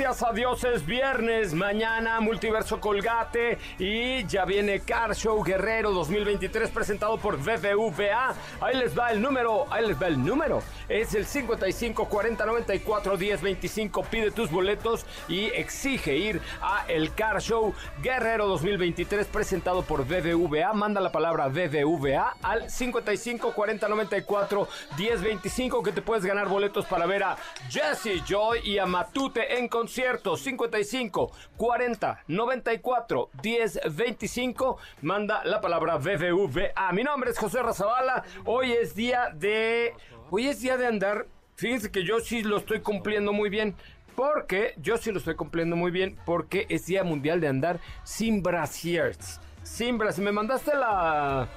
Gracias 0.00 0.30
a 0.30 0.32
Dios 0.32 0.64
es 0.64 0.86
viernes. 0.86 1.52
Mañana 1.52 2.20
Multiverso 2.20 2.80
Colgate 2.80 3.58
y 3.78 4.24
ya 4.24 4.46
viene 4.46 4.80
Car 4.80 5.14
Show 5.14 5.44
Guerrero 5.44 5.90
2023 5.90 6.70
presentado 6.70 7.18
por 7.18 7.36
BBVA. 7.36 8.34
Ahí 8.62 8.78
les 8.78 8.98
va 8.98 9.10
el 9.10 9.20
número, 9.20 9.66
ahí 9.70 9.86
les 9.86 10.00
va 10.00 10.06
el 10.06 10.24
número. 10.24 10.62
Es 10.88 11.14
el 11.14 11.26
55 11.26 12.08
40 12.08 12.46
94 12.46 13.16
10 13.18 13.42
25. 13.42 14.02
Pide 14.04 14.30
tus 14.30 14.50
boletos 14.50 15.04
y 15.28 15.44
exige 15.48 16.16
ir 16.16 16.40
a 16.62 16.86
el 16.88 17.12
Car 17.12 17.42
Show 17.42 17.74
Guerrero 18.02 18.46
2023 18.46 19.26
presentado 19.26 19.82
por 19.82 20.06
BBVA. 20.06 20.72
Manda 20.72 21.02
la 21.02 21.12
palabra 21.12 21.48
BBVA 21.48 22.36
al 22.42 22.70
55 22.70 23.52
40 23.52 23.86
94 23.86 24.66
10 24.96 25.22
25 25.22 25.82
que 25.82 25.92
te 25.92 26.00
puedes 26.00 26.24
ganar 26.24 26.48
boletos 26.48 26.86
para 26.86 27.04
ver 27.04 27.22
a 27.22 27.36
Jesse 27.68 28.24
Joy 28.26 28.60
y 28.64 28.78
a 28.78 28.86
Matute 28.86 29.58
en 29.58 29.68
concierto 29.68 29.89
55 29.90 31.32
40 31.56 32.24
94 32.28 33.30
10 33.42 33.80
25 33.96 34.78
manda 35.02 35.44
la 35.44 35.60
palabra 35.60 35.96
BBVA 35.96 36.92
mi 36.92 37.02
nombre 37.02 37.30
es 37.30 37.38
José 37.38 37.62
Razabala. 37.62 38.24
Hoy 38.44 38.72
es 38.72 38.94
día 38.94 39.30
de 39.34 39.94
hoy 40.30 40.46
es 40.46 40.60
día 40.60 40.76
de 40.76 40.86
andar. 40.86 41.26
Fíjense 41.56 41.90
que 41.90 42.04
yo 42.04 42.20
sí 42.20 42.42
lo 42.42 42.58
estoy 42.58 42.80
cumpliendo 42.80 43.32
muy 43.32 43.50
bien 43.50 43.74
porque 44.14 44.74
yo 44.78 44.96
sí 44.98 45.10
lo 45.12 45.18
estoy 45.18 45.34
cumpliendo 45.34 45.76
muy 45.76 45.90
bien 45.90 46.18
porque 46.24 46.66
es 46.68 46.86
día 46.86 47.04
mundial 47.04 47.40
de 47.40 47.48
andar 47.48 47.80
sin 48.04 48.42
brasiers. 48.42 49.40
Sin 49.62 49.98
brasiers. 49.98 50.24
Me 50.24 50.32
mandaste 50.32 50.74
la 50.74 51.48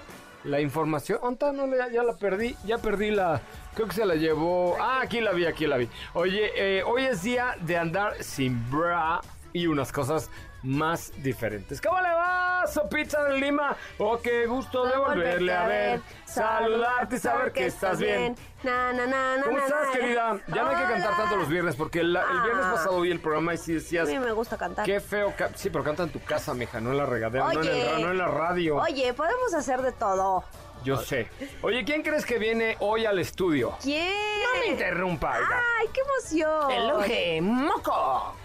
la 0.44 0.62
información. 0.62 1.20
¿Onta? 1.22 1.52
No, 1.52 1.68
ya, 1.76 1.90
ya, 1.90 2.04
la 2.04 2.14
perdí. 2.18 2.56
Ya 2.66 2.78
perdí 2.78 3.12
la. 3.12 3.42
Creo 3.76 3.88
que 3.88 3.96
se 3.96 4.06
la 4.06 4.16
llevó. 4.16 4.76
Ah, 4.80 5.02
aquí 5.02 5.22
la 5.22 5.31
vi, 5.31 5.46
aquí 5.46 5.68
la 5.68 5.78
vi. 5.78 5.90
Oye, 6.14 6.52
eh, 6.56 6.84
hoy 6.84 7.04
es 7.04 7.24
día 7.24 7.56
de 7.62 7.78
andar 7.78 8.22
sin 8.24 8.70
bra 8.70 9.22
y 9.52 9.68
unas 9.68 9.92
cosas 9.92 10.30
más 10.64 11.12
diferentes. 11.22 11.81
¿Cómo 11.81 12.00
le 12.00 12.09
va, 12.09 12.53
Sopita 12.68 13.24
de 13.25 13.38
Lima? 13.40 13.75
Oh, 13.97 14.18
qué 14.19 14.46
gusto 14.46 14.85
de 14.85 14.97
volverle 14.97 15.53
a 15.53 15.68
ver, 15.68 16.01
saludarte 16.25 17.16
y 17.16 17.19
saber 17.19 17.51
que 17.51 17.66
estás 17.68 18.00
bien. 18.00 18.35
Na, 18.63 18.94
na, 18.94 19.06
na, 19.06 19.44
¿Cómo 19.44 19.57
na, 19.57 19.63
estás, 19.66 19.88
na. 19.88 19.91
querida? 19.94 20.40
Ya 20.47 20.63
no 20.63 20.69
hay 20.69 20.75
que 20.78 20.94
cantar 20.94 21.18
tanto 21.18 21.35
los 21.35 21.50
viernes 21.50 21.75
porque 21.75 22.00
el, 22.00 22.16
el 22.16 22.41
viernes 22.44 22.66
Ah. 22.66 22.72
pasado 22.75 23.01
vi 23.01 23.12
el 23.12 23.19
programa 23.19 23.53
y 23.53 23.57
sí 23.57 23.72
A 23.72 23.75
decías. 23.75 24.07
mí 24.07 24.18
me 24.19 24.31
gusta 24.31 24.57
cantar. 24.57 24.85
Qué 24.85 25.00
feo. 25.00 25.34
ca- 25.38 25.50
Sí, 25.56 25.69
pero 25.69 25.84
canta 25.84 26.03
en 26.03 26.09
tu 26.12 26.22
casa, 26.24 26.53
mija, 26.53 26.79
no 26.79 26.91
en 26.91 26.97
la 26.97 27.06
regadera, 27.06 27.46
no 27.46 27.62
en, 27.62 27.68
el 27.68 27.85
ra- 27.91 28.00
no 28.00 28.12
en 28.12 28.18
la 28.18 28.28
radio. 28.28 28.78
Oye, 28.78 29.13
podemos 29.13 29.53
hacer 29.53 29.81
de 29.81 29.91
todo. 29.91 30.44
Yo 30.84 30.97
sé. 30.97 31.30
Oye, 31.62 31.85
¿quién 31.85 32.01
crees 32.03 32.25
que 32.25 32.38
viene 32.38 32.75
hoy 32.80 33.06
al 33.06 33.18
estudio? 33.19 33.78
¿Quién? 33.81 34.12
No 34.44 34.59
me 34.59 34.68
interrumpa, 34.68 35.38
oiga. 35.38 35.62
¡Ay, 35.80 35.88
qué 35.94 36.01
emoción! 36.01 36.72
¡Eloge, 36.72 37.41
moco! 37.41 38.35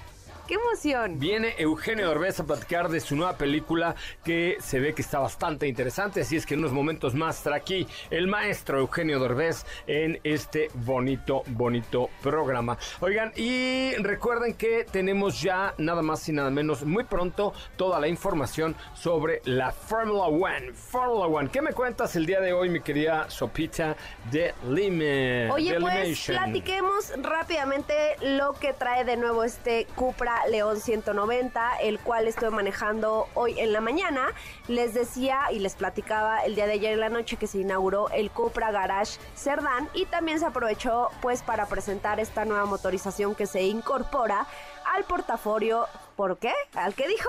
¡Qué 0.48 0.54
emoción! 0.54 1.18
Viene 1.18 1.54
Eugenio 1.58 2.08
Derbez 2.08 2.40
a 2.40 2.44
platicar 2.44 2.88
de 2.88 3.00
su 3.00 3.14
nueva 3.14 3.36
película 3.36 3.94
que 4.24 4.56
se 4.60 4.80
ve 4.80 4.94
que 4.94 5.02
está 5.02 5.18
bastante 5.18 5.66
interesante, 5.66 6.22
así 6.22 6.36
es 6.36 6.46
que 6.46 6.54
en 6.54 6.60
unos 6.60 6.72
momentos 6.72 7.14
más 7.14 7.36
estará 7.36 7.56
aquí 7.56 7.86
el 8.08 8.28
maestro 8.28 8.78
Eugenio 8.78 9.20
Derbez 9.20 9.66
en 9.86 10.18
este 10.24 10.70
bonito, 10.72 11.42
bonito 11.48 12.08
programa. 12.22 12.78
Oigan, 13.00 13.30
y 13.36 13.92
recuerden 13.96 14.54
que 14.54 14.86
tenemos 14.90 15.42
ya 15.42 15.74
nada 15.76 16.00
más 16.00 16.26
y 16.30 16.32
nada 16.32 16.48
menos 16.48 16.82
muy 16.82 17.04
pronto 17.04 17.52
toda 17.76 18.00
la 18.00 18.08
información 18.08 18.74
sobre 18.94 19.42
la 19.44 19.70
Fórmula 19.70 20.28
One. 20.28 20.72
Fórmula 20.72 21.26
One, 21.26 21.50
¿qué 21.50 21.60
me 21.60 21.74
cuentas 21.74 22.16
el 22.16 22.24
día 22.24 22.40
de 22.40 22.54
hoy, 22.54 22.70
mi 22.70 22.80
querida 22.80 23.28
Sopita 23.28 23.98
de 24.30 24.54
Lime? 24.66 25.50
Oye, 25.50 25.74
de 25.74 25.80
pues 25.80 26.24
platiquemos 26.24 27.12
rápidamente 27.20 28.16
lo 28.22 28.54
que 28.54 28.72
trae 28.72 29.04
de 29.04 29.18
nuevo 29.18 29.44
este 29.44 29.86
Cupra 29.94 30.37
León 30.46 30.80
190, 30.80 31.78
el 31.80 31.98
cual 31.98 32.28
estoy 32.28 32.50
manejando 32.50 33.28
hoy 33.34 33.58
en 33.58 33.72
la 33.72 33.80
mañana. 33.80 34.28
Les 34.66 34.94
decía 34.94 35.42
y 35.52 35.58
les 35.58 35.74
platicaba 35.74 36.44
el 36.44 36.54
día 36.54 36.66
de 36.66 36.74
ayer 36.74 36.92
en 36.92 37.00
la 37.00 37.08
noche 37.08 37.36
que 37.36 37.46
se 37.46 37.58
inauguró 37.58 38.08
el 38.10 38.30
Cupra 38.30 38.70
Garage 38.70 39.18
Cerdán 39.34 39.88
y 39.94 40.06
también 40.06 40.38
se 40.38 40.46
aprovechó 40.46 41.10
pues 41.20 41.42
para 41.42 41.66
presentar 41.66 42.20
esta 42.20 42.44
nueva 42.44 42.64
motorización 42.66 43.34
que 43.34 43.46
se 43.46 43.62
incorpora 43.62 44.46
al 44.94 45.04
portafolio. 45.04 45.86
¿Por 46.18 46.36
qué? 46.38 46.52
¿Al 46.74 46.96
qué 46.96 47.06
dijo? 47.06 47.28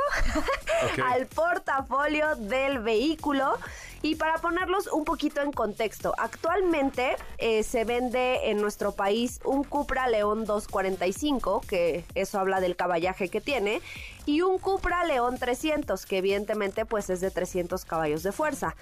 Al 1.05 1.27
portafolio 1.27 2.35
del 2.37 2.79
vehículo. 2.79 3.59
Y 4.01 4.15
para 4.15 4.39
ponerlos 4.39 4.87
un 4.87 5.05
poquito 5.05 5.41
en 5.41 5.51
contexto, 5.51 6.15
actualmente 6.17 7.15
eh, 7.37 7.61
se 7.61 7.83
vende 7.83 8.49
en 8.49 8.59
nuestro 8.59 8.93
país 8.93 9.41
un 9.43 9.63
Cupra 9.63 10.07
León 10.07 10.43
245, 10.43 11.61
que 11.67 12.03
eso 12.15 12.39
habla 12.39 12.61
del 12.61 12.75
caballaje 12.75 13.29
que 13.29 13.41
tiene, 13.41 13.79
y 14.25 14.41
un 14.41 14.57
Cupra 14.57 15.03
León 15.03 15.37
300, 15.37 16.07
que 16.07 16.17
evidentemente 16.17 16.85
pues 16.85 17.11
es 17.11 17.21
de 17.21 17.29
300 17.29 17.85
caballos 17.85 18.23
de 18.23 18.31
fuerza. 18.31 18.75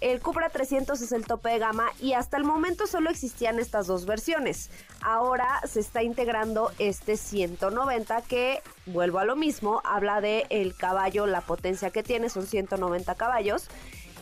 El 0.00 0.20
Cupra 0.20 0.50
300 0.50 1.00
es 1.00 1.12
el 1.12 1.24
tope 1.24 1.48
de 1.50 1.58
gama 1.60 1.90
y 2.00 2.12
hasta 2.12 2.36
el 2.36 2.44
momento 2.44 2.86
solo 2.86 3.08
existían 3.08 3.58
estas 3.58 3.86
dos 3.86 4.04
versiones. 4.04 4.70
Ahora 5.00 5.62
se 5.66 5.80
está 5.80 6.02
integrando 6.02 6.72
este 6.78 7.16
190 7.16 8.20
que, 8.22 8.60
vuelvo 8.86 9.18
a 9.18 9.24
lo 9.24 9.36
mismo, 9.36 9.80
habla 9.84 10.20
de 10.20 10.46
el 10.50 10.74
caballo, 10.76 11.26
la 11.26 11.40
potencia 11.40 11.90
que 11.90 12.02
tiene, 12.02 12.28
son 12.28 12.46
190 12.46 13.14
caballos. 13.14 13.68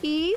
Y 0.02 0.34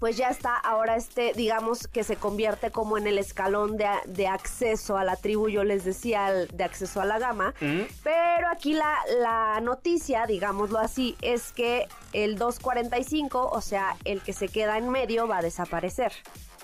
pues 0.00 0.16
ya 0.18 0.28
está 0.28 0.56
ahora 0.56 0.96
este, 0.96 1.32
digamos 1.34 1.86
que 1.86 2.04
se 2.04 2.16
convierte 2.16 2.70
como 2.70 2.98
en 2.98 3.06
el 3.06 3.16
escalón 3.16 3.76
de, 3.78 3.86
de 4.06 4.26
acceso 4.26 4.98
a 4.98 5.04
la 5.04 5.16
tribu, 5.16 5.48
yo 5.48 5.64
les 5.64 5.84
decía, 5.84 6.26
al- 6.26 6.48
de 6.48 6.64
acceso 6.64 7.00
a 7.00 7.04
la 7.06 7.18
gama. 7.18 7.54
Pero 8.02 8.48
aquí 8.50 8.74
la, 8.74 8.96
la 9.20 9.60
noticia, 9.62 10.26
digámoslo 10.26 10.78
así, 10.78 11.16
es 11.22 11.52
que 11.52 11.86
el 12.12 12.36
245, 12.36 13.48
o 13.50 13.60
sea, 13.62 13.96
el 14.04 14.20
que 14.20 14.32
se 14.34 14.48
queda 14.48 14.76
en 14.76 14.90
medio, 14.90 15.26
va 15.26 15.38
a 15.38 15.42
desaparecer. 15.42 16.12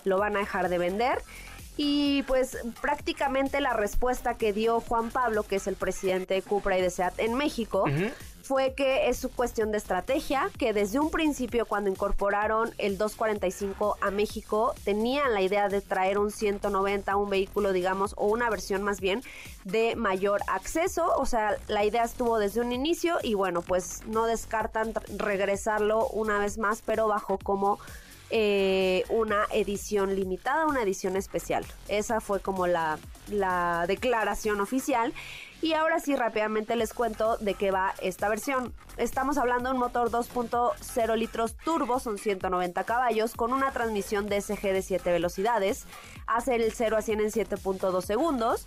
Lo 0.05 0.19
van 0.19 0.37
a 0.37 0.41
dejar 0.41 0.69
de 0.69 0.77
vender. 0.79 1.23
Y 1.83 2.25
pues 2.25 2.59
prácticamente 2.83 3.59
la 3.63 3.73
respuesta 3.73 4.35
que 4.35 4.53
dio 4.53 4.81
Juan 4.81 5.11
Pablo, 5.11 5.45
que 5.45 5.57
es 5.57 5.67
el 5.67 5.77
presidente 5.77 6.35
de 6.35 6.43
Cupra 6.43 6.77
y 6.77 6.83
de 6.83 6.91
SEAT 6.91 7.19
en 7.21 7.33
México, 7.33 7.87
fue 8.43 8.75
que 8.75 9.09
es 9.09 9.17
su 9.17 9.31
cuestión 9.31 9.73
de 9.73 9.79
estrategia, 9.79 10.51
que 10.59 10.75
desde 10.75 11.01
un 11.01 11.11
principio 11.11 11.65
cuando 11.65 11.89
incorporaron 11.89 12.71
el 12.77 12.99
245 12.99 13.97
a 13.99 14.11
México 14.11 14.75
tenían 14.85 15.33
la 15.33 15.41
idea 15.41 15.71
de 15.71 15.81
traer 15.81 16.19
un 16.19 16.31
190, 16.31 17.17
un 17.17 17.31
vehículo 17.31 17.73
digamos, 17.73 18.13
o 18.19 18.27
una 18.27 18.51
versión 18.51 18.83
más 18.83 19.01
bien 19.01 19.23
de 19.65 19.97
mayor 19.97 20.43
acceso, 20.49 21.15
o 21.17 21.25
sea, 21.25 21.57
la 21.69 21.83
idea 21.87 22.05
estuvo 22.05 22.39
desde 22.39 22.61
un 22.61 22.73
inicio 22.73 23.17
y 23.23 23.33
bueno, 23.33 23.63
pues 23.63 24.03
no 24.07 24.27
descartan 24.27 24.93
regresarlo 25.17 26.09
una 26.09 26.39
vez 26.41 26.59
más, 26.59 26.83
pero 26.85 27.09
bajo 27.09 27.39
como 27.39 27.79
eh, 28.31 29.05
una 29.09 29.47
edición 29.53 30.15
limitada, 30.15 30.67
una 30.67 30.83
edición 30.83 31.17
especial. 31.17 31.65
Esa 31.89 32.21
fue 32.21 32.41
como 32.41 32.67
la, 32.67 32.99
la 33.29 33.85
declaración 33.87 34.61
oficial. 34.61 35.13
Y 35.63 35.75
ahora 35.75 36.01
sí, 36.01 36.17
rápidamente 36.17 36.75
les 36.75 36.95
cuento 36.95 37.37
de 37.37 37.55
qué 37.55 37.71
va 37.71 37.95
esta 38.01 38.29
versión. 38.29 38.73
Estamos 38.97 39.37
hablando 39.37 39.69
de 39.69 39.75
un 39.75 39.81
motor 39.81 40.11
2.0 40.11 41.17
litros 41.17 41.57
turbo, 41.57 42.01
son 42.01 42.17
190 42.17 42.85
caballos, 42.85 43.35
con 43.35 43.53
una 43.53 43.71
transmisión 43.71 44.27
DSG 44.27 44.63
de 44.73 44.83
7 44.83 45.13
velocidades. 45.13 45.85
Hace 46.27 46.55
el 46.55 46.73
0 46.73 46.97
a 46.97 47.03
100 47.03 47.21
en 47.21 47.31
7.2 47.31 48.03
segundos. 48.03 48.67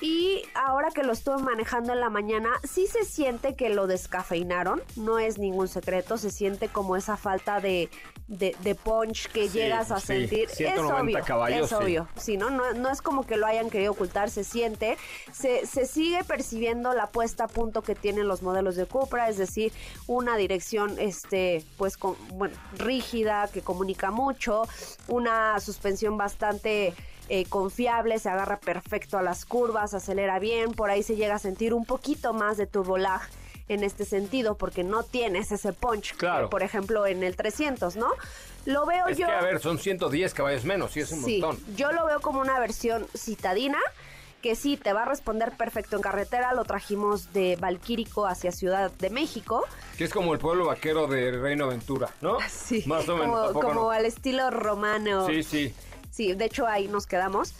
Y 0.00 0.42
ahora 0.54 0.90
que 0.90 1.02
lo 1.02 1.12
estuve 1.12 1.42
manejando 1.42 1.92
en 1.94 2.00
la 2.00 2.10
mañana, 2.10 2.50
sí 2.64 2.86
se 2.86 3.04
siente 3.04 3.54
que 3.54 3.70
lo 3.70 3.86
descafeinaron, 3.86 4.82
no 4.96 5.18
es 5.18 5.38
ningún 5.38 5.68
secreto, 5.68 6.18
se 6.18 6.30
siente 6.30 6.68
como 6.68 6.96
esa 6.96 7.16
falta 7.16 7.60
de, 7.60 7.88
de, 8.28 8.74
punch 8.74 9.28
que 9.28 9.48
llegas 9.48 9.90
a 9.90 9.98
sentir. 9.98 10.48
es 10.50 10.78
obvio, 10.78 11.20
caballos, 11.24 11.66
es 11.66 11.72
obvio. 11.72 12.08
Sí, 12.16 12.36
¿no? 12.36 12.50
¿no? 12.50 12.90
es 12.90 13.00
como 13.00 13.24
que 13.24 13.38
lo 13.38 13.46
hayan 13.46 13.70
querido 13.70 13.92
ocultar, 13.92 14.28
se 14.28 14.44
siente. 14.44 14.98
Se, 15.32 15.64
se 15.66 15.86
sigue 15.86 16.24
percibiendo 16.24 16.92
la 16.92 17.06
puesta 17.06 17.44
a 17.44 17.48
punto 17.48 17.80
que 17.80 17.94
tienen 17.94 18.28
los 18.28 18.42
modelos 18.42 18.76
de 18.76 18.84
Cupra, 18.84 19.30
es 19.30 19.38
decir, 19.38 19.72
una 20.06 20.36
dirección, 20.36 20.96
este, 20.98 21.64
pues, 21.78 21.96
con, 21.96 22.16
bueno, 22.34 22.54
rígida, 22.76 23.48
que 23.48 23.62
comunica 23.62 24.10
mucho, 24.10 24.64
una 25.08 25.58
suspensión 25.60 26.18
bastante 26.18 26.94
eh, 27.28 27.44
confiable, 27.46 28.18
se 28.18 28.28
agarra 28.28 28.58
perfecto 28.58 29.18
a 29.18 29.22
las 29.22 29.44
curvas, 29.44 29.94
acelera 29.94 30.38
bien, 30.38 30.72
por 30.72 30.90
ahí 30.90 31.02
se 31.02 31.16
llega 31.16 31.34
a 31.34 31.38
sentir 31.38 31.74
un 31.74 31.84
poquito 31.84 32.32
más 32.32 32.56
de 32.56 32.66
turbolag 32.66 33.22
en 33.68 33.82
este 33.82 34.04
sentido 34.04 34.56
porque 34.56 34.84
no 34.84 35.02
tienes 35.02 35.50
ese 35.50 35.72
punch, 35.72 36.16
claro. 36.16 36.50
por 36.50 36.62
ejemplo 36.62 37.06
en 37.06 37.24
el 37.24 37.36
300, 37.36 37.96
¿no? 37.96 38.08
Lo 38.64 38.86
veo 38.86 39.08
es 39.08 39.18
yo... 39.18 39.26
Que, 39.26 39.32
a 39.32 39.40
ver, 39.42 39.60
son 39.60 39.78
110 39.78 40.34
caballos 40.34 40.64
menos 40.64 40.96
y 40.96 41.00
es 41.00 41.12
un 41.12 41.24
sí, 41.24 41.40
montón. 41.40 41.76
Yo 41.76 41.92
lo 41.92 42.06
veo 42.06 42.20
como 42.20 42.40
una 42.40 42.58
versión 42.58 43.06
citadina 43.14 43.78
que 44.42 44.54
sí 44.54 44.76
te 44.76 44.92
va 44.92 45.02
a 45.02 45.04
responder 45.06 45.52
perfecto 45.56 45.96
en 45.96 46.02
carretera. 46.02 46.52
Lo 46.52 46.64
trajimos 46.64 47.32
de 47.32 47.56
Valquírico 47.56 48.26
hacia 48.26 48.52
Ciudad 48.52 48.92
de 48.92 49.10
México. 49.10 49.64
Que 49.98 50.04
es 50.04 50.12
como 50.12 50.32
el 50.34 50.38
pueblo 50.38 50.66
vaquero 50.66 51.06
de 51.06 51.32
Reino 51.32 51.64
Aventura, 51.64 52.10
¿no? 52.20 52.38
Sí. 52.48 52.84
Más 52.86 53.08
o 53.08 53.16
menos. 53.16 53.52
Como, 53.52 53.60
como 53.60 53.90
al 53.90 54.04
estilo 54.04 54.50
romano. 54.50 55.26
Sí, 55.26 55.42
sí. 55.42 55.74
Sí, 56.16 56.32
de 56.32 56.46
hecho 56.46 56.66
ahí 56.66 56.88
nos 56.88 57.06
quedamos. 57.06 57.52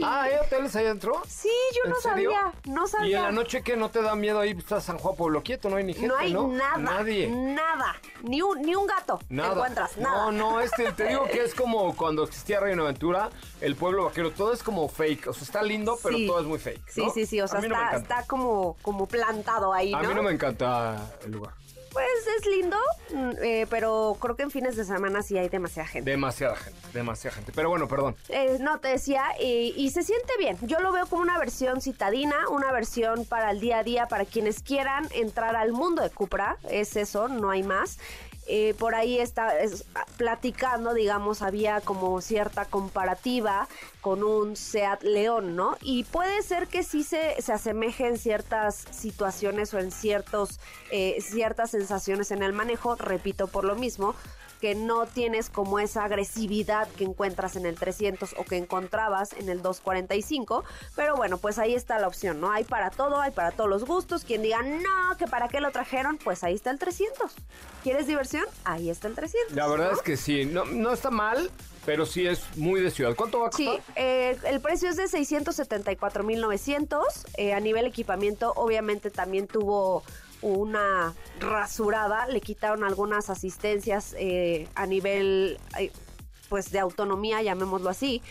Ah, 0.00 0.22
¿hay 0.22 0.34
hoteles 0.36 0.74
ahí 0.76 0.86
adentro? 0.86 1.20
Sí, 1.28 1.50
yo 1.74 1.90
no 1.90 2.00
sabía, 2.00 2.52
no 2.66 2.86
sabía. 2.86 3.08
¿Y 3.08 3.14
en 3.16 3.22
la 3.22 3.32
noche 3.32 3.62
que 3.62 3.76
no 3.76 3.90
te 3.90 4.00
da 4.00 4.14
miedo 4.14 4.38
ahí 4.38 4.52
está 4.56 4.80
San 4.80 4.96
Juan 4.96 5.16
Pueblo 5.16 5.42
Quieto? 5.42 5.68
No 5.68 5.76
hay 5.76 5.82
ni 5.84 5.92
gente, 5.92 6.06
No 6.06 6.16
hay 6.16 6.32
¿no? 6.32 6.46
nada, 6.46 6.78
Nadie. 6.78 7.28
nada, 7.28 7.96
ni 8.22 8.40
un, 8.40 8.62
ni 8.62 8.76
un 8.76 8.86
gato 8.86 9.18
Nada. 9.28 9.54
encuentras, 9.54 9.96
nada. 9.98 10.30
No, 10.30 10.32
no, 10.32 10.60
este, 10.60 10.92
te 10.92 11.08
digo 11.08 11.24
que 11.24 11.42
es 11.42 11.52
como 11.56 11.96
cuando 11.96 12.22
existía 12.22 12.60
Reino 12.60 12.84
Aventura, 12.84 13.28
el 13.60 13.74
pueblo 13.74 14.04
vaquero, 14.04 14.30
todo 14.30 14.52
es 14.52 14.62
como 14.62 14.88
fake, 14.88 15.26
o 15.26 15.32
sea, 15.34 15.42
está 15.42 15.62
lindo, 15.62 15.98
pero 16.00 16.16
Sí. 16.16 16.26
todo 16.28 16.40
es 16.40 16.46
muy 16.46 16.60
fake. 16.60 16.88
Sí, 16.88 17.04
¿no? 17.04 17.10
sí, 17.12 17.26
sí, 17.26 17.40
o 17.40 17.48
sea, 17.48 17.60
no 17.60 17.66
está, 17.66 17.96
está 17.96 18.24
como, 18.28 18.76
como 18.82 19.06
plantado 19.08 19.74
ahí, 19.74 19.90
¿no? 19.90 19.98
A 19.98 20.02
mí 20.04 20.14
no 20.14 20.22
me 20.22 20.30
encanta 20.30 20.96
el 21.24 21.32
lugar. 21.32 21.54
Pues 21.98 22.36
es 22.38 22.46
lindo, 22.46 22.76
mm, 23.12 23.30
eh, 23.42 23.66
pero 23.68 24.16
creo 24.20 24.36
que 24.36 24.44
en 24.44 24.50
fines 24.50 24.76
de 24.76 24.84
semana 24.84 25.22
sí 25.22 25.36
hay 25.36 25.48
demasiada 25.48 25.88
gente. 25.88 26.10
Demasiada 26.10 26.54
gente, 26.54 26.78
demasiada 26.92 27.34
gente. 27.34 27.52
Pero 27.54 27.70
bueno, 27.70 27.88
perdón. 27.88 28.14
Eh, 28.28 28.58
no, 28.60 28.78
te 28.78 28.88
decía, 28.88 29.24
y, 29.40 29.74
y 29.76 29.90
se 29.90 30.02
siente 30.02 30.32
bien. 30.38 30.56
Yo 30.62 30.78
lo 30.78 30.92
veo 30.92 31.06
como 31.06 31.22
una 31.22 31.38
versión 31.38 31.80
citadina, 31.80 32.48
una 32.50 32.70
versión 32.70 33.24
para 33.24 33.50
el 33.50 33.58
día 33.58 33.78
a 33.78 33.82
día, 33.82 34.06
para 34.06 34.24
quienes 34.24 34.62
quieran 34.62 35.08
entrar 35.12 35.56
al 35.56 35.72
mundo 35.72 36.02
de 36.02 36.10
Cupra. 36.10 36.56
Es 36.70 36.94
eso, 36.94 37.28
no 37.28 37.50
hay 37.50 37.64
más. 37.64 37.98
Eh, 38.50 38.74
por 38.78 38.94
ahí 38.94 39.18
está 39.18 39.58
es, 39.58 39.84
platicando, 40.16 40.94
digamos, 40.94 41.42
había 41.42 41.82
como 41.82 42.22
cierta 42.22 42.64
comparativa 42.64 43.68
con 44.00 44.22
un 44.22 44.56
Seat 44.56 45.02
León, 45.02 45.54
¿no? 45.54 45.76
Y 45.82 46.04
puede 46.04 46.42
ser 46.42 46.66
que 46.66 46.82
sí 46.82 47.04
se, 47.04 47.40
se 47.42 47.52
asemeje 47.52 48.08
en 48.08 48.16
ciertas 48.16 48.86
situaciones 48.90 49.74
o 49.74 49.78
en 49.78 49.92
ciertos, 49.92 50.60
eh, 50.90 51.18
ciertas 51.20 51.72
sensaciones 51.72 52.30
en 52.30 52.42
el 52.42 52.54
manejo, 52.54 52.94
repito 52.96 53.48
por 53.48 53.64
lo 53.64 53.74
mismo, 53.74 54.14
que 54.60 54.74
no 54.74 55.06
tienes 55.06 55.50
como 55.50 55.78
esa 55.78 56.04
agresividad 56.04 56.88
que 56.88 57.04
encuentras 57.04 57.56
en 57.56 57.66
el 57.66 57.76
300 57.76 58.34
o 58.38 58.44
que 58.44 58.56
encontrabas 58.56 59.32
en 59.34 59.48
el 59.48 59.62
245, 59.62 60.64
pero 60.96 61.16
bueno, 61.16 61.38
pues 61.38 61.58
ahí 61.58 61.74
está 61.74 61.98
la 61.98 62.08
opción, 62.08 62.40
¿no? 62.40 62.50
Hay 62.52 62.64
para 62.64 62.90
todo, 62.90 63.20
hay 63.20 63.30
para 63.30 63.52
todos 63.52 63.70
los 63.70 63.84
gustos, 63.84 64.24
quien 64.24 64.42
diga, 64.42 64.62
no, 64.62 65.16
que 65.18 65.26
para 65.26 65.48
qué 65.48 65.60
lo 65.60 65.70
trajeron, 65.70 66.18
pues 66.18 66.44
ahí 66.44 66.54
está 66.54 66.70
el 66.70 66.78
300. 66.78 67.32
¿Quieres 67.82 68.06
diversión? 68.06 68.44
Ahí 68.64 68.90
está 68.90 69.08
el 69.08 69.14
300. 69.14 69.54
La 69.54 69.66
verdad 69.66 69.92
¿no? 69.92 69.96
es 69.96 70.02
que 70.02 70.16
sí, 70.16 70.44
no, 70.44 70.64
no 70.64 70.92
está 70.92 71.10
mal, 71.10 71.50
pero 71.86 72.04
sí 72.04 72.26
es 72.26 72.42
muy 72.56 72.80
de 72.80 72.90
ciudad. 72.90 73.14
¿Cuánto 73.14 73.40
va 73.40 73.46
a 73.46 73.50
costar? 73.50 73.76
Sí, 73.76 73.82
eh, 73.96 74.36
el 74.44 74.60
precio 74.60 74.90
es 74.90 74.96
de 74.96 75.04
674.900. 75.04 77.00
Eh, 77.36 77.54
a 77.54 77.60
nivel 77.60 77.86
equipamiento, 77.86 78.52
obviamente 78.56 79.10
también 79.10 79.46
tuvo 79.46 80.02
una 80.42 81.14
rasurada. 81.40 82.26
Le 82.26 82.40
quitaron 82.40 82.84
algunas 82.84 83.30
asistencias 83.30 84.14
eh, 84.18 84.68
a 84.74 84.86
nivel, 84.86 85.58
eh, 85.78 85.90
pues, 86.48 86.70
de 86.70 86.78
autonomía, 86.78 87.42
llamémoslo 87.42 87.90
así. 87.90 88.22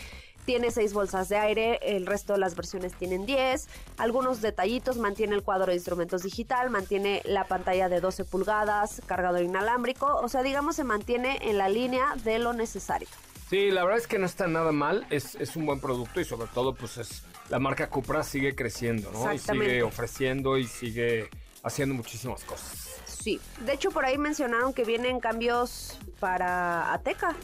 Tiene 0.44 0.70
seis 0.70 0.94
bolsas 0.94 1.28
de 1.28 1.36
aire, 1.36 1.78
el 1.82 2.06
resto 2.06 2.32
de 2.32 2.38
las 2.38 2.56
versiones 2.56 2.94
tienen 2.94 3.26
10. 3.26 3.68
Algunos 3.98 4.40
detallitos, 4.40 4.96
mantiene 4.96 5.34
el 5.34 5.42
cuadro 5.42 5.66
de 5.66 5.74
instrumentos 5.74 6.22
digital, 6.22 6.70
mantiene 6.70 7.20
la 7.26 7.44
pantalla 7.44 7.90
de 7.90 8.00
12 8.00 8.24
pulgadas, 8.24 9.02
cargador 9.04 9.42
inalámbrico. 9.42 10.06
O 10.06 10.28
sea, 10.30 10.42
digamos, 10.42 10.76
se 10.76 10.84
mantiene 10.84 11.38
en 11.42 11.58
la 11.58 11.68
línea 11.68 12.14
de 12.24 12.38
lo 12.38 12.54
necesario. 12.54 13.08
Sí, 13.50 13.70
la 13.70 13.84
verdad 13.84 13.98
es 13.98 14.06
que 14.06 14.18
no 14.18 14.24
está 14.24 14.46
nada 14.46 14.72
mal, 14.72 15.06
es, 15.10 15.34
es 15.34 15.54
un 15.54 15.66
buen 15.66 15.80
producto 15.80 16.20
y 16.20 16.24
sobre 16.24 16.48
todo 16.48 16.74
pues 16.74 16.96
es 16.98 17.22
la 17.48 17.58
marca 17.58 17.88
Cupra 17.88 18.22
sigue 18.22 18.54
creciendo, 18.54 19.10
¿no? 19.12 19.32
Y 19.32 19.38
sigue 19.38 19.82
ofreciendo 19.82 20.58
y 20.58 20.66
sigue 20.66 21.28
haciendo 21.68 21.94
muchísimas 21.94 22.44
cosas. 22.44 23.00
Sí, 23.06 23.40
de 23.60 23.72
hecho 23.74 23.90
por 23.90 24.04
ahí 24.04 24.18
mencionaron 24.18 24.72
que 24.72 24.84
vienen 24.84 25.20
cambios 25.20 25.98
para 26.20 26.92
Ateca. 26.92 27.34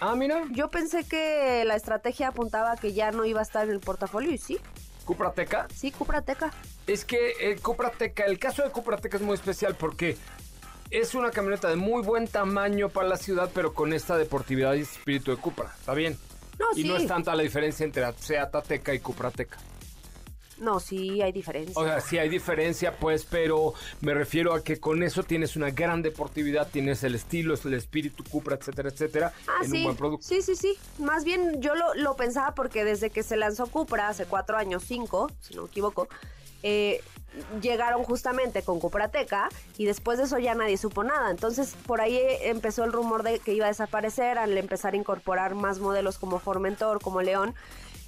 Ah, 0.00 0.14
mira, 0.14 0.44
Yo 0.52 0.68
pensé 0.70 1.04
que 1.04 1.62
la 1.66 1.76
estrategia 1.76 2.28
apuntaba 2.28 2.76
que 2.76 2.92
ya 2.94 3.10
no 3.10 3.24
iba 3.26 3.40
a 3.40 3.42
estar 3.42 3.66
en 3.66 3.72
el 3.72 3.80
portafolio 3.80 4.30
y 4.30 4.38
sí, 4.38 4.58
Cupra 5.04 5.32
Teca. 5.32 5.66
sí, 5.74 5.90
Cupra 5.92 6.18
Ateca. 6.18 6.50
Es 6.86 7.04
que 7.04 7.32
el 7.40 7.60
Cupra 7.60 7.90
Teca, 7.90 8.24
el 8.24 8.38
caso 8.38 8.62
de 8.62 8.70
Cupra 8.70 8.96
Teca 8.96 9.18
es 9.18 9.22
muy 9.22 9.34
especial 9.34 9.74
porque 9.74 10.16
es 10.90 11.14
una 11.14 11.30
camioneta 11.30 11.68
de 11.68 11.76
muy 11.76 12.02
buen 12.02 12.26
tamaño 12.26 12.88
para 12.88 13.08
la 13.08 13.16
ciudad, 13.16 13.50
pero 13.54 13.74
con 13.74 13.92
esta 13.92 14.16
deportividad 14.16 14.74
y 14.74 14.80
espíritu 14.80 15.30
de 15.30 15.36
Cupra. 15.36 15.72
Está 15.78 15.94
bien. 15.94 16.18
No, 16.58 16.66
y 16.74 16.82
sí. 16.82 16.88
no 16.88 16.96
es 16.96 17.06
tanta 17.06 17.34
la 17.34 17.42
diferencia 17.42 17.84
entre 17.84 18.10
Seat 18.18 18.54
Ateca 18.54 18.94
y 18.94 19.00
Cupra 19.00 19.30
Teca. 19.30 19.58
No, 20.60 20.78
sí, 20.78 21.22
hay 21.22 21.32
diferencia. 21.32 21.74
O 21.80 21.84
sea, 21.84 22.00
sí 22.00 22.18
hay 22.18 22.28
diferencia, 22.28 22.96
pues, 22.96 23.24
pero 23.24 23.74
me 24.00 24.14
refiero 24.14 24.52
a 24.54 24.62
que 24.62 24.78
con 24.78 25.02
eso 25.02 25.22
tienes 25.22 25.56
una 25.56 25.70
gran 25.70 26.02
deportividad, 26.02 26.68
tienes 26.70 27.02
el 27.02 27.14
estilo, 27.14 27.54
el 27.64 27.74
espíritu 27.74 28.22
Cupra, 28.24 28.56
etcétera, 28.56 28.90
etcétera, 28.90 29.32
Ah, 29.48 29.64
en 29.64 29.70
sí. 29.70 29.76
un 29.78 29.84
buen 29.84 29.96
producto. 29.96 30.26
Sí, 30.26 30.42
sí, 30.42 30.54
sí. 30.54 30.76
Más 30.98 31.24
bien 31.24 31.60
yo 31.62 31.74
lo, 31.74 31.94
lo 31.94 32.14
pensaba 32.14 32.54
porque 32.54 32.84
desde 32.84 33.10
que 33.10 33.22
se 33.22 33.36
lanzó 33.36 33.66
Cupra 33.66 34.08
hace 34.08 34.26
cuatro 34.26 34.56
años, 34.58 34.84
cinco, 34.86 35.30
si 35.40 35.54
no 35.54 35.62
me 35.62 35.68
equivoco, 35.68 36.08
eh, 36.62 37.00
llegaron 37.62 38.02
justamente 38.02 38.62
con 38.62 38.80
Cuprateca 38.80 39.48
y 39.78 39.86
después 39.86 40.18
de 40.18 40.24
eso 40.24 40.38
ya 40.38 40.54
nadie 40.54 40.76
supo 40.76 41.04
nada. 41.04 41.30
Entonces 41.30 41.74
por 41.86 42.00
ahí 42.00 42.20
empezó 42.42 42.84
el 42.84 42.92
rumor 42.92 43.22
de 43.22 43.38
que 43.38 43.54
iba 43.54 43.66
a 43.66 43.68
desaparecer 43.68 44.36
al 44.36 44.56
empezar 44.58 44.94
a 44.94 44.96
incorporar 44.96 45.54
más 45.54 45.78
modelos 45.78 46.18
como 46.18 46.38
Formentor, 46.38 47.00
como 47.00 47.22
León. 47.22 47.54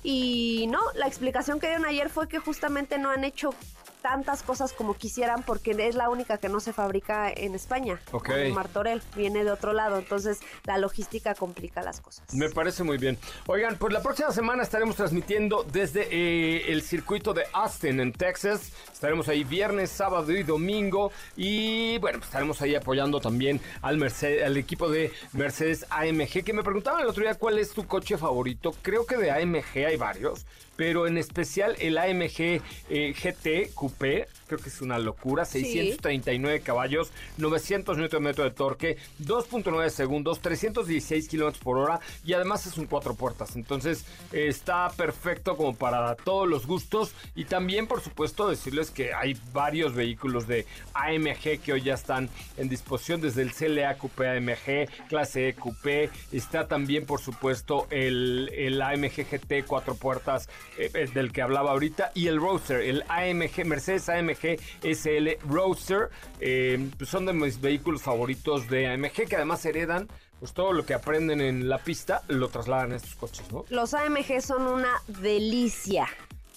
Y 0.03 0.67
no, 0.69 0.81
la 0.95 1.07
explicación 1.07 1.61
que 1.61 1.69
dieron 1.69 1.87
ayer 1.87 2.11
fue 2.11 2.29
que 2.29 2.39
justamente 2.39 2.99
no 2.99 3.11
han 3.11 3.25
hecho 3.25 3.55
tantas 4.03 4.43
cosas 4.43 4.73
como 4.73 4.95
quisieran 4.95 5.43
porque 5.43 5.71
es 5.79 5.95
la 5.95 6.11
única 6.11 6.39
que 6.39 6.49
no 6.49 6.61
se 6.61 6.73
fabrica 6.73 7.31
en 7.31 7.55
España. 7.55 8.01
Ok. 8.11 8.29
con 8.29 8.53
Martorell 8.53 9.03
viene 9.17 9.45
de 9.45 9.51
otro 9.51 9.73
lado, 9.73 9.99
entonces 9.99 10.41
la 10.65 10.79
logística 10.79 11.35
complica 11.35 11.83
las 11.83 12.01
cosas. 12.01 12.35
Me 12.35 12.51
parece 12.51 12.83
muy 12.83 12.99
bien. 12.99 13.17
Oigan, 13.47 13.77
pues 13.77 13.93
la 13.93 14.03
próxima 14.03 14.31
semana 14.33 14.63
estaremos 14.63 14.97
transmitiendo 14.97 15.65
desde 15.65 16.09
eh, 16.11 16.73
el 16.73 16.83
circuito 16.83 17.33
de 17.33 17.45
Austin, 17.53 18.01
en 18.01 18.13
Texas. 18.13 18.73
Estaremos 18.93 19.29
ahí 19.29 19.45
viernes, 19.45 19.91
sábado 19.91 20.33
y 20.33 20.43
domingo. 20.43 21.13
Y 21.37 21.99
bueno, 21.99 22.19
pues 22.19 22.29
estaremos 22.29 22.61
ahí 22.63 22.75
apoyando 22.75 23.21
también 23.21 23.61
al, 23.81 23.97
Mercedes, 23.97 24.45
al 24.45 24.57
equipo 24.57 24.89
de 24.89 25.13
Mercedes 25.33 25.87
AMG, 25.91 26.45
que 26.45 26.53
me 26.53 26.63
preguntaban 26.63 27.03
el 27.03 27.09
otro 27.09 27.23
día 27.23 27.35
cuál 27.35 27.59
es 27.59 27.73
tu 27.73 27.87
coche 27.87 28.19
favorito. 28.19 28.75
Creo 28.83 29.07
que 29.07 29.17
de 29.17 29.31
AMG 29.31 29.87
hay 29.87 29.97
varios. 29.97 30.45
Pero 30.83 31.07
en 31.07 31.17
especial 31.17 31.77
el 31.79 31.97
AMG 31.97 32.61
eh, 32.91 33.15
GT 33.15 33.73
Coupé, 33.73 34.27
creo 34.53 34.63
que 34.63 34.69
es 34.69 34.83
una 34.83 34.99
locura. 34.99 35.45
639 35.45 36.61
caballos, 36.61 37.11
900 37.39 37.97
Nm 37.97 38.33
de 38.35 38.51
torque, 38.51 38.99
2.9 39.21 39.89
segundos, 39.89 40.41
316 40.41 41.29
kilómetros 41.29 41.63
por 41.63 41.79
hora 41.79 42.01
y 42.25 42.35
además 42.35 42.67
es 42.67 42.77
un 42.77 42.87
cuatro 42.87 43.15
puertas. 43.15 43.57
Entonces 43.57 44.05
está 44.31 44.91
perfecto 44.91 45.57
como 45.57 45.75
para 45.75 46.15
todos 46.17 46.47
los 46.49 46.67
gustos 46.67 47.15
y 47.35 47.47
también, 47.47 47.87
por 47.87 48.03
supuesto, 48.03 48.49
decirles 48.49 48.91
que 48.91 49.15
hay 49.15 49.39
varios 49.53 49.95
vehículos 49.95 50.47
de 50.47 50.67
AMG 50.93 51.61
que 51.65 51.73
hoy 51.73 51.83
ya 51.83 51.95
están 51.95 52.29
en 52.59 52.69
disposición 52.69 53.21
desde 53.21 53.43
el 53.43 53.55
CLA 53.55 53.97
Coupé 53.97 54.29
AMG, 54.29 55.09
clase 55.09 55.49
E 55.49 55.55
Coupé. 55.55 56.11
Está 56.31 56.69
también, 56.69 57.07
por 57.07 57.21
supuesto, 57.21 57.87
el, 57.91 58.51
el 58.55 58.83
AMG 58.83 59.25
GT 59.31 59.65
cuatro 59.67 59.95
puertas 59.95 60.49
eh, 60.77 60.91
eh, 60.93 61.09
del 61.15 61.33
que 61.33 61.41
hablaba 61.41 61.71
ahorita 61.71 62.13
y 62.15 62.27
el 62.27 62.39
Roadster, 62.39 62.81
el 62.81 63.05
AMG, 63.09 63.65
Mercedes 63.65 64.09
AMG 64.09 64.42
SL 64.83 65.29
Roadster. 65.49 66.11
Eh, 66.41 66.91
pues 66.97 67.11
son 67.11 67.27
de 67.27 67.33
mis 67.33 67.61
vehículos 67.61 68.03
favoritos 68.03 68.69
de 68.69 68.89
AMG 68.89 69.29
que 69.29 69.37
además 69.37 69.65
heredan 69.65 70.09
pues 70.43 70.53
todo 70.55 70.73
lo 70.73 70.85
que 70.85 70.93
aprenden 70.93 71.41
en 71.41 71.69
la 71.69 71.79
pista 71.79 72.23
lo 72.27 72.49
trasladan 72.49 72.91
a 72.93 72.97
estos 72.97 73.15
coches, 73.15 73.45
¿no? 73.53 73.65
Los 73.69 73.95
AMG 73.95 74.43
son 74.43 74.67
una 74.67 75.01
delicia. 75.07 76.09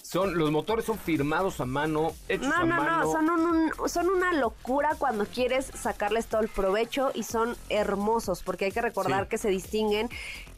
Son, 0.06 0.38
los 0.38 0.52
motores 0.52 0.84
son 0.84 0.98
firmados 0.98 1.60
a 1.60 1.64
mano, 1.66 2.12
hechos 2.28 2.46
No, 2.46 2.54
a 2.54 2.60
no, 2.60 2.66
mano. 2.76 2.96
no, 3.04 3.10
son, 3.12 3.28
un- 3.28 3.72
un- 3.80 3.88
son 3.88 4.08
una 4.08 4.32
locura 4.34 4.90
cuando 4.98 5.26
quieres 5.26 5.66
sacarles 5.66 6.26
todo 6.26 6.42
el 6.42 6.48
provecho 6.48 7.10
y 7.12 7.24
son 7.24 7.56
hermosos, 7.70 8.42
porque 8.44 8.66
hay 8.66 8.72
que 8.72 8.82
recordar 8.82 9.24
Sí. 9.24 9.28
que 9.30 9.38
se 9.38 9.48
distinguen 9.48 10.08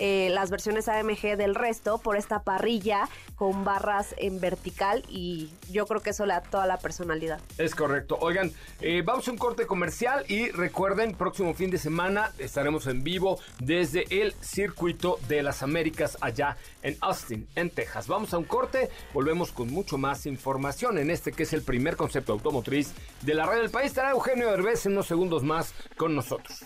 eh, 0.01 0.29
las 0.33 0.51
versiones 0.51 0.87
AMG 0.89 1.37
del 1.37 1.55
resto 1.57 1.99
por 1.99 2.17
esta 2.17 2.41
parrilla 2.43 3.09
con 3.37 3.65
barras 3.65 4.15
en 4.19 4.39
vertical 4.39 5.03
y 5.09 5.51
yo 5.73 5.87
creo 5.87 6.03
que 6.03 6.11
eso 6.11 6.25
le 6.27 6.35
da 6.35 6.41
toda 6.43 6.67
la 6.67 6.77
personalidad. 6.79 7.41
Es 7.57 7.75
correcto. 7.75 8.17
Oigan, 8.21 8.53
eh, 8.81 9.03
vamos 9.05 9.27
a 9.27 9.31
un 9.33 9.39
corte 9.39 9.67
comercial 9.67 10.25
y 10.29 10.51
recuerden, 10.51 11.15
próximo 11.15 11.53
fin 11.55 11.71
de 11.71 11.79
semana 11.79 12.33
estaremos 12.39 12.87
en 12.87 13.03
vivo 13.03 13.41
desde 13.59 14.05
el 14.23 14.35
Circuito 14.41 15.19
de 15.27 15.43
las 15.43 15.63
Américas 15.65 16.17
allá 16.21 16.57
en 16.83 16.97
Austin, 17.01 17.49
en 17.57 17.71
Texas. 17.71 18.07
Vamos 18.07 18.33
a 18.35 18.39
un 18.39 18.45
corte, 18.45 18.91
volvemos 19.13 19.48
con 19.51 19.71
mucho 19.71 19.99
más 19.99 20.27
información 20.27 20.99
en 20.99 21.11
este 21.11 21.33
que 21.33 21.45
es 21.45 21.53
el 21.53 21.63
primer 21.63 21.97
concepto 21.97 22.33
automotriz 22.33 22.93
de 23.23 23.35
la 23.35 23.47
radio 23.47 23.63
del 23.63 23.71
país. 23.71 23.89
Estará 23.89 24.11
Eugenio 24.11 24.51
Derbez 24.51 24.87
en 24.87 24.93
unos 24.93 25.07
segundos 25.07 25.43
más 25.43 25.75
con 25.97 26.15
nosotros. 26.15 26.65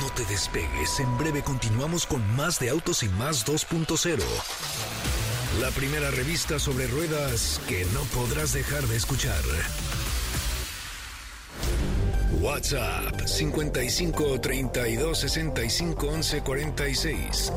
No 0.00 0.10
te 0.10 0.24
despegues, 0.26 1.00
en 1.00 1.18
breve 1.18 1.42
continuamos 1.42 2.06
con 2.06 2.22
más 2.36 2.58
de 2.58 2.70
Autos 2.70 3.02
y 3.02 3.08
Más 3.10 3.46
2.0. 3.46 4.20
La 5.60 5.70
primera 5.70 6.10
revista 6.10 6.58
sobre 6.58 6.86
ruedas 6.86 7.60
que 7.66 7.84
no 7.86 8.02
podrás 8.14 8.52
dejar 8.52 8.82
de 8.82 8.96
escuchar. 8.96 9.42
WhatsApp 12.40 13.26
55 13.26 14.40
32 14.40 15.18
65 15.18 16.06
11 16.06 16.42
46. 16.42 17.52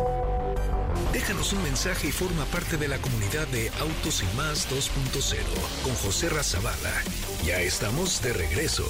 Déjanos 1.13 1.53
un 1.53 1.63
mensaje 1.63 2.08
y 2.08 2.12
forma 2.12 2.46
parte 2.46 2.77
de 2.77 2.88
la 2.88 2.98
comunidad 3.00 3.48
de 3.48 3.72
Autos 3.79 4.24
y 4.24 4.38
Más 4.38 4.69
2.0 4.69 5.38
con 5.84 5.93
José 5.96 6.29
Razabala. 6.29 7.03
Ya 7.46 7.60
estamos 7.62 8.22
de 8.22 8.34
regreso. 8.34 8.86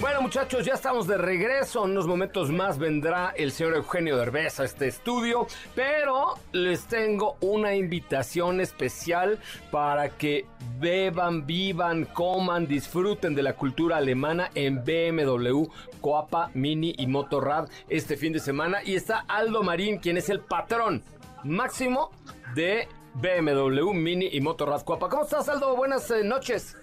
Bueno 0.00 0.22
muchachos, 0.22 0.64
ya 0.64 0.72
estamos 0.72 1.06
de 1.06 1.18
regreso. 1.18 1.84
En 1.84 1.90
unos 1.90 2.06
momentos 2.06 2.50
más 2.50 2.78
vendrá 2.78 3.34
el 3.36 3.52
señor 3.52 3.74
Eugenio 3.74 4.16
Derbez 4.16 4.58
a 4.58 4.64
este 4.64 4.88
estudio. 4.88 5.46
Pero 5.74 6.38
les 6.52 6.86
tengo 6.86 7.36
una 7.42 7.74
invitación 7.74 8.62
especial 8.62 9.38
para 9.70 10.08
que 10.08 10.46
beban, 10.78 11.46
vivan, 11.46 12.06
coman, 12.06 12.66
disfruten 12.66 13.34
de 13.34 13.42
la 13.42 13.52
cultura 13.52 13.98
alemana 13.98 14.50
en 14.54 14.82
BMW, 14.82 15.64
Coapa, 16.00 16.50
Mini 16.54 16.94
y 16.96 17.06
Motorrad 17.06 17.68
este 17.90 18.16
fin 18.16 18.32
de 18.32 18.40
semana. 18.40 18.82
Y 18.82 18.94
está 18.94 19.26
Aldo 19.28 19.62
Marín, 19.62 19.98
quien 19.98 20.16
es 20.16 20.30
el 20.30 20.40
patrón 20.40 21.02
máximo 21.44 22.10
de 22.54 22.88
BMW, 23.16 23.92
Mini 23.92 24.30
y 24.32 24.40
Motorrad 24.40 24.80
Coapa. 24.80 25.10
¿Cómo 25.10 25.24
estás 25.24 25.50
Aldo? 25.50 25.76
Buenas 25.76 26.10
eh, 26.10 26.24
noches. 26.24 26.74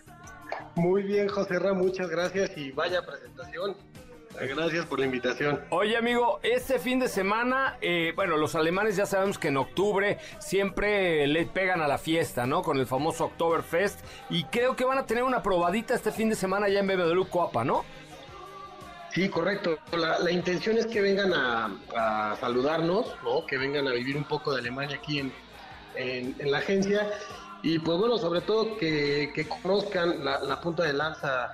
Muy 0.77 1.03
bien, 1.03 1.27
José 1.27 1.59
Ra, 1.59 1.73
muchas 1.73 2.07
gracias 2.09 2.55
y 2.55 2.71
vaya 2.71 3.01
presentación. 3.05 3.75
Gracias 4.39 4.85
por 4.85 4.99
la 4.99 5.05
invitación. 5.07 5.59
Oye 5.71 5.97
amigo, 5.97 6.39
este 6.43 6.77
fin 6.77 6.99
de 6.99 7.07
semana, 7.07 7.77
eh, 7.81 8.13
bueno, 8.15 8.37
los 8.37 8.53
alemanes 8.53 8.95
ya 8.95 9.07
sabemos 9.07 9.39
que 9.39 9.47
en 9.47 9.57
octubre 9.57 10.19
siempre 10.37 11.25
le 11.25 11.47
pegan 11.47 11.81
a 11.81 11.87
la 11.87 11.97
fiesta, 11.97 12.45
¿no? 12.45 12.61
Con 12.61 12.77
el 12.77 12.85
famoso 12.85 13.25
Oktoberfest. 13.25 13.99
Y 14.29 14.43
creo 14.43 14.75
que 14.75 14.85
van 14.85 14.99
a 14.99 15.07
tener 15.07 15.23
una 15.23 15.41
probadita 15.41 15.95
este 15.95 16.11
fin 16.11 16.29
de 16.29 16.35
semana 16.35 16.69
ya 16.69 16.81
en 16.81 16.87
BMW 16.87 17.23
Coapa, 17.23 17.63
¿no? 17.65 17.83
Sí, 19.11 19.27
correcto. 19.29 19.79
La, 19.93 20.19
la 20.19 20.29
intención 20.29 20.77
es 20.77 20.85
que 20.85 21.01
vengan 21.01 21.33
a, 21.33 21.75
a 21.95 22.35
saludarnos, 22.35 23.15
¿no? 23.23 23.43
que 23.47 23.57
vengan 23.57 23.87
a 23.87 23.91
vivir 23.93 24.15
un 24.15 24.25
poco 24.25 24.53
de 24.53 24.59
Alemania 24.59 24.97
aquí 24.97 25.17
en, 25.17 25.33
en- 25.95 26.35
en 26.37 26.51
la 26.51 26.59
agencia. 26.59 27.09
Y 27.67 27.79
pues 27.79 27.97
bueno, 27.97 28.17
sobre 28.17 28.39
todo 28.39 28.77
que, 28.77 29.45
conozcan 29.61 30.23
la, 30.23 30.61
punta 30.61 30.83
de 30.83 30.93
lanza, 30.93 31.51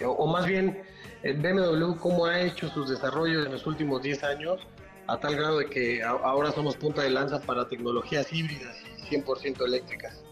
eh, 0.00 0.04
o, 0.04 0.26
más 0.26 0.46
bien 0.46 0.82
el 1.22 1.36
BMW, 1.36 1.94
cómo 2.00 2.26
ha 2.26 2.40
hecho 2.40 2.68
sus 2.70 2.90
desarrollos 2.90 3.46
en 3.46 3.52
los 3.52 3.64
últimos 3.68 4.02
10 4.02 4.24
años, 4.24 4.66
a 5.06 5.16
tal 5.20 5.36
grado 5.36 5.58
de 5.58 5.66
que 5.66 6.02
ahora 6.02 6.50
somos 6.50 6.76
punta 6.76 7.02
de 7.02 7.10
lanza 7.10 7.40
para 7.40 7.68
tecnologías 7.68 8.32
híbridas 8.32 8.76
y 8.98 9.16
100% 9.16 9.64
eléctricas. 9.64 10.24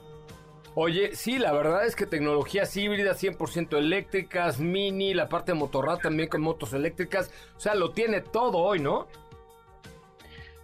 Oye, 0.74 1.14
sí, 1.14 1.38
la 1.38 1.52
verdad 1.52 1.86
es 1.86 1.94
que 1.94 2.04
tecnologías 2.04 2.76
híbridas 2.76 3.22
100% 3.22 3.78
eléctricas, 3.78 4.58
mini, 4.58 5.14
la 5.14 5.28
parte 5.28 5.52
de 5.52 5.58
motorrad 5.58 5.98
también 5.98 6.28
con 6.28 6.40
motos 6.40 6.72
eléctricas. 6.72 7.30
O 7.56 7.60
sea, 7.60 7.76
lo 7.76 7.92
tiene 7.92 8.22
todo 8.22 8.58
hoy, 8.58 8.80
¿no? 8.80 9.06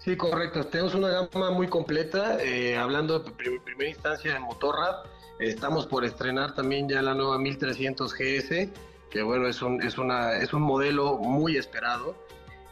Sí, 0.02 0.16
correcto. 0.16 0.64
Tenemos 0.64 0.94
una 0.94 1.08
gama 1.08 1.50
muy 1.50 1.68
completa. 1.68 2.38
eh, 2.42 2.76
hablando 2.76 3.18
de 3.18 3.30
prim- 3.32 3.60
primera 3.62 3.90
instancia 3.90 4.32
de 4.32 4.40
Motorrad, 4.40 4.96
estamos 5.38 5.86
por 5.86 6.04
estrenar 6.04 6.54
también 6.54 6.88
ya 6.88 7.02
la 7.02 7.14
nueva 7.14 7.38
1300 7.38 8.12
GS, 8.14 8.68
que 9.10 9.22
bueno, 9.22 9.46
es 9.48 9.60
un, 9.62 9.82
es 9.82 9.98
una, 9.98 10.36
es 10.38 10.52
un 10.52 10.62
modelo 10.62 11.16
muy 11.18 11.56
esperado. 11.56 12.14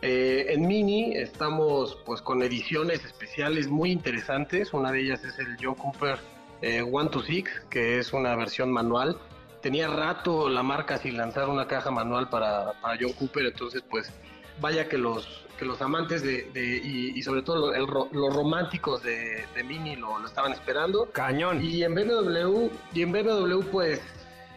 Eh, 0.01 0.47
en 0.51 0.67
Mini 0.67 1.17
estamos 1.17 1.99
pues 2.07 2.23
con 2.23 2.43
ediciones 2.43 3.05
especiales 3.05 3.69
muy 3.69 3.91
interesantes. 3.91 4.73
Una 4.73 4.93
de 4.93 5.01
ellas 5.01 5.25
es 5.25 5.39
el 5.39 5.57
John 5.61 5.75
Cooper 5.75 6.19
eh, 6.63 6.83
One 6.83 7.11
to 7.11 7.21
Six, 7.23 7.51
que 7.69 7.99
es 7.99 8.13
una 8.13 8.37
versión 8.37 8.73
manual. 8.73 9.19
Tenía 9.61 9.89
rato 9.89 10.49
la 10.49 10.63
marca 10.63 10.99
sin 10.99 11.17
lanzar 11.17 11.49
una 11.49 11.67
caja 11.67 11.91
manual 11.91 12.31
para, 12.31 12.73
para 12.81 12.97
John 12.99 13.13
Cooper, 13.13 13.47
entonces 13.47 13.83
pues 13.91 14.13
vaya 14.61 14.89
que 14.89 14.97
los 14.99 15.45
que 15.59 15.65
los 15.65 15.83
amantes 15.83 16.23
de, 16.23 16.45
de- 16.53 16.77
y, 16.83 17.19
y 17.19 17.23
sobre 17.23 17.43
todo 17.43 17.75
el 17.75 17.85
los 18.13 18.35
románticos 18.35 19.03
de, 19.03 19.45
de 19.55 19.65
Mini 19.65 19.97
lo, 19.97 20.19
lo 20.19 20.27
estaban 20.27 20.53
esperando. 20.53 21.07
Cañón. 21.13 21.63
Y 21.63 21.83
en 21.83 21.95
BMW, 21.95 22.69
y 22.95 23.03
en 23.03 23.13
BMW 23.13 23.61
pues, 23.71 24.01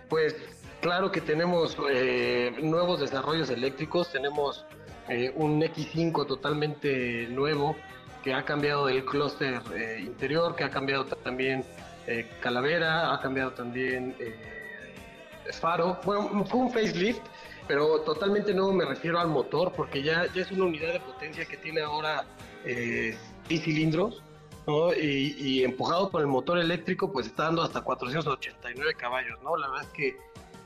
pues 0.10 0.36
claro 0.82 1.12
que 1.12 1.22
tenemos 1.22 1.76
eh, 1.90 2.54
nuevos 2.62 3.00
desarrollos 3.00 3.50
eléctricos, 3.50 4.12
tenemos 4.12 4.66
eh, 5.10 5.32
un 5.36 5.62
X5 5.62 6.28
totalmente 6.28 7.28
nuevo 7.30 7.76
que 8.24 8.34
ha 8.36 8.46
cambiado 8.46 8.88
el 8.88 9.04
clúster 9.04 9.62
eh, 9.76 9.98
interior, 10.02 10.56
que 10.56 10.64
ha 10.64 10.70
cambiado 10.70 11.06
también 11.06 11.66
calavera, 12.42 13.14
ha 13.14 13.22
cambiado 13.22 13.52
también 13.52 14.16
faro. 15.60 16.00
Bueno, 16.04 16.46
fue 16.46 16.60
un 16.60 16.72
facelift, 16.72 17.22
pero 17.68 18.02
totalmente 18.02 18.54
nuevo 18.54 18.74
me 18.74 18.86
refiero 18.86 19.20
al 19.20 19.28
motor, 19.28 19.72
porque 19.76 20.04
ya, 20.04 20.26
ya 20.34 20.42
es 20.42 20.52
una 20.52 20.66
unidad 20.66 20.94
de 20.94 21.00
potencia 21.00 21.46
que 21.46 21.58
tiene 21.58 21.82
ahora 21.82 22.26
eh, 22.66 23.18
cilindros, 23.48 24.22
¿no? 24.68 24.94
Y, 24.94 25.36
y 25.38 25.64
empujado 25.64 26.10
por 26.10 26.22
el 26.22 26.28
motor 26.28 26.60
eléctrico, 26.60 27.12
pues 27.12 27.28
está 27.28 27.46
dando 27.46 27.62
hasta 27.62 27.82
489 27.82 28.94
caballos, 28.96 29.42
¿no? 29.44 29.56
La 29.58 29.68
verdad 29.70 29.86
es 29.86 29.94
que 29.94 30.18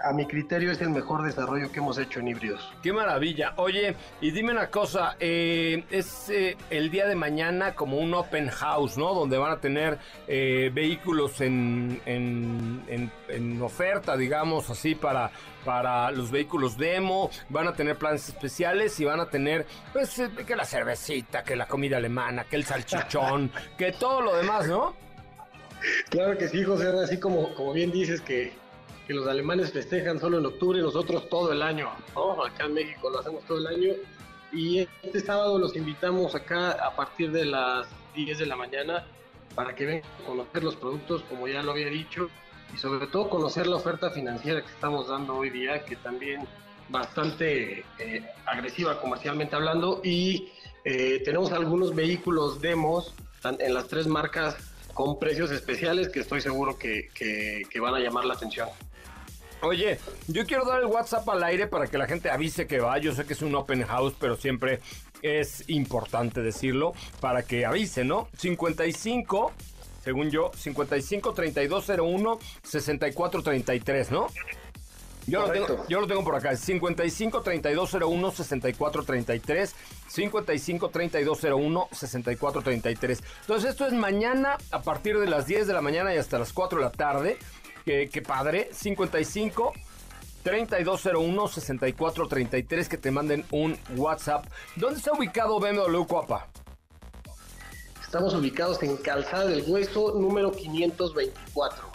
a 0.04 0.12
mi 0.14 0.26
criterio 0.28 0.72
es 0.72 0.82
el 0.82 0.90
mejor 0.90 1.24
desarrollo 1.24 1.72
que 1.72 1.80
hemos 1.80 1.98
hecho 1.98 2.20
en 2.20 2.28
híbridos. 2.28 2.72
Qué 2.84 2.92
maravilla. 2.94 3.54
Oye, 3.58 3.96
y 4.22 4.32
dime 4.32 4.52
una 4.52 4.70
cosa, 4.70 5.16
eh, 5.20 5.84
es 5.90 6.30
eh, 6.30 6.58
el 6.70 6.92
día 6.92 7.08
de 7.08 7.16
mañana 7.16 7.76
como 7.76 7.98
un 7.98 8.14
open 8.14 8.50
house, 8.50 8.98
¿no? 8.98 9.14
Donde 9.14 9.38
van 9.38 9.52
a 9.54 9.60
tener 9.62 9.98
eh, 10.28 10.70
vehículos 10.74 11.42
en, 11.42 12.02
en, 12.06 12.84
en- 12.88 13.12
en 13.28 13.62
oferta, 13.62 14.16
digamos 14.18 14.70
así, 14.70 14.96
para, 14.96 15.32
para 15.64 16.12
los 16.12 16.30
vehículos 16.30 16.78
demo, 16.78 17.30
van 17.50 17.68
a 17.68 17.74
tener 17.74 17.96
planes 17.98 18.28
especiales 18.30 19.00
y 19.00 19.06
van 19.06 19.20
a 19.20 19.30
tener, 19.30 19.66
pues, 19.94 20.20
eh, 20.20 20.30
que 20.46 20.56
la 20.56 20.66
cervecita, 20.66 21.44
que 21.44 21.56
la 21.56 21.68
comida 21.68 21.98
alemana, 21.98 22.44
que 22.44 22.58
el 22.58 22.66
salchichón, 22.66 23.52
que 23.78 23.92
todo 23.94 24.22
lo 24.22 24.36
demás, 24.36 24.68
¿no? 24.68 24.94
Claro 26.10 26.38
que 26.38 26.48
sí, 26.48 26.64
José, 26.64 26.88
así 27.04 27.20
como, 27.20 27.54
como 27.56 27.74
bien 27.74 27.92
dices 27.92 28.22
que, 28.22 28.54
que 29.06 29.14
los 29.14 29.28
alemanes 29.28 29.72
festejan 29.72 30.20
solo 30.20 30.40
en 30.40 30.46
octubre, 30.46 30.82
nosotros 30.82 31.30
todo 31.30 31.52
el 31.52 31.62
año. 31.62 31.90
Acá 32.46 32.66
en 32.66 32.74
México 32.74 33.10
lo 33.10 33.20
hacemos 33.20 33.44
todo 33.46 33.60
el 33.60 33.68
año. 33.68 33.94
Y 34.52 34.88
este 35.04 35.20
sábado 35.20 35.60
los 35.60 35.76
invitamos 35.76 36.34
acá 36.34 36.72
a 36.72 36.96
partir 36.96 37.32
de 37.32 37.46
las 37.46 37.88
10 38.16 38.40
de 38.40 38.46
la 38.46 38.56
mañana 38.56 39.06
para 39.54 39.76
que 39.76 39.86
vengan 39.86 40.12
a 40.22 40.26
conocer 40.26 40.64
los 40.64 40.76
productos, 40.76 41.24
como 41.24 41.48
ya 41.48 41.62
lo 41.62 41.72
había 41.72 41.88
dicho, 41.88 42.30
y 42.74 42.78
sobre 42.78 43.08
todo 43.08 43.30
conocer 43.30 43.68
la 43.68 43.78
oferta 43.78 44.10
financiera 44.12 44.62
que 44.62 44.72
estamos 44.72 45.08
dando 45.08 45.36
hoy 45.36 45.50
día, 45.50 45.86
que 45.86 45.96
también 45.98 46.48
bastante 46.90 47.84
eh, 48.00 48.26
agresiva 48.46 49.00
comercialmente 49.00 49.56
hablando, 49.56 50.02
y 50.04 50.50
eh, 50.84 51.22
tenemos 51.24 51.52
algunos 51.52 51.96
vehículos 51.96 52.62
demos 52.62 53.14
en 53.44 53.74
las 53.74 53.88
tres 53.88 54.08
marcas 54.08 54.58
con 54.94 55.20
precios 55.20 55.52
especiales 55.52 56.10
que 56.10 56.22
estoy 56.22 56.42
seguro 56.42 56.78
que, 56.78 57.10
que 57.14 57.80
van 57.80 57.94
a 57.94 58.00
llamar 58.00 58.26
la 58.26 58.34
atención. 58.34 58.70
Oye, 59.66 60.00
yo 60.28 60.46
quiero 60.46 60.64
dar 60.64 60.82
el 60.82 60.86
WhatsApp 60.86 61.28
al 61.28 61.44
aire 61.44 61.68
para 61.68 61.88
que 61.88 61.98
la 61.98 62.06
gente 62.06 62.30
avise 62.30 62.68
que 62.68 62.80
va. 62.80 62.98
Yo 63.00 63.14
sé 63.14 63.26
que 63.26 63.34
es 63.34 63.42
un 63.42 63.56
open 63.56 63.84
house, 63.84 64.14
pero 64.20 64.36
siempre 64.36 64.80
es 65.22 65.64
importante 65.68 66.42
decirlo 66.42 66.94
para 67.20 67.44
que 67.44 67.66
avise, 67.66 68.04
¿no? 68.04 68.28
55, 68.38 69.52
según 70.04 70.30
yo, 70.30 70.52
55 70.56 71.34
3201 71.34 72.40
6433, 72.64 74.12
¿no? 74.12 74.28
Yo 75.28 75.42
lo, 75.42 75.52
tengo, 75.52 75.88
yo 75.88 76.02
lo, 76.02 76.08
tengo, 76.08 76.24
por 76.24 76.36
acá, 76.36 76.56
55 76.56 77.42
3201 77.42 78.32
6433, 78.32 79.76
55 80.08 80.90
3201 80.90 81.88
6433. 81.92 83.24
Entonces, 83.42 83.72
esto 83.72 83.88
es 83.88 83.94
mañana 83.94 84.58
a 84.70 84.84
partir 84.84 85.18
de 85.18 85.26
las 85.26 85.48
10 85.48 85.66
de 85.66 85.74
la 85.74 85.82
mañana 85.82 86.14
y 86.14 86.20
hasta 86.20 86.38
las 86.38 86.54
4 86.54 86.78
de 86.78 86.86
la 86.86 86.92
tarde. 86.92 87.40
Qué, 87.86 88.10
qué 88.12 88.22
padre, 88.22 88.70
55 88.72 89.74
3201 90.44 91.48
6433 91.48 92.90
que 92.90 92.98
te 92.98 93.12
manden 93.12 93.46
un 93.52 93.78
WhatsApp. 93.96 94.46
¿Dónde 94.76 94.98
está 94.98 95.12
ubicado 95.14 95.60
BMW 95.60 96.04
Cuapa? 96.08 96.48
Estamos 98.02 98.34
ubicados 98.34 98.82
en 98.84 98.98
Calzada 98.98 99.46
del 99.46 99.64
Hueso, 99.68 100.14
número 100.16 100.52
524. 100.52 101.92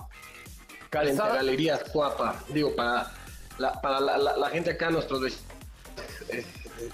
Calzada. 0.90 1.36
Galerías 1.36 1.84
Cuapa. 1.92 2.42
Digo, 2.48 2.74
para 2.74 3.10
la, 3.58 3.80
para 3.80 4.00
la, 4.00 4.50
gente 4.50 4.70
acá, 4.70 4.90
nuestros 4.90 5.22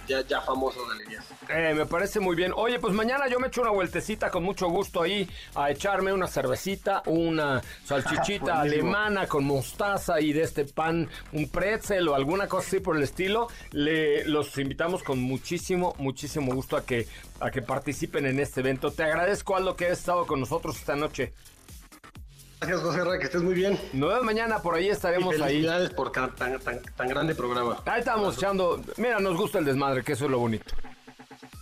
ya, 0.06 0.20
ya 0.22 0.40
famoso 0.40 0.86
galerías. 0.86 1.24
Eh, 1.48 1.74
me 1.74 1.86
parece 1.86 2.20
muy 2.20 2.36
bien. 2.36 2.52
Oye, 2.54 2.78
pues 2.78 2.94
mañana 2.94 3.28
yo 3.28 3.38
me 3.38 3.48
echo 3.48 3.62
una 3.62 3.70
vueltecita 3.70 4.30
con 4.30 4.42
mucho 4.42 4.68
gusto 4.68 5.02
ahí 5.02 5.28
a 5.54 5.70
echarme 5.70 6.12
una 6.12 6.26
cervecita, 6.26 7.02
una 7.06 7.62
salchichita 7.84 8.60
alemana 8.60 9.26
con 9.26 9.44
mostaza 9.44 10.20
y 10.20 10.32
de 10.32 10.42
este 10.42 10.64
pan, 10.64 11.08
un 11.32 11.48
pretzel 11.48 12.08
o 12.08 12.14
alguna 12.14 12.48
cosa 12.48 12.68
así 12.68 12.80
por 12.80 12.96
el 12.96 13.02
estilo. 13.02 13.48
Le, 13.72 14.24
los 14.24 14.56
invitamos 14.58 15.02
con 15.02 15.20
muchísimo, 15.20 15.94
muchísimo 15.98 16.54
gusto 16.54 16.76
a 16.76 16.84
que, 16.84 17.06
a 17.40 17.50
que 17.50 17.62
participen 17.62 18.26
en 18.26 18.40
este 18.40 18.60
evento. 18.60 18.90
Te 18.90 19.04
agradezco, 19.04 19.56
Aldo, 19.56 19.76
que 19.76 19.86
hayas 19.86 19.98
estado 19.98 20.26
con 20.26 20.40
nosotros 20.40 20.76
esta 20.76 20.96
noche. 20.96 21.32
Gracias, 22.60 22.80
José 22.80 23.04
Ra, 23.04 23.18
que 23.18 23.26
estés 23.26 23.42
muy 23.42 23.54
bien. 23.54 23.78
Nueve 23.92 24.22
mañana 24.22 24.62
por 24.62 24.74
ahí 24.74 24.88
estaremos 24.88 25.34
y 25.34 25.38
felicidades 25.38 25.90
ahí. 25.90 25.94
por 25.94 26.10
tan, 26.10 26.34
tan, 26.34 26.58
tan, 26.58 27.08
grande 27.08 27.34
programa. 27.34 27.82
Ahí 27.84 28.00
estamos 28.00 28.36
echando. 28.36 28.80
Mira, 28.96 29.20
nos 29.20 29.36
gusta 29.36 29.58
el 29.58 29.66
desmadre, 29.66 30.02
que 30.02 30.12
eso 30.12 30.24
es 30.24 30.30
lo 30.30 30.38
bonito. 30.38 30.64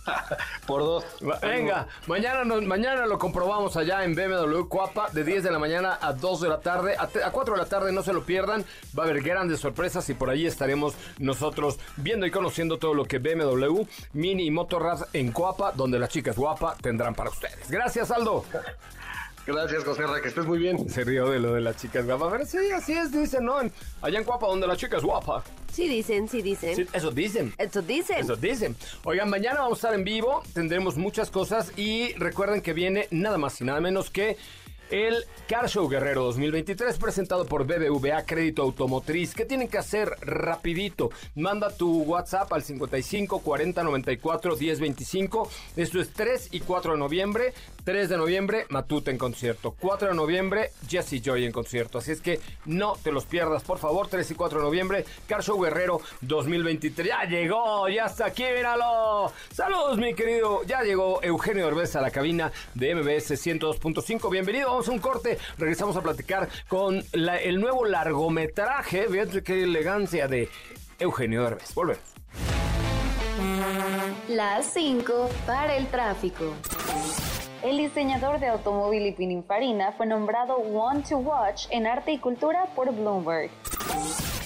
por 0.67 0.81
dos. 0.81 1.03
Venga, 1.41 1.87
mañana, 2.07 2.43
mañana 2.61 3.05
lo 3.05 3.17
comprobamos 3.17 3.75
allá 3.75 4.03
en 4.03 4.15
BMW 4.15 4.67
Cuapa 4.69 5.09
de 5.11 5.23
10 5.23 5.43
de 5.43 5.51
la 5.51 5.59
mañana 5.59 5.97
a 6.01 6.13
2 6.13 6.41
de 6.41 6.49
la 6.49 6.61
tarde. 6.61 6.95
A, 6.97 7.31
4 7.31 7.55
de 7.55 7.61
la 7.61 7.67
tarde 7.67 7.91
no 7.91 8.01
se 8.01 8.13
lo 8.13 8.23
pierdan. 8.23 8.63
Va 8.97 9.03
a 9.03 9.07
haber 9.07 9.21
grandes 9.21 9.59
sorpresas 9.59 10.09
y 10.09 10.13
por 10.13 10.29
ahí 10.29 10.45
estaremos 10.45 10.93
nosotros 11.19 11.77
viendo 11.97 12.25
y 12.25 12.31
conociendo 12.31 12.77
todo 12.77 12.93
lo 12.93 13.05
que 13.05 13.19
BMW, 13.19 13.83
Mini 14.13 14.45
y 14.45 14.51
Motorrad 14.51 15.07
en 15.13 15.31
Cuapa, 15.31 15.71
donde 15.73 15.99
las 15.99 16.09
chicas 16.09 16.37
guapa 16.37 16.75
tendrán 16.81 17.15
para 17.15 17.29
ustedes. 17.29 17.69
Gracias, 17.69 18.11
Aldo. 18.11 18.45
Gracias, 19.45 19.83
José 19.83 20.03
que 20.21 20.27
estés 20.27 20.45
muy 20.45 20.57
bien. 20.57 20.89
Se 20.89 21.03
rió 21.03 21.29
de 21.29 21.39
lo 21.39 21.53
de 21.53 21.61
las 21.61 21.77
chicas 21.77 22.05
guapas. 22.05 22.31
Pero 22.31 22.45
sí, 22.45 22.71
así 22.71 22.93
es, 22.93 23.11
dicen, 23.11 23.45
¿no? 23.45 23.57
Allá 24.01 24.19
en 24.19 24.23
Guapa, 24.23 24.47
donde 24.47 24.65
la 24.65 24.75
chica 24.75 24.97
es 24.97 25.03
guapa. 25.03 25.43
Sí 25.71 25.87
dicen, 25.87 26.27
sí 26.27 26.41
dicen. 26.41 26.87
eso 26.93 27.11
dicen. 27.11 27.53
Eso 27.57 27.81
dicen. 27.81 28.17
Eso 28.17 28.35
dicen. 28.35 28.75
Oigan, 29.03 29.29
mañana 29.29 29.61
vamos 29.61 29.73
a 29.73 29.87
estar 29.87 29.93
en 29.93 30.03
vivo, 30.03 30.41
tendremos 30.53 30.97
muchas 30.97 31.29
cosas 31.29 31.77
y 31.77 32.13
recuerden 32.13 32.61
que 32.61 32.73
viene 32.73 33.07
nada 33.11 33.37
más 33.37 33.59
y 33.61 33.65
nada 33.65 33.81
menos 33.81 34.09
que 34.09 34.37
el 34.89 35.25
Car 35.47 35.67
Show 35.67 35.87
Guerrero 35.89 36.23
2023 36.25 36.97
presentado 36.97 37.45
por 37.45 37.65
BBVA 37.65 38.25
Crédito 38.25 38.61
Automotriz. 38.61 39.33
¿Qué 39.33 39.45
tienen 39.45 39.67
que 39.67 39.77
hacer? 39.77 40.09
Rapidito. 40.21 41.09
Manda 41.35 41.69
tu 41.75 42.03
WhatsApp 42.03 42.51
al 42.53 42.63
55 42.63 43.39
40 43.39 43.83
94 43.83 44.55
10 44.55 44.79
25. 44.79 45.49
Esto 45.75 45.99
es 45.99 46.13
3 46.13 46.49
y 46.51 46.59
4 46.61 46.93
de 46.93 46.97
noviembre. 46.99 47.53
3 47.85 48.09
de 48.09 48.17
noviembre, 48.17 48.65
Matute 48.69 49.11
en 49.11 49.17
concierto. 49.19 49.75
4 49.79 50.09
de 50.09 50.15
noviembre, 50.15 50.71
Jesse 50.89 51.21
Joy 51.21 51.45
en 51.45 51.51
concierto. 51.51 51.99
Así 51.99 52.11
es 52.11 52.19
que 52.19 52.39
no 52.65 52.95
te 53.01 53.11
los 53.11 53.25
pierdas, 53.25 53.63
por 53.63 53.77
favor. 53.77 54.07
3 54.07 54.29
y 54.31 54.33
4 54.33 54.57
de 54.57 54.65
noviembre, 54.65 55.05
Car 55.27 55.43
Show 55.43 55.61
Guerrero 55.61 56.01
2023. 56.21 57.07
Ya 57.07 57.23
llegó, 57.25 57.87
ya 57.87 58.05
está 58.05 58.25
aquí, 58.25 58.43
míralo. 58.43 59.31
Saludos, 59.53 59.99
mi 59.99 60.15
querido. 60.15 60.63
Ya 60.63 60.81
llegó 60.81 61.21
Eugenio 61.21 61.67
Orbez 61.67 61.95
a 61.95 62.01
la 62.01 62.09
cabina 62.09 62.51
de 62.73 62.95
MBS 62.95 63.31
102.5. 63.35 64.31
Bienvenido, 64.31 64.69
vamos 64.69 64.87
a 64.87 64.91
un 64.91 64.99
corte. 64.99 65.37
Regresamos 65.59 65.95
a 65.95 66.01
platicar 66.01 66.49
con 66.67 67.03
el 67.13 67.61
nuevo 67.61 67.85
largometraje. 67.85 69.07
Fíjate 69.07 69.43
qué 69.43 69.61
elegancia 69.61 70.27
de 70.27 70.49
Eugenio 70.97 71.45
Orbez. 71.45 71.75
Volvemos. 71.75 72.03
Las 74.27 74.73
5 74.73 75.29
para 75.45 75.77
el 75.77 75.85
tráfico. 75.87 76.55
El 77.65 77.79
diseñador 77.79 78.39
de 78.39 78.45
automóvil 78.45 79.07
y 79.07 79.11
Pininfarina 79.11 79.91
fue 79.93 80.05
nombrado 80.05 80.57
One 80.57 81.01
to 81.01 81.17
Watch 81.17 81.65
en 81.71 81.87
Arte 81.87 82.11
y 82.11 82.19
Cultura 82.19 82.67
por 82.75 82.93
Bloomberg. 82.93 83.49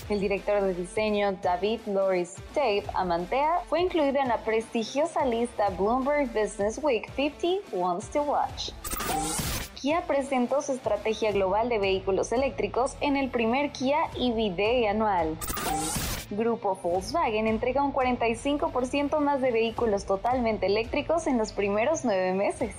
El 0.07 0.21
director 0.21 0.61
de 0.61 0.73
diseño 0.73 1.33
David 1.43 1.81
Loris 1.85 2.35
Tape 2.53 2.85
Amantea 2.93 3.59
fue 3.67 3.81
incluido 3.81 4.21
en 4.21 4.29
la 4.29 4.37
prestigiosa 4.37 5.25
lista 5.25 5.67
Bloomberg 5.77 6.29
Business 6.31 6.79
Week 6.81 7.11
50 7.17 7.75
Wants 7.75 8.09
to 8.09 8.21
Watch. 8.21 8.69
Kia 9.81 10.01
presentó 10.07 10.61
su 10.61 10.71
estrategia 10.71 11.33
global 11.33 11.67
de 11.67 11.77
vehículos 11.77 12.31
eléctricos 12.31 12.95
en 13.01 13.17
el 13.17 13.29
primer 13.29 13.73
Kia 13.73 14.09
EV 14.17 14.87
anual. 14.89 15.35
Grupo 16.31 16.75
Volkswagen 16.75 17.47
entrega 17.47 17.81
un 17.81 17.91
45% 17.91 19.19
más 19.19 19.41
de 19.41 19.51
vehículos 19.51 20.05
totalmente 20.05 20.67
eléctricos 20.67 21.25
en 21.25 21.37
los 21.39 21.53
primeros 21.53 22.05
nueve 22.05 22.33
meses. 22.33 22.75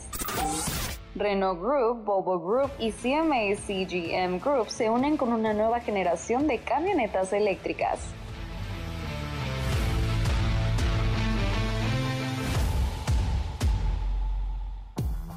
Renault 1.16 1.60
Group, 1.60 2.04
Volvo 2.04 2.38
Group 2.38 2.70
y 2.78 2.92
CMA 2.92 3.56
CGM 3.56 4.38
Group 4.38 4.70
se 4.70 4.88
unen 4.88 5.16
con 5.16 5.32
una 5.32 5.52
nueva 5.52 5.80
generación 5.80 6.46
de 6.46 6.58
camionetas 6.58 7.32
eléctricas. 7.32 7.98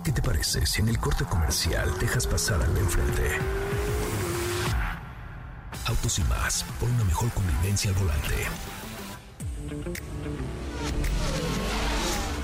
¿Qué 0.04 0.12
te 0.12 0.21
parece 0.21 0.65
si 0.67 0.82
en 0.82 0.89
el 0.89 0.99
corte 0.99 1.26
comercial 1.26 1.89
dejas 1.99 2.28
pasar 2.28 2.62
al 2.62 2.78
enfrente? 2.78 3.23
Autos 5.85 6.19
y 6.19 6.23
más, 6.23 6.63
por 6.79 6.89
una 6.89 7.03
mejor 7.03 7.29
convivencia 7.31 7.91
al 7.91 7.97
volante. 7.97 8.35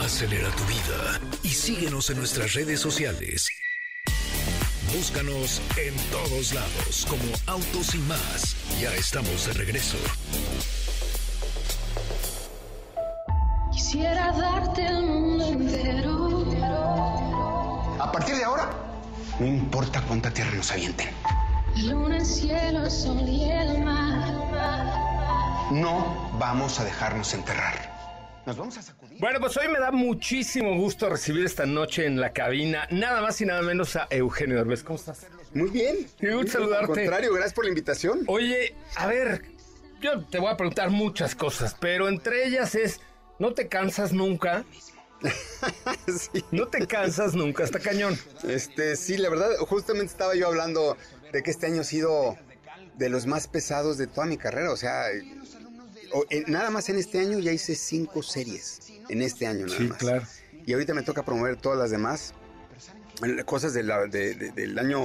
Acelera 0.04 0.49
tu 0.52 0.63
vida 0.65 1.21
y 1.43 1.49
síguenos 1.49 2.10
en 2.10 2.17
nuestras 2.17 2.54
redes 2.54 2.82
sociales. 2.82 3.47
Búscanos 4.93 5.62
en 5.78 5.95
todos 6.12 6.54
lados 6.54 7.06
como 7.10 7.23
Autos 7.47 7.95
y 7.95 7.99
más. 7.99 8.56
Ya 8.82 8.93
estamos 8.95 9.45
de 9.45 9.54
regreso. 9.54 9.97
Quisiera 13.71 14.34
darte 14.34 14.86
el 14.86 15.04
mundo 15.04 15.45
entero. 15.47 16.52
A 18.02 18.12
partir 18.12 18.36
de 18.36 18.43
ahora, 18.43 18.69
no 19.39 19.45
importa 19.45 20.02
cuánta 20.02 20.30
tierra 20.34 20.52
nos 20.56 20.71
avienten. 20.71 21.10
Luna, 21.84 22.24
cielo, 22.26 22.89
sol 22.89 23.28
y 23.28 23.50
el 23.50 23.84
mar. 23.84 24.34
No 25.72 26.30
vamos 26.38 26.80
a 26.80 26.84
dejarnos 26.84 27.34
enterrar. 27.34 28.44
Nos 28.46 28.58
vamos 28.58 28.78
a 28.78 28.82
sacudir. 28.82 29.20
Bueno, 29.20 29.39
pues 29.39 29.56
hoy 29.58 29.70
me 29.70 29.80
da 29.80 29.92
muchísimo 29.92 30.76
gusto 30.76 31.10
recibir 31.10 31.46
esta 31.46 31.65
noche 31.65 32.06
en 32.06 32.20
la 32.20 32.34
cabina 32.34 32.88
nada 32.92 33.22
más 33.22 33.39
y 33.39 33.46
nada 33.46 33.62
menos 33.62 33.96
a 33.96 34.08
Eugenio 34.10 34.58
Derbez. 34.58 34.84
¿Cómo 34.84 34.98
estás? 34.98 35.28
Muy 35.54 35.70
bien. 35.70 36.08
Qué 36.20 36.34
gusto 36.34 36.54
saludarte. 36.54 36.86
Al 36.86 36.88
contrario, 36.88 37.34
gracias 37.34 37.54
por 37.54 37.65
la 37.65 37.70
invitación. 37.70 38.24
Oye, 38.28 38.76
a 38.96 39.08
ver, 39.08 39.46
yo 40.02 40.22
te 40.26 40.39
voy 40.39 40.52
a 40.52 40.58
preguntar 40.58 40.89
muchas 40.89 41.36
cosas, 41.36 41.78
pero 41.80 42.10
entre 42.10 42.46
ellas 42.46 42.76
es, 42.76 43.00
¿no 43.38 43.54
te 43.54 43.68
cansas 43.68 44.12
nunca? 44.12 44.65
sí. 46.08 46.44
No 46.52 46.68
te 46.68 46.88
cansas 46.88 47.36
nunca, 47.36 47.63
está 47.63 47.80
cañón. 47.80 48.18
Este, 48.44 48.96
sí, 48.96 49.18
la 49.18 49.30
verdad, 49.30 49.50
justamente 49.60 50.12
estaba 50.12 50.36
yo 50.36 50.48
hablando 50.48 50.98
de 51.32 51.44
que 51.44 51.52
este 51.52 51.68
año 51.68 51.82
ha 51.82 51.86
sido 51.86 52.38
de 52.98 53.10
los 53.10 53.26
más 53.26 53.48
pesados 53.48 53.98
de 53.98 54.08
toda 54.08 54.28
mi 54.28 54.38
carrera. 54.38 54.72
O 54.72 54.78
sea, 54.78 55.06
nada 56.48 56.70
más 56.70 56.89
en 56.89 56.98
este 56.98 57.20
año 57.20 57.39
ya 57.39 57.52
hice 57.52 57.76
cinco 57.76 58.24
series. 58.24 58.80
En 59.10 59.22
este 59.22 59.48
año 59.48 59.65
nada 59.65 59.78
sí, 59.78 59.84
más. 59.86 59.98
claro. 59.98 60.24
Y 60.65 60.74
ahorita 60.74 60.94
me 60.94 61.02
toca 61.02 61.24
promover 61.24 61.58
todas 61.58 61.80
las 61.80 61.92
demás. 61.92 62.34
Cosas 63.46 63.74
de 63.74 63.84
la- 63.84 64.06
de- 64.08 64.34
de- 64.36 64.52
del 64.52 64.78
año 64.80 65.00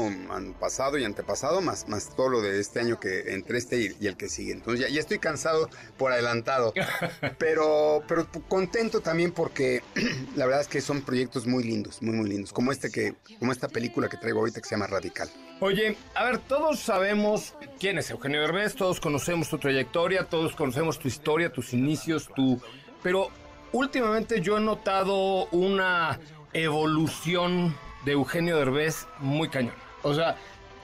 pasado 0.61 0.99
y 0.99 1.05
antepasado, 1.05 1.61
más, 1.61 1.89
más 1.89 2.15
todo 2.15 2.29
lo 2.29 2.41
de 2.43 2.61
este 2.61 2.81
año 2.81 2.99
que 3.01 3.33
entre 3.35 3.59
este 3.59 3.79
y, 3.79 3.97
y 4.01 4.07
el 4.07 4.17
que 4.17 4.29
sigue. 4.29 4.53
Entonces 4.53 4.87
ya, 4.87 4.93
ya 4.93 5.01
estoy 5.01 5.19
cansado 5.19 5.69
por 5.97 6.13
adelantado, 6.13 6.73
pero, 7.39 8.03
pero 8.07 8.27
contento 8.49 9.01
también 9.01 9.33
porque 9.33 9.83
la 10.37 10.47
verdad 10.47 10.63
es 10.63 10.69
que 10.69 10.81
son 10.81 11.03
proyectos 11.03 11.47
muy 11.47 11.65
lindos, 11.65 12.03
muy, 12.03 12.15
muy 12.15 12.29
lindos, 12.29 12.53
como 12.53 12.73
este 12.73 12.91
que, 12.91 13.15
como 13.39 13.53
esta 13.53 13.69
película 13.69 14.09
que 14.09 14.17
traigo 14.17 14.41
ahorita 14.41 14.61
que 14.61 14.69
se 14.69 14.75
llama 14.75 14.87
Radical. 14.87 15.29
Oye, 15.61 15.97
a 16.15 16.25
ver, 16.25 16.39
todos 16.39 16.81
sabemos 16.81 17.55
quién 17.79 17.99
es 17.99 18.11
Eugenio 18.11 18.41
Derbez, 18.41 18.75
todos 18.75 19.01
conocemos 19.01 19.49
tu 19.49 19.59
trayectoria, 19.59 20.25
todos 20.25 20.55
conocemos 20.57 20.99
tu 20.99 21.09
historia, 21.09 21.51
tus 21.53 21.73
inicios, 21.73 22.29
tu... 22.35 22.61
Pero 23.03 23.29
últimamente 23.73 24.41
yo 24.41 24.59
he 24.59 24.61
notado 24.61 25.47
una 25.47 26.19
evolución 26.53 27.75
de 28.05 28.13
Eugenio 28.13 28.57
Derbez 28.59 29.07
muy 29.19 29.49
cañón. 29.49 29.75
O 30.03 30.15
sea, 30.15 30.37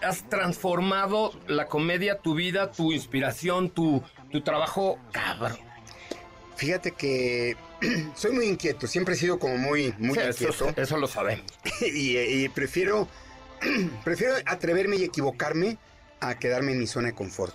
has 0.03 0.29
transformado 0.29 1.33
la 1.47 1.67
comedia, 1.67 2.19
tu 2.19 2.35
vida, 2.35 2.73
tu 2.73 2.93
inspiración, 2.93 3.71
tu, 3.71 4.03
tu 4.31 4.41
trabajo 4.43 4.99
cabrón. 5.13 5.59
Fíjate 6.57 6.93
que 6.93 7.57
soy 8.15 8.33
muy 8.33 8.47
inquieto, 8.47 8.87
siempre 8.87 9.15
he 9.15 9.17
sido 9.17 9.39
como 9.39 9.57
muy, 9.57 9.95
muy 9.99 10.15
Sí, 10.19 10.21
inquieto. 10.27 10.73
eso 10.77 10.97
lo 10.97 11.07
sabemos. 11.07 11.45
y, 11.81 12.19
y 12.19 12.49
prefiero, 12.49 13.09
prefiero 14.05 14.35
atreverme 14.47 14.97
y 14.97 15.05
equivocarme 15.05 15.79
a 16.21 16.39
quedarme 16.39 16.73
en 16.73 16.79
mi 16.79 16.87
zona 16.87 17.09
de 17.09 17.15
confort. 17.15 17.55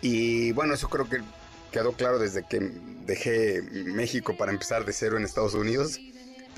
Y 0.00 0.52
bueno, 0.52 0.72
eso 0.74 0.88
creo 0.88 1.08
que 1.08 1.18
quedó 1.72 1.92
claro 1.92 2.18
desde 2.18 2.42
que 2.46 2.58
dejé 3.04 3.60
México 3.70 4.34
para 4.36 4.50
empezar 4.50 4.86
de 4.86 4.92
cero 4.94 5.18
en 5.18 5.24
Estados 5.24 5.52
Unidos. 5.54 5.98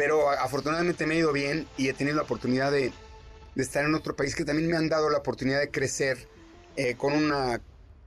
Pero 0.00 0.30
afortunadamente 0.30 1.04
me 1.04 1.16
ha 1.16 1.18
ido 1.18 1.30
bien 1.30 1.66
y 1.76 1.90
he 1.90 1.92
tenido 1.92 2.16
la 2.16 2.22
oportunidad 2.22 2.72
de, 2.72 2.90
de 3.54 3.62
estar 3.62 3.84
en 3.84 3.94
otro 3.94 4.16
país 4.16 4.34
que 4.34 4.46
también 4.46 4.66
me 4.70 4.74
han 4.78 4.88
dado 4.88 5.10
la 5.10 5.18
oportunidad 5.18 5.60
de 5.60 5.68
crecer 5.70 6.26
eh, 6.74 6.94
con 6.96 7.12
una 7.12 7.60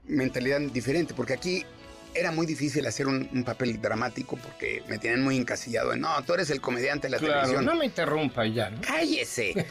mentalidad 0.08 0.58
diferente. 0.60 1.14
Porque 1.14 1.34
aquí 1.34 1.64
era 2.12 2.32
muy 2.32 2.46
difícil 2.46 2.84
hacer 2.86 3.06
un, 3.06 3.28
un 3.32 3.44
papel 3.44 3.80
dramático 3.80 4.36
porque 4.36 4.82
me 4.88 4.98
tenían 4.98 5.22
muy 5.22 5.36
encasillado 5.36 5.92
en, 5.92 6.00
no, 6.00 6.20
tú 6.24 6.34
eres 6.34 6.50
el 6.50 6.60
comediante 6.60 7.06
de 7.06 7.12
la 7.12 7.18
Claro, 7.18 7.34
televisión. 7.34 7.64
no 7.64 7.76
me 7.76 7.84
interrumpa 7.86 8.44
ya, 8.44 8.70
¿no? 8.70 8.80
¡Cállese! 8.80 9.54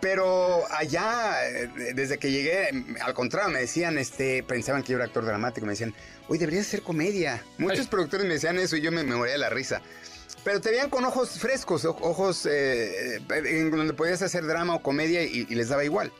Pero 0.00 0.64
allá, 0.70 1.48
eh, 1.48 1.68
desde 1.94 2.18
que 2.18 2.30
llegué, 2.30 2.68
al 3.00 3.14
contrario, 3.14 3.50
me 3.50 3.60
decían, 3.60 3.98
este, 3.98 4.42
pensaban 4.44 4.82
que 4.84 4.92
yo 4.92 4.98
era 4.98 5.06
actor 5.06 5.24
dramático, 5.24 5.66
me 5.66 5.72
decían, 5.72 5.94
oye, 6.28 6.38
deberías 6.40 6.66
hacer 6.66 6.82
comedia. 6.82 7.42
Muchos 7.58 7.80
Ay. 7.80 7.86
productores 7.90 8.26
me 8.26 8.34
decían 8.34 8.58
eso 8.58 8.76
y 8.76 8.82
yo 8.82 8.92
me, 8.92 9.02
me 9.02 9.16
moría 9.16 9.32
de 9.32 9.38
la 9.38 9.50
risa. 9.50 9.82
Pero 10.44 10.60
te 10.60 10.70
veían 10.70 10.90
con 10.90 11.04
ojos 11.04 11.38
frescos, 11.38 11.84
ojos 11.84 12.46
eh, 12.46 13.16
eh, 13.16 13.22
en 13.28 13.70
donde 13.70 13.92
podías 13.92 14.22
hacer 14.22 14.46
drama 14.46 14.74
o 14.76 14.82
comedia 14.82 15.22
y, 15.22 15.46
y 15.48 15.54
les 15.54 15.68
daba 15.68 15.84
igual. 15.84 16.12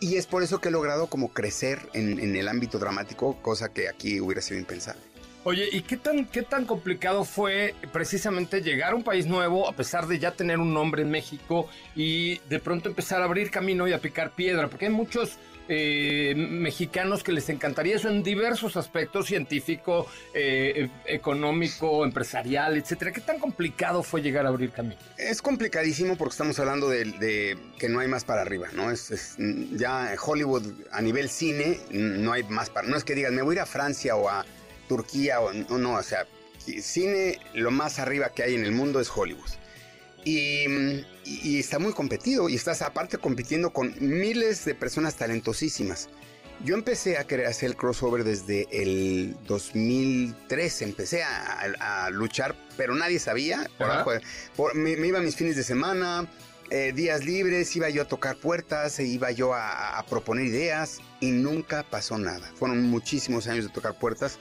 Y 0.00 0.16
es 0.16 0.26
por 0.26 0.42
eso 0.42 0.60
que 0.60 0.68
he 0.68 0.72
logrado 0.72 1.06
como 1.06 1.32
crecer 1.32 1.88
en, 1.92 2.18
en 2.18 2.34
el 2.34 2.48
ámbito 2.48 2.78
dramático, 2.78 3.40
cosa 3.40 3.72
que 3.72 3.88
aquí 3.88 4.20
hubiera 4.20 4.42
sido 4.42 4.58
impensable. 4.58 5.00
Oye, 5.44 5.68
¿y 5.72 5.82
qué 5.82 5.96
tan, 5.96 6.26
qué 6.26 6.42
tan 6.42 6.66
complicado 6.66 7.24
fue 7.24 7.74
precisamente 7.92 8.62
llegar 8.62 8.92
a 8.92 8.94
un 8.94 9.02
país 9.02 9.26
nuevo 9.26 9.68
a 9.68 9.72
pesar 9.72 10.06
de 10.06 10.20
ya 10.20 10.32
tener 10.32 10.58
un 10.58 10.72
nombre 10.72 11.02
en 11.02 11.10
México 11.10 11.68
y 11.96 12.38
de 12.48 12.60
pronto 12.60 12.88
empezar 12.88 13.22
a 13.22 13.24
abrir 13.24 13.50
camino 13.50 13.88
y 13.88 13.92
a 13.92 14.00
picar 14.00 14.36
piedra? 14.36 14.68
Porque 14.68 14.86
hay 14.86 14.92
muchos 14.92 15.38
eh, 15.74 16.34
mexicanos 16.36 17.22
que 17.22 17.32
les 17.32 17.48
encantaría 17.48 17.96
eso 17.96 18.10
en 18.10 18.22
diversos 18.22 18.76
aspectos, 18.76 19.26
científico, 19.26 20.06
eh, 20.34 20.90
económico, 21.06 22.04
empresarial, 22.04 22.76
etcétera. 22.76 23.10
¿Qué 23.10 23.22
tan 23.22 23.38
complicado 23.38 24.02
fue 24.02 24.20
llegar 24.20 24.44
a 24.44 24.50
abrir 24.50 24.70
camino? 24.70 25.00
Es 25.16 25.40
complicadísimo 25.40 26.16
porque 26.16 26.32
estamos 26.32 26.58
hablando 26.58 26.90
de, 26.90 27.06
de 27.06 27.56
que 27.78 27.88
no 27.88 28.00
hay 28.00 28.08
más 28.08 28.24
para 28.24 28.42
arriba, 28.42 28.68
¿no? 28.74 28.90
Es, 28.90 29.10
es, 29.10 29.36
ya 29.72 30.14
Hollywood 30.22 30.66
a 30.90 31.00
nivel 31.00 31.30
cine 31.30 31.78
no 31.90 32.32
hay 32.32 32.42
más 32.42 32.68
para... 32.68 32.86
No 32.86 32.96
es 32.96 33.04
que 33.04 33.14
digan, 33.14 33.34
me 33.34 33.40
voy 33.40 33.54
a 33.54 33.56
ir 33.56 33.60
a 33.60 33.66
Francia 33.66 34.14
o 34.14 34.28
a 34.28 34.44
Turquía 34.88 35.40
o 35.40 35.54
no, 35.54 35.78
no, 35.78 35.94
o 35.94 36.02
sea, 36.02 36.26
cine 36.58 37.38
lo 37.54 37.70
más 37.70 37.98
arriba 37.98 38.28
que 38.34 38.42
hay 38.42 38.54
en 38.54 38.64
el 38.66 38.72
mundo 38.72 39.00
es 39.00 39.10
Hollywood. 39.14 39.48
Y, 40.24 41.04
está 41.58 41.78
muy 41.78 41.92
competido 41.92 42.48
y 42.48 42.54
estás 42.54 42.82
aparte 42.82 43.18
compitiendo 43.18 43.72
con 43.72 43.94
miles 44.00 44.64
de 44.64 44.74
personas 44.74 45.16
talentosísimas. 45.16 46.08
Yo 46.64 46.74
empecé 46.74 47.18
a 47.18 47.24
querer 47.26 47.46
hacer 47.46 47.70
el 47.70 47.76
crossover 47.76 48.22
desde 48.22 48.68
el 48.70 49.36
2003, 49.46 50.82
empecé 50.82 51.22
a, 51.24 51.60
a- 51.80 52.06
a 52.06 52.10
luchar, 52.10 52.54
pero 52.76 52.94
nadie 52.94 53.18
sabía. 53.18 53.68
Por 54.04 54.22
por- 54.56 54.74
me, 54.74 54.96
me 54.96 55.08
iba 55.08 55.20
mis 55.20 55.34
fines 55.36 55.56
de 55.56 55.64
semana, 55.64 56.28
eh, 56.70 56.92
días 56.94 57.24
libres, 57.24 57.74
iba 57.74 57.88
yo 57.90 58.02
a 58.02 58.04
tocar 58.08 58.36
puertas, 58.36 58.98
e 59.00 59.04
iba 59.04 59.30
yo 59.32 59.54
a, 59.54 59.98
a 59.98 60.06
proponer 60.06 60.46
ideas 60.46 60.98
y 61.20 61.30
nunca 61.32 61.82
pasó 61.82 62.16
nada. 62.18 62.50
Fueron 62.56 62.82
muchísimos 62.84 63.48
años 63.48 63.64
de 63.66 63.70
tocar 63.72 63.98
puertas 63.98 64.38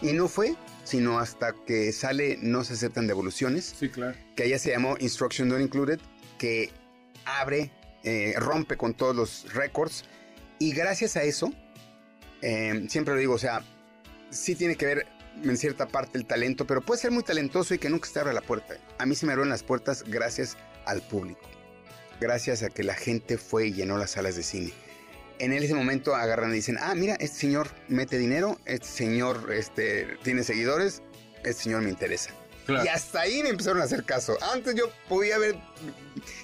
y 0.00 0.12
no 0.12 0.28
fue 0.28 0.54
sino 0.88 1.18
hasta 1.18 1.54
que 1.66 1.92
sale 1.92 2.38
No 2.40 2.64
se 2.64 2.72
aceptan 2.74 3.06
devoluciones 3.06 3.74
Sí, 3.78 3.88
claro. 3.90 4.16
que 4.34 4.44
allá 4.44 4.58
se 4.58 4.70
llamó 4.70 4.96
Instruction 4.98 5.48
Not 5.48 5.60
Included, 5.60 6.00
que 6.38 6.70
abre, 7.24 7.70
eh, 8.04 8.34
rompe 8.38 8.76
con 8.76 8.94
todos 8.94 9.14
los 9.14 9.52
récords. 9.54 10.04
Y 10.58 10.72
gracias 10.72 11.16
a 11.16 11.22
eso, 11.22 11.52
eh, 12.42 12.86
siempre 12.88 13.14
lo 13.14 13.20
digo, 13.20 13.34
o 13.34 13.38
sea, 13.38 13.62
sí 14.30 14.54
tiene 14.54 14.76
que 14.76 14.86
ver 14.86 15.06
en 15.44 15.56
cierta 15.56 15.86
parte 15.86 16.18
el 16.18 16.26
talento, 16.26 16.66
pero 16.66 16.80
puede 16.80 17.00
ser 17.00 17.10
muy 17.10 17.22
talentoso 17.22 17.74
y 17.74 17.78
que 17.78 17.90
nunca 17.90 18.08
te 18.12 18.18
abra 18.18 18.32
la 18.32 18.40
puerta. 18.40 18.76
A 18.98 19.06
mí 19.06 19.14
se 19.14 19.26
me 19.26 19.32
abrieron 19.32 19.50
las 19.50 19.62
puertas 19.62 20.04
gracias 20.06 20.56
al 20.86 21.02
público, 21.02 21.42
gracias 22.20 22.62
a 22.62 22.70
que 22.70 22.82
la 22.82 22.94
gente 22.94 23.36
fue 23.38 23.68
y 23.68 23.72
llenó 23.74 23.98
las 23.98 24.12
salas 24.12 24.36
de 24.36 24.42
cine. 24.42 24.72
En 25.38 25.52
ese 25.52 25.74
momento 25.74 26.14
agarran 26.14 26.50
y 26.50 26.54
dicen, 26.54 26.76
ah, 26.80 26.94
mira, 26.94 27.14
este 27.14 27.38
señor 27.38 27.68
mete 27.88 28.18
dinero, 28.18 28.58
este 28.64 28.88
señor 28.88 29.52
este, 29.52 30.16
tiene 30.22 30.42
seguidores, 30.42 31.02
este 31.44 31.62
señor 31.62 31.82
me 31.82 31.90
interesa. 31.90 32.30
Claro. 32.66 32.84
Y 32.84 32.88
hasta 32.88 33.20
ahí 33.20 33.42
me 33.42 33.50
empezaron 33.50 33.80
a 33.80 33.84
hacer 33.84 34.04
caso. 34.04 34.36
Antes 34.52 34.74
yo 34.74 34.90
podía 35.08 35.36
haber 35.36 35.56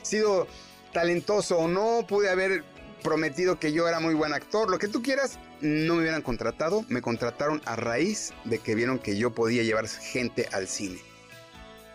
sido 0.02 0.46
talentoso 0.92 1.58
o 1.58 1.68
no, 1.68 2.06
pude 2.06 2.30
haber 2.30 2.62
prometido 3.02 3.58
que 3.58 3.72
yo 3.72 3.86
era 3.86 4.00
muy 4.00 4.14
buen 4.14 4.32
actor, 4.32 4.70
lo 4.70 4.78
que 4.78 4.88
tú 4.88 5.02
quieras, 5.02 5.38
no 5.60 5.94
me 5.94 6.00
hubieran 6.00 6.22
contratado. 6.22 6.84
Me 6.88 7.02
contrataron 7.02 7.60
a 7.66 7.76
raíz 7.76 8.32
de 8.44 8.58
que 8.58 8.74
vieron 8.74 8.98
que 8.98 9.16
yo 9.16 9.34
podía 9.34 9.62
llevar 9.62 9.86
gente 9.88 10.48
al 10.52 10.68
cine. 10.68 10.98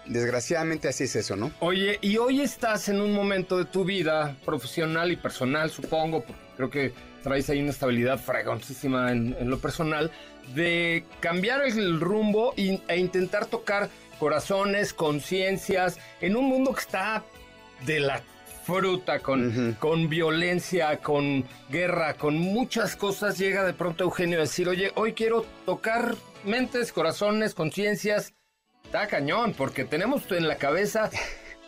Desgraciadamente 0.05 0.87
así 0.87 1.03
es 1.03 1.15
eso, 1.15 1.35
¿no? 1.35 1.51
Oye, 1.59 1.99
y 2.01 2.17
hoy 2.17 2.41
estás 2.41 2.89
en 2.89 2.99
un 2.99 3.13
momento 3.13 3.57
de 3.57 3.65
tu 3.65 3.83
vida 3.85 4.37
profesional 4.43 5.11
y 5.11 5.17
personal, 5.17 5.69
supongo, 5.69 6.23
porque 6.23 6.48
creo 6.59 6.69
que 6.69 6.91
traes 7.23 7.49
ahí 7.49 7.61
una 7.61 7.69
estabilidad 7.71 8.19
fragoncísima 8.19 9.13
en, 9.13 9.33
en 9.39 9.49
lo 9.49 9.59
personal, 9.59 10.11
de 10.53 11.05
cambiar 11.21 11.61
el 11.65 12.01
rumbo 12.01 12.53
y- 12.57 12.81
e 12.89 12.97
intentar 12.97 13.45
tocar 13.45 13.89
corazones, 14.19 14.93
conciencias, 14.93 15.97
en 16.19 16.35
un 16.35 16.45
mundo 16.49 16.73
que 16.73 16.81
está 16.81 17.23
de 17.85 18.01
la 18.01 18.21
fruta, 18.65 19.19
con, 19.19 19.77
con 19.79 20.09
violencia, 20.09 20.97
con 20.97 21.45
guerra, 21.69 22.15
con 22.15 22.37
muchas 22.37 22.97
cosas, 22.97 23.37
llega 23.37 23.63
de 23.63 23.73
pronto 23.73 24.03
Eugenio 24.03 24.37
a 24.39 24.41
decir, 24.41 24.67
oye, 24.67 24.91
hoy 24.95 25.13
quiero 25.13 25.45
tocar 25.65 26.15
mentes, 26.43 26.91
corazones, 26.91 27.53
conciencias. 27.55 28.33
Está 28.83 29.07
cañón, 29.07 29.53
porque 29.57 29.85
tenemos 29.85 30.29
en 30.31 30.47
la 30.49 30.57
cabeza 30.57 31.09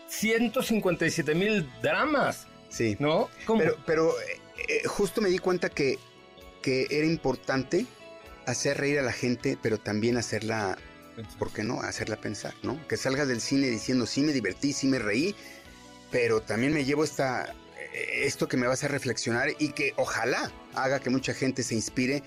157 0.08 1.34
mil 1.34 1.70
dramas, 1.82 2.46
Sí. 2.70 2.96
¿no? 3.00 3.30
¿Cómo? 3.46 3.60
Pero, 3.60 3.78
pero 3.86 4.12
eh, 4.68 4.88
justo 4.88 5.22
me 5.22 5.30
di 5.30 5.38
cuenta 5.38 5.70
que, 5.70 6.00
que 6.62 6.88
era 6.90 7.06
importante 7.06 7.86
hacer 8.46 8.78
reír 8.78 9.00
a 9.00 9.04
la 9.04 9.14
gente, 9.14 9.58
pero 9.62 9.78
también 9.78 10.18
hacerla, 10.18 10.78
¿por 11.38 11.52
qué 11.52 11.64
no? 11.64 11.82
Hacerla 11.82 12.18
pensar, 12.18 12.54
¿no? 12.64 12.86
Que 12.88 12.98
salgas 12.98 13.28
del 13.28 13.42
cine 13.42 13.68
diciendo, 13.68 14.06
sí 14.06 14.22
me 14.22 14.34
divertí, 14.34 14.74
sí 14.74 14.88
me 14.88 15.00
reí, 15.00 15.36
pero 16.12 16.42
también 16.42 16.74
me 16.74 16.84
llevo 16.86 17.04
esta, 17.04 17.54
eh, 17.94 18.26
esto 18.26 18.48
que 18.48 18.58
me 18.58 18.66
va 18.66 18.72
a 18.72 18.74
hacer 18.74 18.92
reflexionar 18.92 19.50
y 19.60 19.70
que 19.70 19.94
ojalá 19.98 20.52
haga 20.74 21.00
que 21.00 21.10
mucha 21.10 21.34
gente 21.34 21.64
se 21.64 21.76
inspire, 21.76 22.24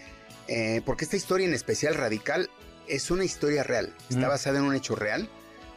eh, 0.48 0.82
porque 0.84 1.04
esta 1.04 1.16
historia 1.16 1.46
en 1.46 1.54
especial 1.54 1.94
radical 1.94 2.50
es 2.86 3.10
una 3.10 3.24
historia 3.24 3.62
real, 3.62 3.94
está 4.10 4.28
basada 4.28 4.58
en 4.58 4.64
un 4.64 4.74
hecho 4.74 4.94
real 4.94 5.28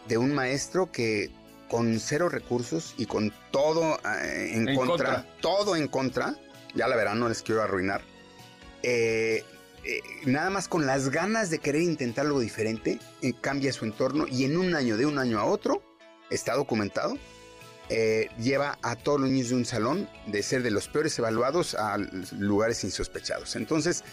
de 0.08 0.18
un 0.18 0.34
maestro 0.34 0.92
que 0.92 1.32
con 1.70 2.00
cero 2.00 2.30
recursos 2.30 2.94
y 2.98 3.06
con 3.06 3.34
todo 3.52 4.00
eh, 4.06 4.52
en, 4.54 4.70
En 4.70 4.76
contra, 4.76 5.16
contra. 5.16 5.38
todo 5.42 5.76
en 5.76 5.88
contra, 5.88 6.36
ya 6.78 6.88
la 6.88 6.96
verán, 6.96 7.20
no 7.20 7.28
les 7.28 7.42
quiero 7.42 7.62
arruinar, 7.64 8.02
eh, 8.84 9.44
eh, 9.84 10.02
nada 10.26 10.50
más 10.50 10.68
con 10.68 10.86
las 10.86 11.10
ganas 11.10 11.50
de 11.50 11.60
querer 11.60 11.82
intentar 11.82 12.26
algo 12.26 12.40
diferente, 12.40 13.00
eh, 13.22 13.34
cambia 13.40 13.74
su 13.74 13.86
entorno 13.86 14.26
y 14.28 14.46
en 14.46 14.58
un 14.58 14.76
año, 14.76 14.98
de 14.98 15.06
un 15.06 15.18
año 15.18 15.40
a 15.40 15.46
otro, 15.46 15.82
está 16.30 16.56
documentado, 16.56 17.18
lleva 18.38 18.78
a 18.82 18.98
todos 18.98 19.22
los 19.22 19.30
niños 19.30 19.50
de 19.50 19.56
un 19.56 19.66
salón 19.66 20.10
de 20.26 20.44
ser 20.44 20.62
de 20.62 20.72
los 20.72 20.90
peores 20.90 21.18
evaluados 21.20 21.74
a 21.74 21.98
lugares 22.38 22.84
insospechados. 22.84 23.56
Entonces, 23.56 24.04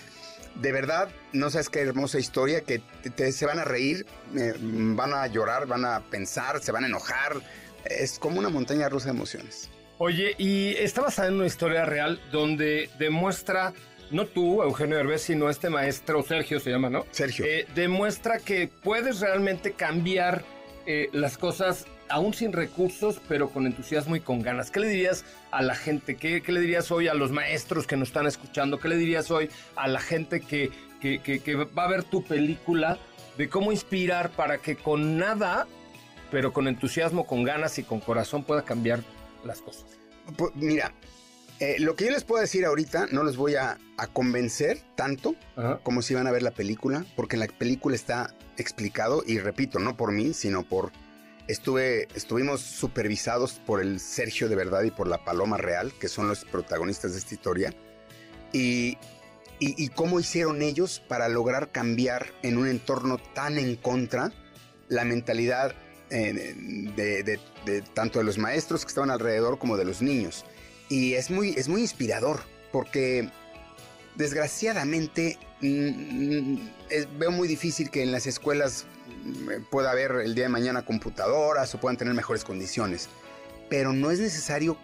de 0.54 0.70
verdad, 0.70 1.08
no 1.32 1.50
sabes 1.50 1.68
qué 1.70 1.80
hermosa 1.80 2.20
historia, 2.20 2.60
que 2.60 2.78
te- 3.16 3.32
se 3.32 3.46
van 3.46 3.58
a 3.58 3.64
reír, 3.64 4.06
van 4.32 5.12
a 5.12 5.26
llorar, 5.26 5.66
van 5.66 5.84
a 5.84 6.08
pensar, 6.08 6.62
se 6.62 6.70
van 6.70 6.84
a 6.84 6.86
enojar, 6.86 7.42
es 7.84 8.20
como 8.20 8.38
una 8.38 8.48
montaña 8.48 8.88
rusa 8.88 9.06
de 9.06 9.10
emociones. 9.16 9.70
Oye, 9.98 10.34
y 10.38 10.70
está 10.76 11.02
basada 11.02 11.28
en 11.28 11.34
una 11.34 11.46
historia 11.46 11.84
real 11.84 12.20
donde 12.32 12.90
demuestra, 12.98 13.72
no 14.10 14.26
tú, 14.26 14.62
Eugenio 14.62 14.96
Derbez, 14.96 15.22
sino 15.22 15.48
este 15.48 15.70
maestro, 15.70 16.22
Sergio 16.22 16.58
se 16.60 16.70
llama, 16.70 16.90
¿no? 16.90 17.06
Sergio. 17.12 17.44
Eh, 17.44 17.66
demuestra 17.74 18.38
que 18.40 18.68
puedes 18.82 19.20
realmente 19.20 19.72
cambiar 19.72 20.42
eh, 20.86 21.08
las 21.12 21.38
cosas 21.38 21.86
aún 22.08 22.34
sin 22.34 22.52
recursos, 22.52 23.20
pero 23.28 23.48
con 23.50 23.66
entusiasmo 23.66 24.16
y 24.16 24.20
con 24.20 24.42
ganas. 24.42 24.70
¿Qué 24.70 24.80
le 24.80 24.88
dirías 24.88 25.24
a 25.52 25.62
la 25.62 25.74
gente? 25.76 26.16
¿Qué, 26.16 26.42
qué 26.42 26.52
le 26.52 26.60
dirías 26.60 26.90
hoy 26.90 27.08
a 27.08 27.14
los 27.14 27.30
maestros 27.30 27.86
que 27.86 27.96
nos 27.96 28.08
están 28.08 28.26
escuchando? 28.26 28.78
¿Qué 28.80 28.88
le 28.88 28.96
dirías 28.96 29.30
hoy 29.30 29.48
a 29.76 29.86
la 29.88 30.00
gente 30.00 30.40
que, 30.40 30.70
que, 31.00 31.20
que- 31.20 31.38
que 31.40 31.54
va 31.54 31.84
a 31.84 31.88
ver 31.88 32.02
tu 32.02 32.22
película 32.24 32.98
de 33.38 33.48
cómo 33.48 33.72
inspirar 33.72 34.30
para 34.30 34.58
que 34.58 34.76
con 34.76 35.16
nada, 35.18 35.66
pero 36.30 36.52
con 36.52 36.68
entusiasmo, 36.68 37.26
con 37.26 37.42
ganas 37.44 37.78
y 37.78 37.84
con 37.84 38.00
corazón 38.00 38.42
pueda 38.44 38.62
cambiar 38.62 39.00
las 39.46 39.60
cosas? 39.60 39.84
Pu- 40.36 40.52
mira, 40.54 40.92
eh, 41.60 41.76
lo 41.78 41.94
que 41.96 42.06
yo 42.06 42.10
les 42.10 42.24
puedo 42.24 42.40
decir 42.40 42.64
ahorita 42.64 43.06
no 43.12 43.22
los 43.22 43.36
voy 43.36 43.54
a, 43.56 43.78
a 43.96 44.06
convencer 44.08 44.80
tanto 44.96 45.34
Ajá. 45.56 45.80
como 45.82 46.02
si 46.02 46.14
van 46.14 46.26
a 46.26 46.32
ver 46.32 46.42
la 46.42 46.50
película, 46.52 47.04
porque 47.16 47.36
en 47.36 47.40
la 47.40 47.46
película 47.46 47.94
está 47.94 48.34
explicado, 48.56 49.22
y 49.26 49.38
repito, 49.38 49.78
no 49.78 49.96
por 49.96 50.12
mí, 50.12 50.32
sino 50.34 50.62
por... 50.68 50.92
Estuve, 51.46 52.08
estuvimos 52.14 52.62
supervisados 52.62 53.60
por 53.66 53.82
el 53.82 54.00
Sergio 54.00 54.48
de 54.48 54.56
Verdad 54.56 54.82
y 54.84 54.90
por 54.90 55.06
la 55.06 55.24
Paloma 55.26 55.58
Real, 55.58 55.92
que 56.00 56.08
son 56.08 56.26
los 56.26 56.44
protagonistas 56.46 57.12
de 57.12 57.18
esta 57.18 57.34
historia, 57.34 57.74
y, 58.52 58.96
y, 59.58 59.84
y 59.84 59.88
cómo 59.88 60.20
hicieron 60.20 60.62
ellos 60.62 61.02
para 61.06 61.28
lograr 61.28 61.70
cambiar 61.70 62.26
en 62.42 62.56
un 62.56 62.66
entorno 62.66 63.18
tan 63.34 63.58
en 63.58 63.76
contra 63.76 64.32
la 64.88 65.04
mentalidad 65.04 65.74
eh, 66.10 66.54
de, 66.96 67.82
tanto 67.94 68.18
de 68.18 68.24
los 68.24 68.38
maestros 68.38 68.82
que 68.84 68.88
estaban 68.88 69.10
alrededor 69.10 69.58
como 69.58 69.76
de 69.76 69.84
los 69.84 70.02
niños. 70.02 70.44
Y 70.88 71.14
es 71.14 71.30
muy, 71.30 71.50
es 71.50 71.68
muy 71.68 71.80
inspirador, 71.80 72.40
porque 72.72 73.30
desgraciadamente 74.16 75.38
mm, 75.60 76.56
es- 76.90 77.08
veo 77.18 77.30
muy 77.30 77.48
difícil 77.48 77.90
que 77.90 78.02
en 78.02 78.12
las 78.12 78.26
escuelas 78.26 78.86
mm, 79.24 79.64
pueda 79.70 79.90
haber 79.90 80.12
el 80.24 80.34
día 80.34 80.44
de 80.44 80.50
mañana 80.50 80.84
computadoras 80.84 81.74
o 81.74 81.80
puedan 81.80 81.96
tener 81.96 82.14
mejores 82.14 82.44
condiciones. 82.44 83.08
Pero 83.70 83.92
no 83.92 84.10
es 84.10 84.20
necesario 84.20 84.76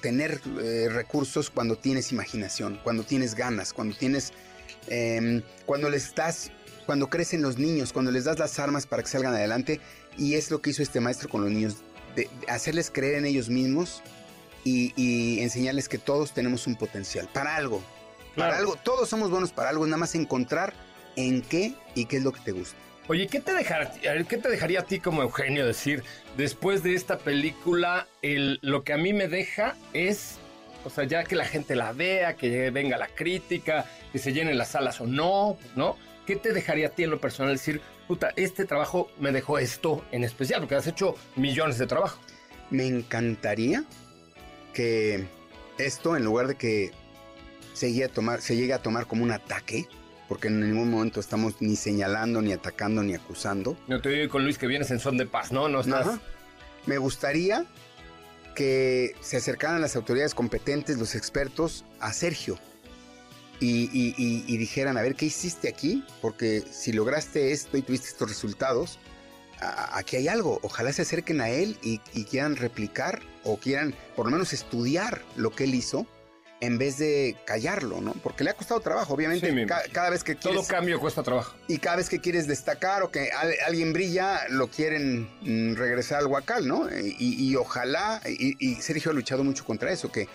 tener 0.00 0.40
eh, 0.62 0.88
recursos 0.90 1.50
cuando 1.50 1.76
tienes 1.76 2.12
imaginación, 2.12 2.78
cuando 2.84 3.02
tienes 3.02 3.34
ganas, 3.34 3.72
cuando 3.72 3.96
tienes... 3.96 4.32
em, 4.88 5.42
cuando 5.66 5.90
les 5.90 6.14
das... 6.14 6.50
Cuando 6.86 7.08
crecen 7.10 7.42
los 7.42 7.58
niños, 7.58 7.92
cuando 7.92 8.12
les 8.12 8.26
das 8.26 8.38
las 8.38 8.60
armas 8.60 8.86
para 8.86 9.02
que 9.02 9.08
salgan 9.08 9.34
adelante, 9.34 9.80
y 10.18 10.34
es 10.34 10.50
lo 10.50 10.60
que 10.60 10.70
hizo 10.70 10.82
este 10.82 11.00
maestro 11.00 11.28
con 11.28 11.42
los 11.42 11.50
niños, 11.50 11.76
de, 12.14 12.28
de 12.40 12.50
hacerles 12.52 12.90
creer 12.90 13.16
en 13.16 13.26
ellos 13.26 13.48
mismos 13.48 14.02
y, 14.64 14.92
y 14.96 15.40
enseñarles 15.40 15.88
que 15.88 15.98
todos 15.98 16.32
tenemos 16.32 16.66
un 16.66 16.76
potencial 16.76 17.28
para 17.32 17.56
algo. 17.56 17.82
Para 18.34 18.58
algo, 18.58 18.76
todos 18.76 19.08
somos 19.08 19.30
buenos 19.30 19.52
para 19.52 19.70
algo, 19.70 19.86
nada 19.86 19.96
más 19.98 20.14
encontrar 20.14 20.74
en 21.16 21.40
qué 21.42 21.74
y 21.94 22.04
qué 22.06 22.18
es 22.18 22.22
lo 22.24 22.32
que 22.32 22.40
te 22.40 22.52
gusta. 22.52 22.76
Oye, 23.08 23.28
¿qué 23.28 23.40
te, 23.40 23.52
dejar- 23.54 23.92
¿qué 24.28 24.36
te 24.36 24.48
dejaría 24.48 24.80
a 24.80 24.82
ti 24.82 24.98
como 24.98 25.22
Eugenio 25.22 25.64
decir 25.64 26.02
después 26.36 26.82
de 26.82 26.94
esta 26.94 27.18
película? 27.18 28.08
El, 28.20 28.58
lo 28.62 28.82
que 28.82 28.92
a 28.92 28.96
mí 28.96 29.12
me 29.12 29.28
deja 29.28 29.76
es, 29.92 30.38
o 30.84 30.90
sea, 30.90 31.04
ya 31.04 31.22
que 31.24 31.36
la 31.36 31.44
gente 31.46 31.76
la 31.76 31.92
vea, 31.92 32.36
que 32.36 32.70
venga 32.70 32.98
la 32.98 33.06
crítica, 33.08 33.86
que 34.12 34.18
se 34.18 34.32
llenen 34.32 34.58
las 34.58 34.72
salas 34.72 35.00
o 35.00 35.06
no, 35.06 35.56
¿no? 35.76 35.96
¿Qué 36.26 36.34
te 36.36 36.52
dejaría 36.52 36.88
a 36.88 36.90
ti 36.90 37.04
en 37.04 37.10
lo 37.10 37.20
personal 37.20 37.52
decir, 37.52 37.80
puta, 38.06 38.32
este 38.36 38.64
trabajo 38.64 39.10
me 39.18 39.32
dejó 39.32 39.58
esto 39.58 40.04
en 40.12 40.24
especial? 40.24 40.60
Porque 40.60 40.76
has 40.76 40.86
hecho 40.86 41.14
millones 41.34 41.78
de 41.78 41.86
trabajo. 41.86 42.18
Me 42.70 42.86
encantaría 42.86 43.84
que 44.72 45.26
esto, 45.78 46.16
en 46.16 46.24
lugar 46.24 46.46
de 46.48 46.56
que 46.56 46.90
se 47.74 47.92
llegue 47.92 48.04
a 48.04 48.08
tomar, 48.08 48.40
se 48.40 48.56
llegue 48.56 48.72
a 48.72 48.82
tomar 48.82 49.06
como 49.06 49.22
un 49.22 49.32
ataque, 49.32 49.86
porque 50.28 50.48
en 50.48 50.60
ningún 50.60 50.90
momento 50.90 51.20
estamos 51.20 51.60
ni 51.60 51.76
señalando, 51.76 52.42
ni 52.42 52.52
atacando, 52.52 53.02
ni 53.02 53.14
acusando, 53.14 53.76
Yo 53.86 54.00
te 54.00 54.08
digo 54.08 54.30
con 54.30 54.44
Luis 54.44 54.58
que 54.58 54.66
vienes 54.66 54.90
en 54.90 54.98
son 54.98 55.16
de 55.16 55.26
paz, 55.26 55.52
¿no? 55.52 55.68
No 55.68 55.80
estás... 55.80 56.06
Ajá. 56.06 56.20
Me 56.86 56.98
gustaría 56.98 57.66
que 58.54 59.14
se 59.20 59.36
acercaran 59.36 59.80
las 59.80 59.96
autoridades 59.96 60.34
competentes, 60.34 60.98
los 60.98 61.14
expertos, 61.14 61.84
a 62.00 62.12
Sergio 62.12 62.58
y, 63.60 63.84
y- 63.92 64.14
y- 64.18 64.44
y 64.46 64.56
dijeran, 64.56 64.96
a 64.98 65.02
ver, 65.02 65.14
¿qué 65.14 65.26
hiciste 65.26 65.68
aquí? 65.68 66.04
Porque 66.20 66.62
si 66.70 66.92
lograste 66.92 67.52
esto 67.52 67.76
y 67.76 67.82
tuviste 67.82 68.08
estos 68.08 68.28
resultados, 68.28 68.98
a- 69.60 69.96
aquí 69.98 70.16
hay 70.16 70.28
algo. 70.28 70.60
Ojalá 70.62 70.92
se 70.92 71.02
acerquen 71.02 71.40
a 71.40 71.48
él 71.48 71.78
y, 71.82 71.98
quieran 72.24 72.56
replicar 72.56 73.22
o 73.44 73.56
quieran 73.58 73.94
por 74.14 74.26
lo 74.26 74.32
menos 74.32 74.52
estudiar 74.52 75.22
lo 75.36 75.50
que 75.50 75.64
él 75.64 75.74
hizo 75.74 76.06
en 76.60 76.78
vez 76.78 76.96
de 76.96 77.36
callarlo, 77.46 78.00
¿no? 78.00 78.12
Porque 78.22 78.42
le 78.42 78.48
ha 78.50 78.54
costado 78.54 78.80
trabajo, 78.80 79.12
obviamente. 79.12 79.50
Sí, 79.50 79.66
Ca- 79.66 79.82
cada 79.92 80.08
vez 80.08 80.24
que 80.24 80.34
Todo 80.34 80.52
quieres 80.52 80.68
cambio 80.68 80.98
cuesta 80.98 81.22
trabajo. 81.22 81.54
y 81.68 81.76
cada 81.78 81.96
vez 81.96 82.08
que 82.08 82.18
quieres 82.20 82.46
destacar 82.46 83.02
o 83.02 83.10
que 83.10 83.30
al- 83.30 83.54
alguien 83.66 83.92
brilla, 83.92 84.40
lo 84.48 84.68
quieren 84.68 85.28
mm, 85.42 85.74
regresar 85.76 86.18
al 86.20 86.26
huacal, 86.28 86.66
¿no? 86.66 86.88
Y, 86.98 87.14
y 87.50 87.56
ojalá, 87.56 88.22
y, 88.26 88.56
y 88.58 88.76
Sergio 88.80 89.10
ha 89.10 89.14
luchado 89.14 89.44
mucho 89.44 89.64
contra 89.66 89.92
eso, 89.92 90.10
que, 90.10 90.28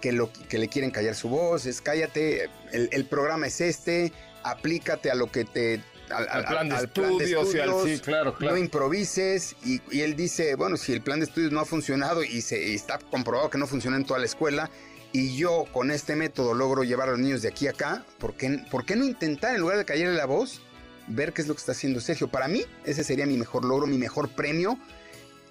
que, 0.00 0.12
lo, 0.12 0.30
que 0.32 0.58
le 0.58 0.68
quieren 0.68 0.90
callar 0.90 1.14
su 1.14 1.28
voz, 1.28 1.66
es 1.66 1.80
cállate, 1.80 2.50
el, 2.72 2.88
el 2.92 3.04
programa 3.06 3.46
es 3.46 3.60
este, 3.60 4.12
aplícate 4.42 5.10
a 5.10 5.14
lo 5.14 5.30
que 5.30 5.44
te... 5.44 5.82
Al, 6.10 6.26
Al 6.30 6.44
plan 6.46 6.68
de 6.70 6.76
estudios 6.76 7.54
y 7.54 7.58
al- 7.60 7.84
sí, 7.84 8.00
claro, 8.00 8.34
claro. 8.34 8.54
No 8.54 8.58
improvises, 8.58 9.56
y, 9.62 9.82
y 9.90 10.00
él 10.00 10.16
dice, 10.16 10.54
bueno, 10.54 10.78
si 10.78 10.94
el 10.94 11.02
plan 11.02 11.20
de 11.20 11.26
estudios 11.26 11.52
no 11.52 11.60
ha 11.60 11.66
funcionado 11.66 12.24
y, 12.24 12.40
se, 12.40 12.66
y 12.70 12.74
está 12.74 12.98
comprobado 12.98 13.50
que 13.50 13.58
no 13.58 13.66
funciona 13.66 13.98
en 13.98 14.06
toda 14.06 14.18
la 14.18 14.24
escuela, 14.24 14.70
y 15.12 15.36
yo 15.36 15.66
con 15.70 15.90
este 15.90 16.16
método 16.16 16.54
logro 16.54 16.82
llevar 16.82 17.08
a 17.08 17.12
los 17.12 17.20
niños 17.20 17.42
de 17.42 17.48
aquí 17.48 17.66
a 17.66 17.72
acá, 17.72 18.06
¿por 18.18 18.34
qué, 18.34 18.58
por 18.70 18.86
qué 18.86 18.96
no 18.96 19.04
intentar, 19.04 19.54
en 19.54 19.60
lugar 19.60 19.76
de 19.76 19.84
callarle 19.84 20.14
la 20.16 20.24
voz, 20.24 20.62
ver 21.08 21.34
qué 21.34 21.42
es 21.42 21.48
lo 21.48 21.52
que 21.54 21.60
está 21.60 21.72
haciendo 21.72 22.00
Sergio? 22.00 22.28
Para 22.28 22.48
mí, 22.48 22.64
ese 22.86 23.04
sería 23.04 23.26
mi 23.26 23.36
mejor 23.36 23.66
logro, 23.66 23.86
mi 23.86 23.98
mejor 23.98 24.30
premio, 24.30 24.78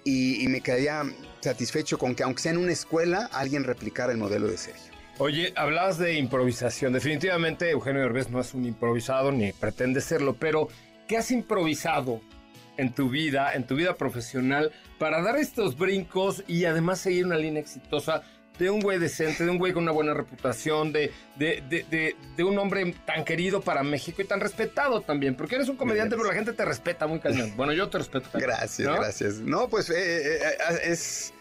y, 0.02 0.42
y 0.42 0.48
me 0.48 0.60
quedaría 0.60 1.04
satisfecho 1.40 1.98
con 1.98 2.14
que, 2.14 2.22
aunque 2.22 2.42
sea 2.42 2.52
en 2.52 2.58
una 2.58 2.72
escuela, 2.72 3.28
alguien 3.32 3.64
replicara 3.64 4.12
el 4.12 4.18
modelo 4.18 4.48
de 4.48 4.58
Sergio. 4.58 4.92
Oye, 5.18 5.52
hablas 5.56 5.98
de 5.98 6.14
improvisación. 6.14 6.92
Definitivamente 6.92 7.70
Eugenio 7.70 8.02
Derbez 8.02 8.30
no 8.30 8.40
es 8.40 8.54
un 8.54 8.64
improvisado 8.64 9.32
ni 9.32 9.52
pretende 9.52 10.00
serlo, 10.00 10.34
pero 10.34 10.68
¿qué 11.08 11.16
has 11.16 11.30
improvisado 11.30 12.20
en 12.76 12.94
tu 12.94 13.10
vida, 13.10 13.52
en 13.54 13.66
tu 13.66 13.74
vida 13.74 13.96
profesional, 13.96 14.72
para 14.98 15.20
dar 15.20 15.36
estos 15.36 15.76
brincos 15.76 16.44
y 16.46 16.64
además 16.64 17.00
seguir 17.00 17.26
una 17.26 17.36
línea 17.36 17.60
exitosa 17.60 18.22
de 18.58 18.70
un 18.70 18.80
güey 18.80 18.98
decente, 18.98 19.44
de 19.44 19.50
un 19.50 19.58
güey 19.58 19.72
con 19.72 19.82
una 19.84 19.92
buena 19.92 20.14
reputación, 20.14 20.92
de, 20.92 21.12
de, 21.36 21.62
de, 21.68 22.16
de- 22.36 22.44
un 22.44 22.58
hombre 22.58 22.94
tan 23.06 23.24
querido 23.24 23.60
para 23.60 23.82
México 23.82 24.20
y 24.22 24.24
tan 24.24 24.40
respetado 24.40 25.00
también? 25.02 25.34
Porque 25.36 25.54
eres 25.56 25.68
un 25.68 25.76
comediante, 25.76 26.16
pero 26.16 26.28
la 26.28 26.34
gente 26.34 26.52
te 26.52 26.64
respeta 26.64 27.06
muy 27.06 27.20
cañón. 27.20 27.52
Bueno, 27.56 27.72
yo 27.72 27.88
te 27.88 27.98
respeto. 27.98 28.28
cañón, 28.32 28.48
Gracias, 28.48 28.88
¿no? 28.88 28.94
gracias. 28.96 29.34
No, 29.36 29.68
pues 29.68 29.90
eh, 29.90 29.94
eh, 29.96 30.38
eh, 30.42 30.78
es, 30.84 31.32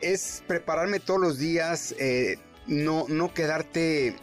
es 0.00 0.42
prepararme 0.46 1.00
todos 1.00 1.20
los 1.20 1.38
días, 1.38 1.94
eh, 1.98 2.38
no, 2.66 3.06
no 3.08 3.34
quedarte... 3.34 4.14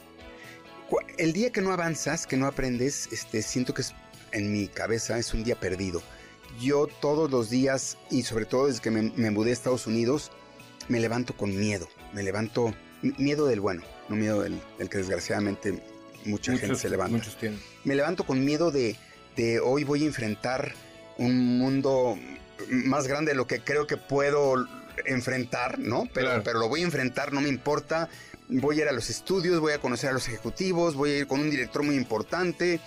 El 1.17 1.33
día 1.33 1.51
que 1.51 1.61
no 1.61 1.73
avanzas, 1.73 2.25
que 2.25 2.37
no 2.37 2.45
aprendes, 2.45 3.09
este, 3.11 3.41
siento 3.41 3.73
que 3.73 3.81
es, 3.81 3.93
en 4.31 4.53
mi 4.53 4.67
cabeza 4.69 5.17
es 5.17 5.33
un 5.33 5.43
día 5.43 5.59
perdido. 5.59 6.01
Yo 6.61 6.87
todos 6.87 7.29
los 7.29 7.49
días, 7.49 7.97
y 8.09 8.23
sobre 8.23 8.45
todo 8.45 8.67
desde 8.67 8.81
que 8.81 8.89
me, 8.89 9.11
me 9.15 9.29
mudé 9.31 9.49
a 9.49 9.53
Estados 9.53 9.85
Unidos, 9.85 10.31
me 10.87 11.01
levanto 11.01 11.35
con 11.35 11.53
miedo. 11.57 11.89
Me 12.13 12.23
levanto... 12.23 12.73
Miedo 13.01 13.45
del 13.45 13.59
bueno, 13.59 13.83
no 14.09 14.15
miedo 14.15 14.41
del, 14.41 14.59
del 14.79 14.89
que 14.89 14.97
desgraciadamente 14.97 15.83
mucha 16.25 16.57
gente 16.57 16.75
se 16.75 16.89
levanta 16.89 17.15
muchos 17.17 17.37
tienen. 17.37 17.59
me 17.83 17.93
levanto 17.93 18.25
con 18.25 18.43
miedo 18.43 18.71
de, 18.71 18.95
de 19.35 19.59
hoy 19.59 19.83
voy 19.83 20.01
a 20.03 20.07
enfrentar 20.07 20.73
un 21.19 21.59
mundo 21.59 22.17
más 22.69 23.07
grande 23.07 23.31
de 23.31 23.37
lo 23.37 23.45
que 23.45 23.59
creo 23.61 23.85
que 23.85 23.97
puedo 23.97 24.65
enfrentar, 25.05 25.77
¿no? 25.77 26.07
Pero, 26.11 26.27
Claro. 26.29 26.43
pero 26.43 26.59
lo 26.59 26.69
voy 26.69 26.81
a 26.81 26.85
enfrentar, 26.85 27.33
no 27.33 27.39
me 27.41 27.49
importa. 27.49 28.09
Voy 28.49 28.79
a 28.79 28.83
ir 28.83 28.87
a 28.89 28.93
los 28.93 29.11
estudios, 29.11 29.59
voy 29.59 29.73
a 29.73 29.79
conocer 29.79 30.09
a 30.09 30.13
los 30.13 30.27
ejecutivos, 30.27 30.95
voy 30.95 31.11
a 31.11 31.17
ir 31.19 31.27
con 31.27 31.39
un 31.39 31.51
director 31.51 31.83
muy 31.83 31.95
importante, 31.95 32.79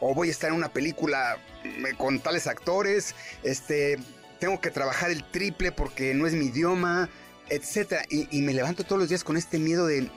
o 0.00 0.12
voy 0.12 0.26
a 0.28 0.30
estar 0.32 0.50
en 0.50 0.56
una 0.56 0.72
película 0.72 1.36
mm, 1.64 1.96
con 1.96 2.18
tales 2.18 2.48
actores, 2.48 3.14
este, 3.44 3.96
tengo 4.40 4.60
que 4.60 4.72
trabajar 4.72 5.12
el 5.12 5.22
triple 5.22 5.70
porque 5.70 6.14
no 6.14 6.26
es 6.26 6.32
mi 6.32 6.46
idioma, 6.46 7.08
etcétera. 7.48 8.04
Y, 8.10 8.28
y 8.36 8.42
me 8.42 8.54
levanto 8.54 8.84
todos 8.84 9.00
los 9.00 9.08
días 9.08 9.24
con 9.24 9.36
este 9.36 9.58
miedo 9.58 9.86
de, 9.86 10.10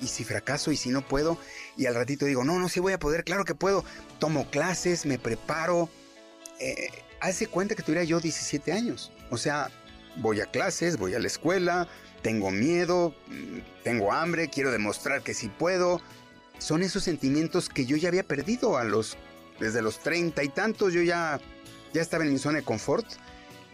¿y 0.00 0.06
si 0.06 0.24
fracaso? 0.24 0.72
¿Y 0.72 0.76
si 0.76 0.90
no 0.90 1.06
puedo? 1.06 1.38
Y 1.76 1.86
al 1.86 1.94
ratito 1.94 2.26
digo, 2.26 2.44
no, 2.44 2.58
no, 2.58 2.68
sí 2.68 2.80
voy 2.80 2.92
a 2.92 2.98
poder, 2.98 3.24
claro 3.24 3.44
que 3.44 3.54
puedo. 3.54 3.84
Tomo 4.18 4.50
clases, 4.50 5.06
me 5.06 5.18
preparo. 5.18 5.88
Eh, 6.60 6.88
hace 7.20 7.46
cuenta 7.46 7.74
que 7.74 7.82
tuviera 7.82 8.04
yo 8.04 8.20
17 8.20 8.72
años. 8.72 9.12
O 9.30 9.38
sea, 9.38 9.70
voy 10.16 10.40
a 10.40 10.46
clases, 10.46 10.98
voy 10.98 11.14
a 11.14 11.18
la 11.18 11.26
escuela, 11.26 11.88
tengo 12.22 12.50
miedo, 12.50 13.14
mm, 13.28 13.58
tengo 13.82 14.12
hambre, 14.12 14.48
quiero 14.48 14.70
demostrar 14.70 15.22
que 15.22 15.34
sí 15.34 15.48
puedo. 15.48 16.00
Son 16.58 16.82
esos 16.82 17.04
sentimientos 17.04 17.68
que 17.68 17.86
yo 17.86 17.96
ya 17.96 18.08
había 18.08 18.22
perdido 18.22 18.76
a 18.76 18.84
los, 18.84 19.16
desde 19.58 19.82
los 19.82 20.00
treinta 20.00 20.42
y 20.44 20.48
tantos, 20.48 20.92
yo 20.92 21.02
ya, 21.02 21.40
ya 21.92 22.02
estaba 22.02 22.24
en 22.24 22.32
mi 22.32 22.38
zona 22.38 22.58
de 22.58 22.64
confort. 22.64 23.06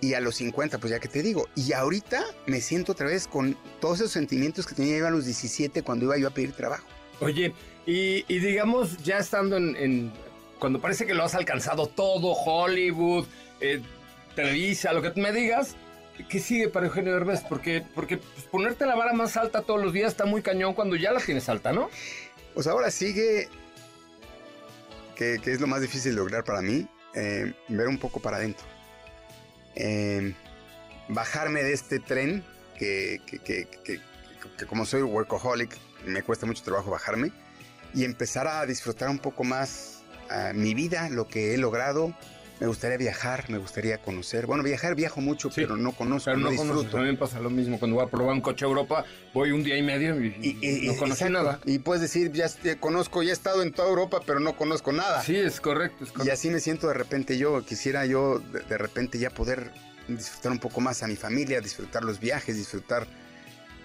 Y 0.02 0.14
a 0.14 0.20
los 0.20 0.36
50, 0.36 0.78
pues 0.78 0.90
ya 0.92 0.98
que 0.98 1.08
te 1.08 1.22
digo. 1.22 1.48
Y 1.54 1.72
ahorita 1.74 2.24
me 2.46 2.60
siento 2.60 2.92
otra 2.92 3.06
vez 3.06 3.26
con 3.26 3.56
todos 3.80 4.00
esos 4.00 4.12
sentimientos 4.12 4.66
que 4.66 4.74
tenía 4.74 4.98
yo 4.98 5.06
a 5.06 5.10
los 5.10 5.26
17 5.26 5.82
cuando 5.82 6.06
iba 6.06 6.16
yo 6.18 6.28
a 6.28 6.30
pedir 6.30 6.52
trabajo. 6.52 6.86
Oye, 7.20 7.52
y, 7.86 8.24
y 8.28 8.38
digamos, 8.38 8.96
ya 9.04 9.18
estando 9.18 9.56
en, 9.58 9.76
en- 9.76 10.12
Cuando 10.58 10.80
parece 10.80 11.06
que 11.06 11.12
lo 11.14 11.22
has 11.24 11.34
alcanzado 11.34 11.86
todo, 11.86 12.32
Hollywood, 12.32 13.26
eh, 13.60 13.82
Televisa, 14.34 14.92
lo 14.94 15.02
que 15.02 15.12
me 15.20 15.32
digas, 15.32 15.74
¿qué 16.30 16.38
sigue 16.40 16.68
para 16.68 16.86
Eugenio 16.86 17.12
Derbez? 17.12 17.40
Porque, 17.46 17.84
porque 17.94 18.16
pues, 18.18 18.46
ponerte 18.46 18.86
la 18.86 18.94
vara 18.94 19.12
más 19.12 19.36
alta 19.36 19.60
todos 19.62 19.82
los 19.82 19.92
días 19.92 20.12
está 20.12 20.24
muy 20.24 20.40
cañón 20.40 20.72
cuando 20.72 20.96
ya 20.96 21.12
la 21.12 21.20
tienes 21.20 21.48
alta, 21.50 21.72
¿no? 21.72 21.90
Pues 22.54 22.66
ahora 22.66 22.90
sigue, 22.90 23.48
que, 25.16 25.38
que 25.42 25.52
es 25.52 25.60
lo 25.60 25.66
más 25.66 25.80
difícil 25.82 26.12
de 26.12 26.18
lograr 26.18 26.44
para 26.44 26.62
mí, 26.62 26.86
eh, 27.14 27.52
ver 27.68 27.88
un 27.88 27.98
poco 27.98 28.20
para 28.20 28.38
adentro. 28.38 28.64
Eh, 29.74 30.34
bajarme 31.08 31.62
de 31.62 31.72
este 31.72 31.98
tren, 32.00 32.44
que- 32.78 33.20
que- 33.26 33.40
que 34.56 34.66
como 34.66 34.86
soy 34.86 35.02
workaholic, 35.02 35.76
me 36.06 36.22
cuesta 36.22 36.46
mucho 36.46 36.62
trabajo 36.62 36.90
bajarme, 36.90 37.32
y 37.94 38.04
empezar 38.04 38.46
a 38.46 38.64
disfrutar 38.66 39.08
un 39.08 39.18
poco 39.18 39.44
más 39.44 39.96
ah, 40.30 40.52
mi 40.54 40.74
vida, 40.74 41.08
lo 41.10 41.26
que 41.26 41.54
he 41.54 41.58
logrado. 41.58 42.14
Me 42.60 42.66
gustaría 42.66 42.98
viajar, 42.98 43.48
me 43.48 43.56
gustaría 43.56 43.96
conocer. 43.98 44.44
Bueno, 44.46 44.62
viajar 44.62 44.94
viajo 44.94 45.22
mucho, 45.22 45.48
Sí. 45.50 45.62
pero 45.62 45.78
no 45.78 45.92
conozco, 45.92 46.26
Pero 46.26 46.36
no, 46.36 46.44
no 46.44 46.50
disfruto. 46.50 46.98
me 46.98 47.14
pasa 47.16 47.40
lo 47.40 47.48
mismo. 47.48 47.78
Cuando 47.78 47.96
voy 47.96 48.04
a 48.06 48.10
probar 48.10 48.34
un 48.34 48.42
coche 48.42 48.66
a 48.66 48.68
Europa, 48.68 49.04
voy 49.32 49.50
un 49.52 49.62
día 49.62 49.78
y 49.78 49.82
medio 49.82 50.22
y, 50.22 50.58
Y, 50.60 50.84
y- 50.84 50.86
no 50.88 50.96
conocí 50.96 51.24
exacto. 51.24 51.32
nada. 51.32 51.60
Y 51.64 51.78
puedes 51.78 52.02
decir, 52.02 52.30
ya 52.32 52.48
conozco, 52.78 53.22
ya 53.22 53.30
he 53.30 53.32
estado 53.32 53.62
en 53.62 53.72
toda 53.72 53.88
Europa, 53.88 54.20
pero 54.26 54.40
no 54.40 54.56
conozco 54.56 54.92
nada. 54.92 55.22
Sí, 55.22 55.36
es 55.36 55.58
correcto, 55.60 56.04
es 56.04 56.12
Y 56.26 56.28
así 56.28 56.50
me 56.50 56.60
siento 56.60 56.86
de 56.88 56.94
repente 56.94 57.38
yo, 57.38 57.64
quisiera 57.64 58.04
yo 58.04 58.40
de, 58.40 58.60
de 58.60 58.76
repente 58.78 59.18
ya 59.18 59.30
poder 59.30 59.70
disfrutar 60.06 60.52
un 60.52 60.58
poco 60.58 60.82
más 60.82 61.02
a 61.02 61.06
mi 61.06 61.16
familia, 61.16 61.60
disfrutar 61.62 62.04
los 62.04 62.20
viajes, 62.20 62.56
disfrutar 62.56 63.06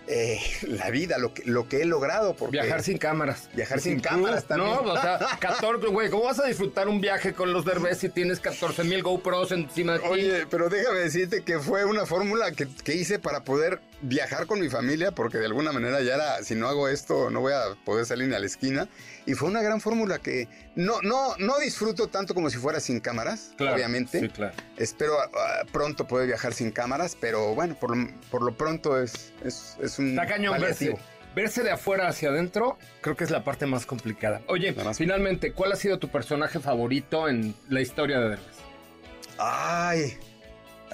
eh, 0.07 0.39
la 0.63 0.89
vida, 0.89 1.17
lo 1.17 1.33
que, 1.33 1.43
lo 1.45 1.67
que 1.67 1.81
he 1.81 1.85
logrado. 1.85 2.35
Porque 2.35 2.57
Viajar 2.57 2.83
sin 2.83 2.97
cámaras. 2.97 3.49
Viajar 3.53 3.79
sin 3.79 3.99
cámaras 3.99 4.45
también. 4.45 4.71
No, 4.71 4.81
o 4.81 5.01
sea, 5.01 5.19
14, 5.39 5.87
güey, 5.87 6.09
¿cómo 6.09 6.23
vas 6.23 6.39
a 6.39 6.45
disfrutar 6.45 6.87
un 6.87 7.01
viaje 7.01 7.33
con 7.33 7.53
los 7.53 7.65
Derbez 7.65 7.99
si 7.99 8.09
tienes 8.09 8.39
14 8.39 8.83
mil 8.83 9.03
GoPros 9.03 9.51
encima 9.51 9.93
de 9.93 9.99
ti? 9.99 10.05
Oye, 10.09 10.47
pero 10.49 10.69
déjame 10.69 10.99
decirte 10.99 11.43
que 11.43 11.59
fue 11.59 11.85
una 11.85 12.05
fórmula 12.05 12.51
que, 12.51 12.67
que 12.83 12.95
hice 12.95 13.19
para 13.19 13.43
poder 13.43 13.79
viajar 14.01 14.45
con 14.45 14.59
mi 14.59 14.69
familia, 14.69 15.11
porque 15.11 15.37
de 15.37 15.45
alguna 15.45 15.71
manera 15.71 16.01
ya 16.01 16.15
era, 16.15 16.43
si 16.43 16.53
no 16.55 16.67
hago 16.67 16.87
esto, 16.89 17.29
no 17.29 17.41
voy 17.41 17.53
a 17.53 17.75
poder 17.85 18.05
salir 18.05 18.27
ni 18.27 18.35
a 18.35 18.39
la 18.39 18.45
esquina. 18.45 18.87
Y 19.25 19.33
fue 19.33 19.47
una 19.49 19.61
gran 19.61 19.81
fórmula 19.81 20.19
que 20.19 20.47
no, 20.75 21.01
no, 21.01 21.35
no 21.37 21.57
disfruto 21.59 22.07
tanto 22.07 22.33
como 22.35 22.49
si 22.49 22.57
fuera 22.57 22.79
sin 22.79 22.99
cámaras, 22.99 23.53
Claro, 23.57 23.75
obviamente. 23.75 24.19
Sí, 24.19 24.29
claro. 24.29 24.53
Espero 24.77 25.13
ah, 25.19 25.63
pronto 25.71 26.05
poder 26.07 26.27
viajar 26.27 26.53
sin 26.53 26.71
cámaras, 26.71 27.17
pero 27.19 27.55
bueno, 27.55 27.75
por, 27.79 27.95
lo- 27.97 28.09
por 28.29 28.43
lo 28.43 28.55
pronto 28.55 29.01
es, 29.01 29.31
es, 29.43 29.75
es 29.81 29.97
un 29.97 30.09
Está 30.09 30.27
cañón 30.27 30.59
verse, 30.59 30.95
verse 31.35 31.63
de 31.63 31.71
afuera 31.71 32.07
hacia 32.07 32.29
adentro, 32.29 32.77
creo 33.01 33.15
que 33.15 33.23
es 33.23 33.31
la 33.31 33.43
parte 33.43 33.65
más 33.65 33.85
complicada. 33.85 34.41
Oye, 34.47 34.73
más. 34.73 34.97
finalmente, 34.97 35.51
¿cuál 35.53 35.71
ha 35.71 35.75
sido 35.75 35.97
tu 35.99 36.09
personaje 36.09 36.59
favorito 36.59 37.27
en 37.27 37.55
la 37.69 37.81
historia 37.81 38.19
de 38.19 38.29
Derbez? 38.29 38.55
Ay, 39.37 40.17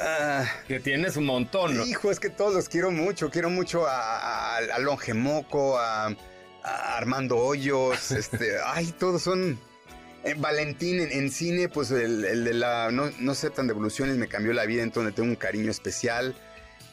ah, 0.02 0.46
Que 0.68 0.80
tienes 0.80 1.16
un 1.18 1.26
montón, 1.26 1.78
¿no? 1.78 1.86
hijo, 1.86 2.12
es 2.12 2.20
que 2.20 2.30
todos 2.30 2.54
los 2.54 2.68
quiero 2.70 2.92
mucho. 2.92 3.30
Quiero 3.30 3.50
mucho 3.50 3.88
a, 3.88 4.18
a, 4.18 4.58
a 4.58 4.80
Longe 4.80 5.14
Moco, 5.14 5.78
a, 5.80 6.08
a 6.64 6.98
Armando 6.98 7.38
Hoyos, 7.38 8.12
este, 8.12 8.58
ay, 8.66 8.94
todos 9.00 9.22
son... 9.22 9.60
eh, 10.24 10.36
Valentín 10.38 11.00
en, 11.00 11.12
en 11.12 11.32
cine, 11.32 11.70
pues 11.70 11.92
el, 11.92 12.26
el 12.26 12.44
de 12.44 12.54
la 12.54 12.92
no, 12.92 13.12
no 13.20 13.32
aceptan 13.32 13.68
devoluciones 13.68 14.18
me 14.18 14.28
cambió 14.28 14.54
la 14.54 14.66
vida, 14.66 14.84
entonces 14.84 15.16
tengo 15.16 15.30
un 15.30 15.36
cariño 15.36 15.72
especial. 15.72 16.36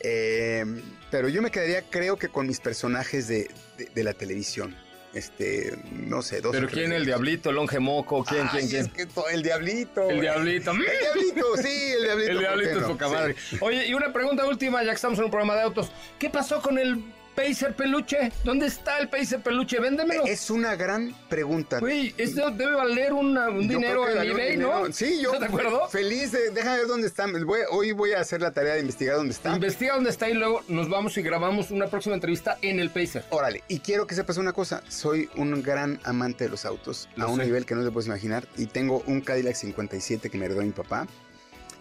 Eh, 0.00 0.64
pero 1.10 1.28
yo 1.28 1.42
me 1.42 1.50
quedaría, 1.50 1.82
creo 1.90 2.16
que 2.18 2.28
con 2.28 2.46
mis 2.46 2.60
personajes 2.60 3.26
de, 3.26 3.50
de- 3.76 3.86
de 3.86 4.04
la 4.04 4.12
televisión. 4.14 4.76
Este, 5.14 5.74
no 5.90 6.20
sé, 6.22 6.40
dos. 6.42 6.52
Pero 6.52 6.68
¿quién? 6.68 6.92
¿El. 6.92 7.06
Diablito? 7.06 7.48
¿El 7.50 7.56
Longe 7.56 7.78
Moco? 7.78 8.22
¿Quién? 8.24 8.42
Ay, 8.52 8.68
¿Quién? 8.68 8.68
¿Quién? 8.68 8.86
es 8.86 8.92
que 8.92 9.06
to- 9.06 9.28
el 9.28 9.42
diablito. 9.42 10.10
El 10.10 10.20
Diablito. 10.20 10.72
El 10.72 10.78
diablito, 10.78 11.56
sí, 11.56 11.92
el 11.96 12.02
diablito. 12.04 12.30
El 12.30 12.36
¿por 12.36 12.40
diablito 12.40 12.70
es 12.76 12.80
no? 12.82 12.88
poca 12.88 13.08
madre. 13.08 13.34
Sí. 13.50 13.56
Oye, 13.60 13.86
y 13.86 13.94
una 13.94 14.12
pregunta 14.12 14.44
última, 14.46 14.82
ya 14.82 14.90
que 14.90 14.96
estamos 14.96 15.18
en 15.18 15.24
un 15.24 15.30
programa 15.30 15.54
de 15.56 15.62
autos. 15.62 15.90
¿Qué 16.18 16.28
pasó 16.28 16.60
con 16.60 16.78
el 16.78 17.02
Pacer 17.38 17.74
Peluche? 17.74 18.32
¿Dónde 18.42 18.66
está 18.66 18.98
el 18.98 19.08
Pacer 19.08 19.40
Peluche? 19.40 19.78
Véndemelo. 19.78 20.24
Es 20.26 20.50
una 20.50 20.74
gran 20.74 21.14
pregunta. 21.28 21.78
Güey, 21.78 22.12
esto 22.18 22.50
debe 22.50 22.72
valer 22.74 23.12
una- 23.12 23.48
un 23.48 23.62
Yo 23.68 23.78
dinero 23.78 24.08
en 24.08 24.28
eBay, 24.28 24.50
dinero. 24.52 24.88
¿no? 24.88 24.92
Sí, 24.92 25.20
yo. 25.22 25.32
¿Estás 25.32 25.40
de 25.40 25.46
acuerdo? 25.46 25.88
Feliz 25.88 26.32
de. 26.32 26.50
Déjame 26.50 26.78
ver 26.78 26.86
dónde 26.88 27.06
está. 27.06 27.26
Voy- 27.26 27.60
hoy 27.70 27.92
voy 27.92 28.12
a 28.12 28.20
hacer 28.20 28.40
la 28.40 28.50
tarea 28.50 28.74
de 28.74 28.80
investigar 28.80 29.14
dónde 29.16 29.32
está. 29.34 29.54
Investiga 29.54 29.94
dónde 29.94 30.10
está 30.10 30.28
y 30.28 30.34
luego 30.34 30.62
nos 30.66 30.88
vamos 30.88 31.16
y 31.16 31.22
grabamos 31.22 31.70
una 31.70 31.86
próxima 31.86 32.16
entrevista 32.16 32.58
en 32.60 32.80
el 32.80 32.90
Pacer. 32.90 33.24
Órale, 33.30 33.62
y 33.68 33.78
quiero 33.78 34.06
que 34.08 34.16
sepas 34.16 34.36
una 34.38 34.52
cosa, 34.52 34.82
soy 34.88 35.30
un 35.36 35.62
gran 35.62 36.00
amante 36.02 36.42
de 36.44 36.50
los 36.50 36.64
autos, 36.64 37.08
Lo 37.14 37.26
a 37.26 37.28
un 37.28 37.38
nivel 37.38 37.64
que 37.66 37.76
no 37.76 37.84
te 37.84 37.90
puedes 37.92 38.08
imaginar, 38.08 38.48
y 38.56 38.66
tengo 38.66 39.04
un 39.06 39.20
Cadillac 39.20 39.54
57 39.54 40.28
que 40.28 40.38
me 40.38 40.46
heredó 40.46 40.62
mi 40.62 40.72
papá, 40.72 41.06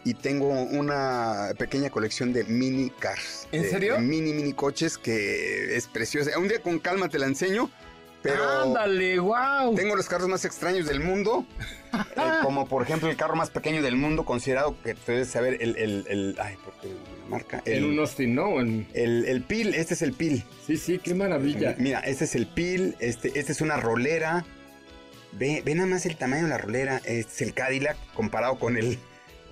y 0.04 0.14
tengo 0.14 0.48
una 0.50 1.52
pequeña 1.58 1.90
colección 1.90 2.32
de 2.34 2.44
mini 2.46 2.90
cars. 2.90 3.48
¿En 3.52 3.64
de- 3.64 3.70
serio? 3.70 3.94
de 3.96 4.00
mini, 4.00 4.34
mini 4.34 4.54
coches 4.54 4.98
que 4.98 5.76
es 5.76 5.88
preciosa. 5.88 6.38
Un 6.40 6.48
día 6.48 6.62
con 6.62 6.80
calma 6.80 7.10
te 7.10 7.20
la 7.20 7.26
enseño, 7.26 7.70
pero... 8.22 8.64
Ándale, 8.64 9.20
wow. 9.20 9.76
Tengo 9.76 9.96
los 9.96 10.08
carros 10.08 10.28
más 10.30 10.46
extraños 10.46 10.88
del 10.88 11.00
mundo, 11.02 11.46
eh, 11.94 12.22
como 12.42 12.68
por 12.68 12.84
ejemplo 12.84 13.10
el 13.10 13.18
carro 13.18 13.36
más 13.36 13.50
pequeño 13.50 13.82
del 13.82 13.96
mundo, 13.98 14.24
considerado 14.26 14.76
que 14.84 14.94
tú 14.94 15.02
debes 15.12 15.28
saber 15.30 15.58
el, 15.62 15.76
el, 15.78 16.06
el- 16.10 16.38
ay, 16.40 16.56
¿por 16.64 16.74
qué 16.82 16.88
la 16.88 17.30
marca? 17.30 17.62
En 17.66 17.84
un 17.86 18.00
Austin, 18.00 18.34
¿no? 18.34 18.60
El, 18.62 18.86
el 18.94 19.42
PIL, 19.44 19.74
este 19.76 19.94
es 19.94 20.02
el 20.02 20.14
PIL. 20.14 20.44
Sí, 20.66 20.78
sí, 20.78 21.00
qué 21.00 21.14
maravilla. 21.14 21.76
Mira, 21.80 22.00
este 22.00 22.24
es 22.26 22.36
el 22.36 22.48
PIL, 22.48 22.96
este, 23.00 23.38
este 23.38 23.52
es 23.52 23.60
una 23.62 23.78
rolera. 23.78 24.46
Ve, 25.34 25.62
ve 25.66 25.76
nada 25.76 25.88
más 25.90 26.06
el 26.06 26.16
tamaño 26.16 26.44
de 26.44 26.50
la 26.50 26.58
rolera. 26.58 26.98
Este 27.06 27.20
es 27.34 27.42
el 27.42 27.54
Cadillac 27.54 27.98
comparado 28.14 28.58
con 28.58 28.78
el, 28.78 28.98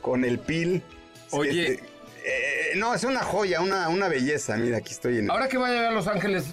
con 0.06 0.24
el 0.24 0.38
PIL. 0.38 0.84
Oye. 1.32 1.72
Este, 1.74 1.84
eh, 2.26 2.74
no, 2.76 2.94
es 2.94 3.04
una 3.04 3.22
joya, 3.24 3.60
una, 3.62 3.89
una 3.89 4.08
belleza. 4.08 4.56
Mira, 4.56 4.78
aquí 4.78 4.94
estoy 4.94 5.18
en. 5.18 5.32
Ahora 5.32 5.48
que 5.48 5.58
vaya 5.58 5.89
a 5.89 5.91
Los 5.91 6.08
Ángeles, 6.08 6.46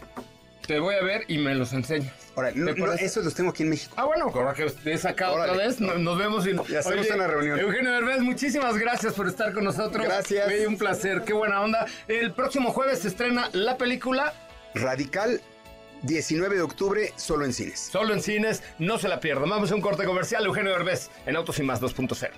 te 0.67 0.79
voy 0.79 0.95
a 0.95 1.03
ver 1.03 1.25
y 1.29 1.37
me 1.37 1.55
los 1.55 1.75
enseñas. 1.75 2.12
Ahora, 2.35 2.51
no, 2.55 2.71
esos 2.95 3.23
los 3.27 3.35
tengo 3.35 3.51
aquí 3.51 3.62
en 3.62 3.69
México. 3.69 3.93
Ah, 3.99 4.05
bueno, 4.05 4.31
ahora 4.35 4.55
que 4.55 4.65
estés 4.65 5.05
acá 5.05 5.31
otra 5.33 5.53
vez, 5.53 5.81
no- 5.81 5.95
nos 5.99 6.19
vemos 6.19 6.47
y 6.47 6.51
Y 6.73 6.77
hacemos 6.77 7.11
una 7.11 7.27
reunión. 7.27 7.59
Eugenio 7.61 7.91
Derbez, 7.93 8.21
muchísimas 8.21 8.79
gracias 8.79 9.12
por 9.12 9.29
estar 9.29 9.53
con 9.53 9.65
nosotros. 9.65 10.07
Gracias. 10.07 10.47
Güey, 10.47 10.65
un 10.65 10.79
placer, 10.79 11.23
qué 11.27 11.35
buena 11.35 11.61
onda. 11.61 11.85
El 12.09 12.33
próximo 12.33 12.73
jueves 12.73 13.01
se 13.01 13.09
estrena 13.09 13.51
la 13.53 13.77
película 13.77 14.33
Radical, 14.75 15.43
19 16.03 16.57
de 16.57 16.62
octubre, 16.62 17.12
solo 17.17 17.45
en 17.45 17.53
cines. 17.53 17.79
solo 17.93 18.15
en 18.15 18.23
cines, 18.23 18.62
no 18.79 18.97
se 18.99 19.09
la 19.09 19.21
pierdan. 19.21 19.51
Vamos 19.51 19.71
a 19.71 19.75
un 19.75 19.83
corte 19.83 20.05
comercial, 20.05 20.47
Eugenio 20.47 20.73
Derbez, 20.73 21.11
en 21.27 21.37
Autos 21.37 21.59
y 21.59 21.62
Más 21.65 21.81
2.0. 21.83 22.31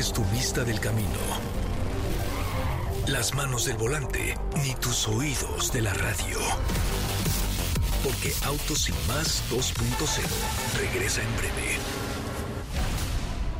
Tu 0.00 0.24
vista 0.32 0.64
del 0.64 0.80
camino, 0.80 1.20
las 3.06 3.34
manos 3.34 3.66
del 3.66 3.76
volante, 3.76 4.34
ni 4.64 4.74
tus 4.76 5.06
oídos 5.06 5.74
de 5.74 5.82
la 5.82 5.92
radio. 5.92 6.38
Porque 8.02 8.32
Autos 8.46 8.88
y 8.88 8.92
Más 9.06 9.42
2.0 9.50 10.80
regresa 10.80 11.20
en 11.20 11.36
breve. 11.36 11.78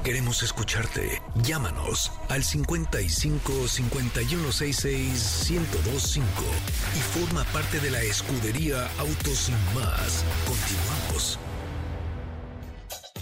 Queremos 0.03 0.43
escucharte. 0.43 1.21
Llámanos 1.43 2.11
al 2.31 2.43
55 2.43 3.69
5166 3.69 5.51
1025 5.51 6.25
y 6.97 7.19
forma 7.19 7.45
parte 7.53 7.81
de 7.81 7.91
la 7.91 8.01
escudería 8.01 8.89
Autos 8.99 9.51
y 9.51 9.79
Más. 9.79 10.25
Continuamos. 10.47 11.39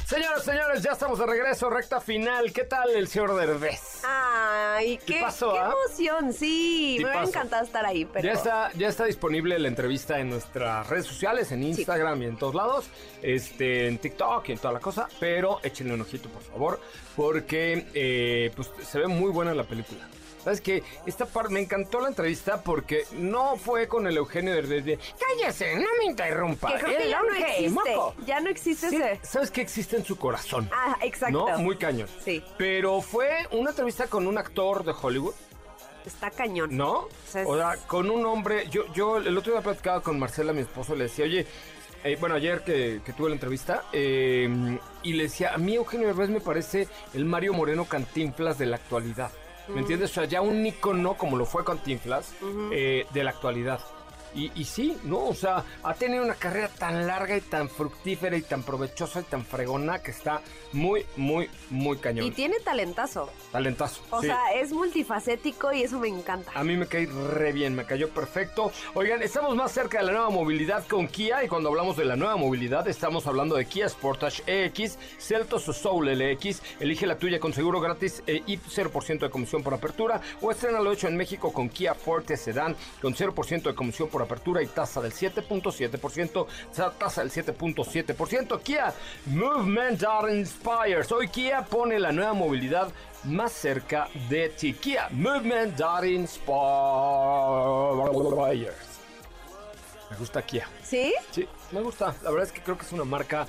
Señoras, 0.09 0.43
señores, 0.43 0.83
ya 0.83 0.93
estamos 0.93 1.19
de 1.19 1.27
regreso, 1.27 1.69
recta 1.69 2.01
final. 2.01 2.51
¿Qué 2.51 2.65
tal 2.65 2.89
el 2.97 3.09
señor 3.09 3.37
Derbez? 3.37 4.01
Ay, 4.07 4.99
qué, 5.05 5.17
Tipazo, 5.17 5.53
qué 5.53 5.59
¿ah? 5.59 5.75
emoción, 5.85 6.33
sí. 6.33 6.95
Me 7.01 7.11
hubiera 7.11 7.25
encantado 7.25 7.63
estar 7.63 7.85
ahí, 7.85 8.07
pero... 8.07 8.25
Ya 8.25 8.33
está, 8.33 8.73
ya 8.73 8.89
está 8.89 9.05
disponible 9.05 9.59
la 9.59 9.69
entrevista 9.69 10.19
en 10.19 10.31
nuestras 10.31 10.89
redes 10.89 11.05
sociales, 11.05 11.53
en 11.53 11.63
Instagram 11.63 12.23
y 12.23 12.25
en 12.25 12.39
todos 12.39 12.55
lados, 12.55 12.89
este, 13.21 13.87
en 13.87 13.99
TikTok 13.99 14.49
y 14.49 14.53
en 14.53 14.59
toda 14.59 14.73
la 14.73 14.81
cosa, 14.81 15.09
pero 15.21 15.61
échenle 15.63 15.93
un 15.93 16.01
ojito, 16.01 16.31
por 16.31 16.43
favor, 16.43 16.81
porque 17.15 17.87
eh, 17.93 18.51
pues, 18.57 18.71
se 18.89 19.01
ve 19.01 19.09
muy 19.09 19.31
buena 19.31 19.53
la 19.53 19.65
película. 19.65 20.09
¿Sabes 20.45 20.61
qué? 20.61 20.83
Esta 21.07 21.27
parte 21.27 21.53
me 21.53 21.61
encantó 21.61 22.01
la 22.01 22.09
entrevista 22.09 22.63
porque 22.63 23.05
no 23.13 23.57
fue 23.57 23.89
con 23.89 24.07
el 24.07 24.17
Eugenio 24.17 24.55
Derbez 24.55 24.85
de 24.85 24.99
cállese, 25.19 25.75
no 25.77 25.89
me 25.99 26.05
interrumpa. 26.07 26.73
Que 26.75 26.85
creo 26.85 26.99
que 26.99 27.09
ya 27.09 27.23
no 27.23 27.35
existe. 27.35 27.69
moco". 27.71 28.15
Ya 28.27 28.41
no 28.41 28.51
existe 28.51 28.91
Sí, 28.91 28.97
ese. 28.97 29.21
¿Sabes 29.23 29.51
qué 29.51 29.61
existe 29.61 29.97
en 29.97 30.05
su 30.05 30.17
corazón? 30.17 30.71
Ah, 30.73 30.97
exacto. 31.03 31.49
¿No? 31.51 31.59
Muy 31.59 31.77
cañón. 31.77 32.09
Sí. 32.25 32.43
Pero 32.57 33.01
fue 33.01 33.47
una 33.53 33.71
entrevista 33.71 34.07
con 34.07 34.27
un 34.27 34.39
actor 34.39 34.85
de 34.85 34.93
Hollywood. 35.01 35.35
Está 36.07 36.31
cañón. 36.31 36.75
¿No? 36.77 37.09
sea, 37.27 37.43
es- 37.43 37.49
O 37.49 37.57
sea, 37.57 37.77
con 37.87 38.09
un 38.11 38.25
hombre. 38.25 38.69
Yo, 38.71 38.91
yo 38.95 39.19
el 39.19 39.37
otro 39.37 39.53
día 39.53 39.61
platicaba 39.61 40.01
con 40.03 40.19
Marcela, 40.19 40.53
mi 40.53 40.61
esposo, 40.63 40.95
le 40.95 41.05
decía, 41.05 41.25
oye, 41.27 41.47
eh, 42.05 42.17
bueno, 42.21 42.37
ayer 42.37 42.63
que, 42.63 43.01
que 43.05 43.13
tuve 43.13 43.29
la 43.29 43.35
entrevista, 43.35 43.85
eh, 43.93 44.79
y 45.03 45.13
le 45.15 45.25
decía, 45.25 45.53
a 45.53 45.59
mí 45.59 45.75
Eugenio 45.75 46.07
Derbez 46.07 46.31
me 46.31 46.41
parece 46.41 46.89
el 47.13 47.25
Mario 47.25 47.53
Moreno 47.53 47.85
Cantinflas 47.87 48.57
de 48.57 48.67
la 48.67 48.77
actualidad. 48.77 49.31
¿Me 49.69 49.81
entiendes? 49.81 50.11
O 50.11 50.15
sea, 50.15 50.25
ya 50.25 50.41
un 50.41 50.65
ícono 50.65 51.15
como 51.15 51.37
lo 51.37 51.45
fue 51.45 51.65
Cantinflas 51.65 52.35
eh, 52.73 53.07
de 53.13 53.25
la 53.25 53.31
actualidad. 53.31 53.81
Y, 54.35 54.51
y 54.55 54.65
sí, 54.65 54.97
¿no? 55.05 55.27
O 55.27 55.35
sea, 55.35 55.65
ha 55.83 55.95
tenido 55.95 56.25
una 56.25 56.35
carrera 56.35 56.69
tan 56.69 57.07
larga 57.07 57.37
y 57.37 57.41
tan 57.41 57.69
fructífera 57.69 58.37
y 58.37 58.43
tan 58.43 58.63
provechosa 58.63 59.21
y 59.21 59.25
tan 59.25 59.45
fregona 59.45 60.01
que 60.01 60.11
está 60.11 60.41
muy, 60.73 61.07
muy, 61.17 61.49
muy 61.71 61.97
cañón. 61.99 62.27
Y 62.27 62.31
tiene 62.31 62.61
talentazo. 62.61 63.31
Talentazo. 63.53 64.03
O 64.11 64.21
sí. 64.21 64.27
sea, 64.27 64.41
es 64.55 64.73
multifacético 64.73 65.73
y 65.73 65.83
eso 65.83 65.99
me 65.99 66.09
encanta. 66.09 66.53
A 66.55 66.65
mí 66.65 66.77
me 66.77 66.87
cae 66.87 67.07
re 67.07 67.53
bien, 67.53 67.75
me 67.75 67.85
cayó 67.85 68.09
perfecto. 68.11 68.71
Oigan, 68.95 69.23
estamos 69.23 69.55
más 69.57 69.73
cerca 69.73 69.99
de 69.99 70.05
la 70.07 70.13
nueva 70.13 70.31
movilidad 70.31 70.87
con 70.87 71.09
Kia 71.09 71.45
y 71.45 71.49
cuando 71.49 71.69
hablamos 71.69 71.97
de 71.97 72.05
la 72.05 72.17
nueva 72.17 72.37
movilidad 72.37 72.87
estamos 72.89 73.27
hablando 73.27 73.57
de 73.57 73.67
Kia 73.67 73.89
Sportage 73.89 74.43
EX, 74.47 74.99
Celtos 75.19 75.65
Soul 75.65 76.07
LX. 76.07 76.63
Elige 76.81 77.07
la 77.07 77.17
tuya 77.19 77.41
con 77.41 77.53
seguro 77.53 77.81
gratis 77.81 78.23
eh, 78.27 78.43
y 78.47 78.59
0% 78.59 79.21
de 79.21 79.31
comisión 79.31 79.63
por 79.63 79.75
apertura 79.75 80.21
o 80.41 80.51
estrenalo 80.51 80.93
hecho 80.93 81.09
en 81.09 81.17
México 81.17 81.53
con 81.53 81.69
Kia 81.69 81.95
Forte 81.95 82.37
Sedan 82.37 82.77
con 83.01 83.15
0% 83.15 83.63
de 83.63 83.75
comisión 83.75 84.09
por 84.09 84.18
apertura 84.25 84.63
y 84.63 84.67
tasa 84.67 85.01
del 85.01 85.13
7.7%, 85.13 86.37
o 86.37 86.49
sea, 86.73 86.91
tasa 86.91 87.23
del 87.23 87.31
7.7%. 87.31 88.61
Kia 88.63 88.93
Movement 89.27 90.01
that 90.01 90.29
Inspires. 90.29 91.11
Hoy 91.13 91.29
Kia 91.29 91.65
pone 91.65 91.99
la 91.99 92.13
nueva 92.13 92.33
movilidad 92.33 92.91
más 93.25 93.53
cerca 93.53 94.09
de 94.29 94.49
ti. 94.51 94.75
Kia 94.75 95.09
Movement 95.11 95.77
that 95.77 96.05
Inspires. 96.05 96.49
Me 100.11 100.17
gusta 100.17 100.43
Kia. 100.43 100.67
¿Sí? 100.83 101.15
Sí, 101.31 101.47
me 101.71 101.81
gusta. 101.83 102.15
La 102.23 102.31
verdad 102.31 102.47
es 102.47 102.53
que 102.53 102.63
creo 102.63 102.79
que 102.79 102.85
es 102.85 102.93
una 102.93 103.05
marca 103.05 103.47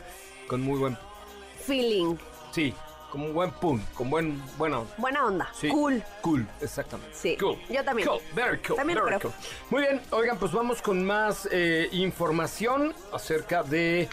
con 0.48 0.62
muy 0.62 0.78
buen... 0.78 0.98
Feeling. 1.66 2.18
Sí, 2.52 2.74
con 3.10 3.22
un 3.22 3.34
buen 3.34 3.52
pum, 3.52 3.82
con 3.94 4.10
buen... 4.10 4.42
Bueno, 4.58 4.86
Buena 4.98 5.26
onda. 5.26 5.50
Sí. 5.54 5.70
Cool. 5.70 6.04
Cool, 6.22 6.48
exactamente. 6.62 7.14
Sí, 7.16 7.36
Cool. 7.38 7.58
yo 7.70 7.84
también. 7.84 8.08
Cool, 8.08 8.20
very 8.34 8.58
cool. 8.60 8.76
También 8.78 9.00
very 9.04 9.20
cool. 9.20 9.32
Muy 9.70 9.82
bien, 9.82 10.02
oigan, 10.12 10.38
pues 10.38 10.52
vamos 10.52 10.82
con 10.82 11.04
más 11.06 11.48
eh, 11.52 11.90
información 11.92 12.94
acerca 13.12 13.64
de 13.64 14.08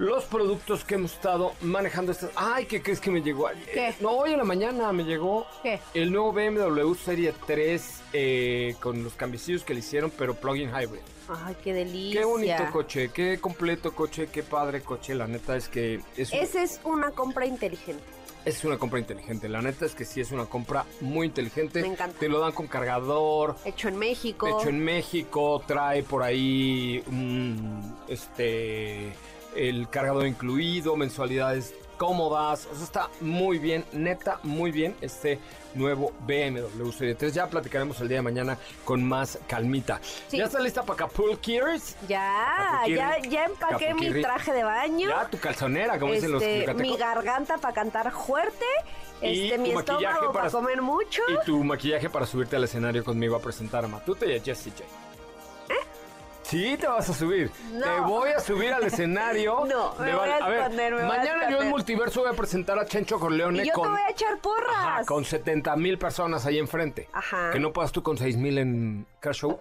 los 0.00 0.24
productos 0.24 0.82
que 0.82 0.94
hemos 0.94 1.12
estado 1.12 1.52
manejando. 1.60 2.12
Estas... 2.12 2.30
Ay, 2.34 2.64
¿qué 2.64 2.80
crees 2.82 3.00
que 3.00 3.10
me 3.10 3.20
llegó 3.20 3.46
ayer? 3.46 3.68
¿Qué? 3.70 3.94
No, 4.00 4.12
hoy 4.12 4.32
en 4.32 4.38
la 4.38 4.44
mañana 4.44 4.90
me 4.92 5.04
llegó 5.04 5.46
¿Qué? 5.62 5.78
el 5.92 6.10
nuevo 6.10 6.32
BMW 6.32 6.94
Serie 6.94 7.34
3 7.46 8.00
eh, 8.14 8.76
con 8.80 9.04
los 9.04 9.12
cambiecillos 9.12 9.62
que 9.62 9.74
le 9.74 9.80
hicieron, 9.80 10.10
pero 10.10 10.34
plug-in 10.34 10.70
hybrid. 10.70 11.02
Ay, 11.28 11.54
qué 11.62 11.74
delicia. 11.74 12.20
Qué 12.20 12.26
bonito 12.26 12.62
coche, 12.72 13.10
qué 13.12 13.38
completo 13.38 13.92
coche, 13.94 14.28
qué 14.32 14.42
padre 14.42 14.80
coche. 14.80 15.14
La 15.14 15.26
neta 15.26 15.54
es 15.54 15.68
que 15.68 16.00
es, 16.16 16.32
un- 16.32 16.38
Esa 16.38 16.62
es 16.62 16.80
una 16.84 17.10
compra 17.10 17.44
inteligente. 17.44 18.02
es 18.46 18.64
una 18.64 18.78
compra 18.78 19.00
inteligente. 19.00 19.50
La 19.50 19.60
neta 19.60 19.84
es 19.84 19.94
que 19.94 20.06
sí 20.06 20.22
es 20.22 20.32
una 20.32 20.46
compra 20.46 20.86
muy 21.02 21.26
inteligente. 21.26 21.82
Me 21.82 21.88
encanta. 21.88 22.18
Te 22.18 22.28
lo 22.30 22.40
dan 22.40 22.52
con 22.52 22.66
cargador. 22.68 23.54
Hecho 23.66 23.88
en 23.88 23.96
México. 23.98 24.48
Hecho 24.48 24.70
en 24.70 24.80
México, 24.82 25.62
trae 25.66 26.02
por 26.02 26.22
ahí 26.22 27.04
un, 27.06 27.96
este 28.08 29.12
el 29.56 29.88
cargador 29.88 30.26
incluido, 30.26 30.96
mensualidades 30.96 31.74
cómodas. 31.96 32.66
O 32.72 32.74
sea, 32.74 32.84
está 32.84 33.08
muy 33.20 33.58
bien, 33.58 33.84
neta, 33.92 34.40
muy 34.42 34.70
bien 34.70 34.94
este 35.02 35.38
nuevo 35.74 36.12
BMW 36.26 36.90
Serie 36.92 37.14
3. 37.14 37.34
Ya 37.34 37.46
platicaremos 37.48 38.00
el 38.00 38.08
día 38.08 38.18
de 38.18 38.22
mañana 38.22 38.56
con 38.84 39.04
más 39.06 39.38
calmita. 39.46 40.00
Sí. 40.28 40.38
¿Ya 40.38 40.44
está 40.44 40.60
lista 40.60 40.82
para 40.82 40.96
Capulkirs? 40.98 41.96
Ya, 42.08 42.80
ya, 42.88 43.18
ya 43.28 43.44
empaqué 43.44 43.92
mi 43.94 44.10
traje 44.22 44.52
de 44.52 44.64
baño. 44.64 45.08
Ya, 45.10 45.26
tu 45.28 45.38
calzonera, 45.38 45.98
como 45.98 46.12
dicen 46.14 46.32
los 46.32 46.42
Este, 46.42 46.60
yucatecos. 46.60 46.82
mi 46.92 46.96
garganta 46.96 47.58
para 47.58 47.74
cantar 47.74 48.10
fuerte. 48.12 48.64
Y 49.22 49.44
Este, 49.50 49.58
mi 49.58 49.70
estómago 49.72 50.32
para- 50.32 50.32
para 50.32 50.50
comer 50.50 50.80
mucho. 50.80 51.20
Y 51.28 51.44
tu 51.44 51.62
maquillaje 51.62 52.08
para 52.08 52.24
subirte 52.24 52.56
al 52.56 52.64
escenario 52.64 53.04
conmigo 53.04 53.36
a 53.36 53.40
presentar 53.40 53.84
a 53.84 53.88
Matute 53.88 54.32
y 54.32 54.38
a 54.38 54.42
Jessie 54.42 54.72
J. 54.72 54.84
Sí, 56.50 56.76
te 56.76 56.88
vas 56.88 57.08
a 57.08 57.14
subir. 57.14 57.48
No. 57.72 57.84
Te 57.84 58.00
voy 58.00 58.30
a 58.30 58.40
subir 58.40 58.72
al 58.72 58.82
escenario. 58.86 59.64
No, 59.66 59.94
me 60.00 60.14
voy 60.16 60.28
a 60.28 60.48
ver, 60.48 60.58
esconder, 60.58 60.94
voy 60.94 61.02
a 61.02 61.06
mañana 61.06 61.48
yo 61.48 61.62
en. 61.62 61.68
Multiverso 61.68 62.22
voy 62.22 62.30
a 62.30 62.34
presentar 62.34 62.76
a 62.76 62.86
Chencho 62.86 63.20
Corleone 63.20 63.62
y 63.62 63.68
yo 63.68 63.72
con, 63.72 63.84
te 63.84 63.90
voy 63.90 64.00
a 64.00 64.10
echar 64.10 64.38
porras. 64.40 64.74
Ajá, 64.76 65.04
con 65.04 65.24
70 65.24 65.76
mil 65.76 65.96
personas 65.96 66.44
ahí 66.46 66.58
enfrente. 66.58 67.08
Ajá. 67.12 67.50
Que 67.52 67.60
no 67.60 67.72
puedas 67.72 67.92
tú 67.92 68.02
con 68.02 68.18
6 68.18 68.36
mil 68.36 68.58
en 68.58 69.06
Crash 69.20 69.42
Show. 69.42 69.60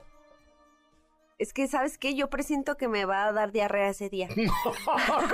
Es 1.38 1.54
que, 1.54 1.68
¿sabes 1.68 1.98
qué? 2.00 2.16
Yo 2.16 2.28
presiento 2.30 2.76
que 2.76 2.88
me 2.88 3.06
va 3.06 3.28
a 3.28 3.32
dar 3.32 3.52
diarrea 3.52 3.90
ese 3.90 4.10
día. 4.10 4.28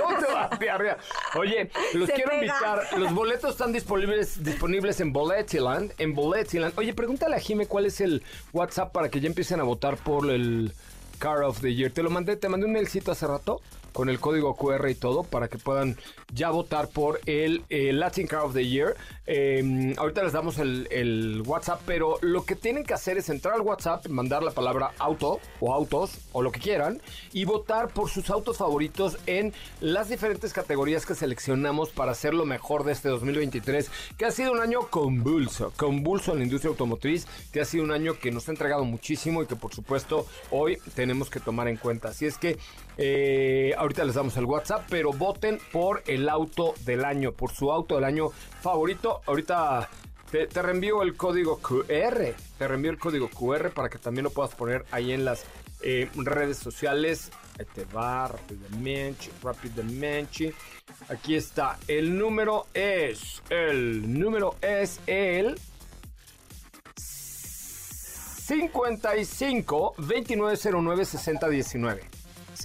¿Cómo 0.02 0.18
te 0.20 0.32
vas 0.32 0.58
de 0.58 0.70
arriba? 0.70 0.98
Oye, 1.36 1.70
los 1.94 2.06
Se 2.06 2.14
quiero 2.14 2.30
pega. 2.30 2.42
invitar. 2.44 2.98
Los 2.98 3.12
boletos 3.14 3.52
están 3.52 3.72
disponibles, 3.72 4.44
disponibles 4.44 5.00
en 5.00 5.12
Boletiland. 5.12 5.94
En 5.98 6.14
Boletiland. 6.14 6.78
Oye, 6.78 6.92
pregúntale 6.92 7.34
a 7.34 7.40
Jime 7.40 7.66
cuál 7.66 7.86
es 7.86 8.00
el 8.02 8.22
WhatsApp 8.52 8.92
para 8.92 9.08
que 9.08 9.20
ya 9.20 9.26
empiecen 9.26 9.58
a 9.58 9.64
votar 9.64 9.96
por 9.96 10.30
el 10.30 10.72
Car 11.18 11.42
of 11.42 11.60
the 11.60 11.74
Year. 11.74 11.92
Te 11.92 12.02
lo 12.02 12.10
mandé, 12.10 12.36
te 12.36 12.48
mandé 12.48 12.66
un 12.66 12.72
mailcito 12.72 13.12
hace 13.12 13.26
rato 13.26 13.60
con 13.96 14.10
el 14.10 14.20
código 14.20 14.54
QR 14.56 14.90
y 14.90 14.94
todo 14.94 15.22
para 15.22 15.48
que 15.48 15.56
puedan 15.56 15.96
ya 16.30 16.50
votar 16.50 16.88
por 16.88 17.18
el, 17.24 17.64
eh, 17.70 17.94
Latin 17.94 18.26
Car 18.26 18.40
of 18.40 18.52
the 18.52 18.68
Year. 18.68 18.94
Eh, 19.26 19.94
ahorita 19.96 20.22
les 20.22 20.34
damos 20.34 20.58
el, 20.58 20.86
el 20.90 21.42
WhatsApp, 21.46 21.80
pero 21.86 22.18
lo 22.20 22.44
que 22.44 22.56
tienen 22.56 22.84
que 22.84 22.92
hacer 22.92 23.16
es 23.16 23.30
entrar 23.30 23.54
al 23.54 23.62
WhatsApp, 23.62 24.06
mandar 24.08 24.42
la 24.42 24.50
palabra 24.50 24.92
auto 24.98 25.40
o 25.60 25.72
autos 25.72 26.18
o 26.32 26.42
lo 26.42 26.52
que 26.52 26.60
quieran 26.60 27.00
y 27.32 27.46
votar 27.46 27.88
por 27.88 28.10
sus 28.10 28.28
autos 28.28 28.58
favoritos 28.58 29.16
en 29.24 29.54
las 29.80 30.10
diferentes 30.10 30.52
categorías 30.52 31.06
que 31.06 31.14
seleccionamos 31.14 31.88
para 31.88 32.12
hacer 32.12 32.34
lo 32.34 32.44
mejor 32.44 32.84
de 32.84 32.92
este 32.92 33.08
2023, 33.08 33.90
que 34.18 34.26
ha 34.26 34.30
sido 34.30 34.52
un 34.52 34.60
año 34.60 34.88
convulso, 34.90 35.72
convulso 35.74 36.32
en 36.32 36.40
la 36.40 36.44
industria 36.44 36.68
automotriz, 36.68 37.26
que 37.50 37.62
ha 37.62 37.64
sido 37.64 37.82
un 37.82 37.92
año 37.92 38.18
que 38.18 38.30
nos 38.30 38.46
ha 38.48 38.52
entregado 38.52 38.84
muchísimo 38.84 39.42
y 39.42 39.46
que 39.46 39.56
por 39.56 39.74
supuesto 39.74 40.26
hoy 40.50 40.76
tenemos 40.94 41.30
que 41.30 41.40
tomar 41.40 41.68
en 41.68 41.78
cuenta. 41.78 42.10
Así 42.10 42.26
es 42.26 42.36
que 42.36 42.58
eh, 42.98 43.74
ahorita 43.76 44.04
les 44.04 44.14
damos 44.14 44.36
el 44.36 44.44
WhatsApp, 44.44 44.86
pero 44.88 45.12
voten 45.12 45.58
por 45.72 46.02
el 46.06 46.28
auto 46.28 46.74
del 46.84 47.04
año, 47.04 47.32
por 47.32 47.52
su 47.52 47.70
auto 47.70 47.96
del 47.96 48.04
año 48.04 48.30
favorito. 48.62 49.20
Ahorita 49.26 49.88
te, 50.30 50.46
te 50.46 50.62
reenvío 50.62 51.02
el 51.02 51.16
código 51.16 51.58
QR, 51.58 52.34
te 52.58 52.68
reenvío 52.68 52.90
el 52.90 52.98
código 52.98 53.28
QR 53.28 53.70
para 53.70 53.88
que 53.88 53.98
también 53.98 54.24
lo 54.24 54.30
puedas 54.30 54.54
poner 54.54 54.84
ahí 54.90 55.12
en 55.12 55.24
las 55.24 55.44
eh, 55.82 56.08
redes 56.14 56.58
sociales. 56.58 57.30
Ahí 57.58 57.66
te 57.74 57.84
va 57.84 58.30
rápidamente. 59.42 60.54
Aquí 61.08 61.36
está. 61.36 61.78
El 61.86 62.18
número 62.18 62.66
es, 62.74 63.42
el 63.50 64.18
número 64.18 64.56
es 64.60 65.00
el 65.06 65.58
55 66.96 69.94
2909 69.98 71.04
6019. 71.04 72.15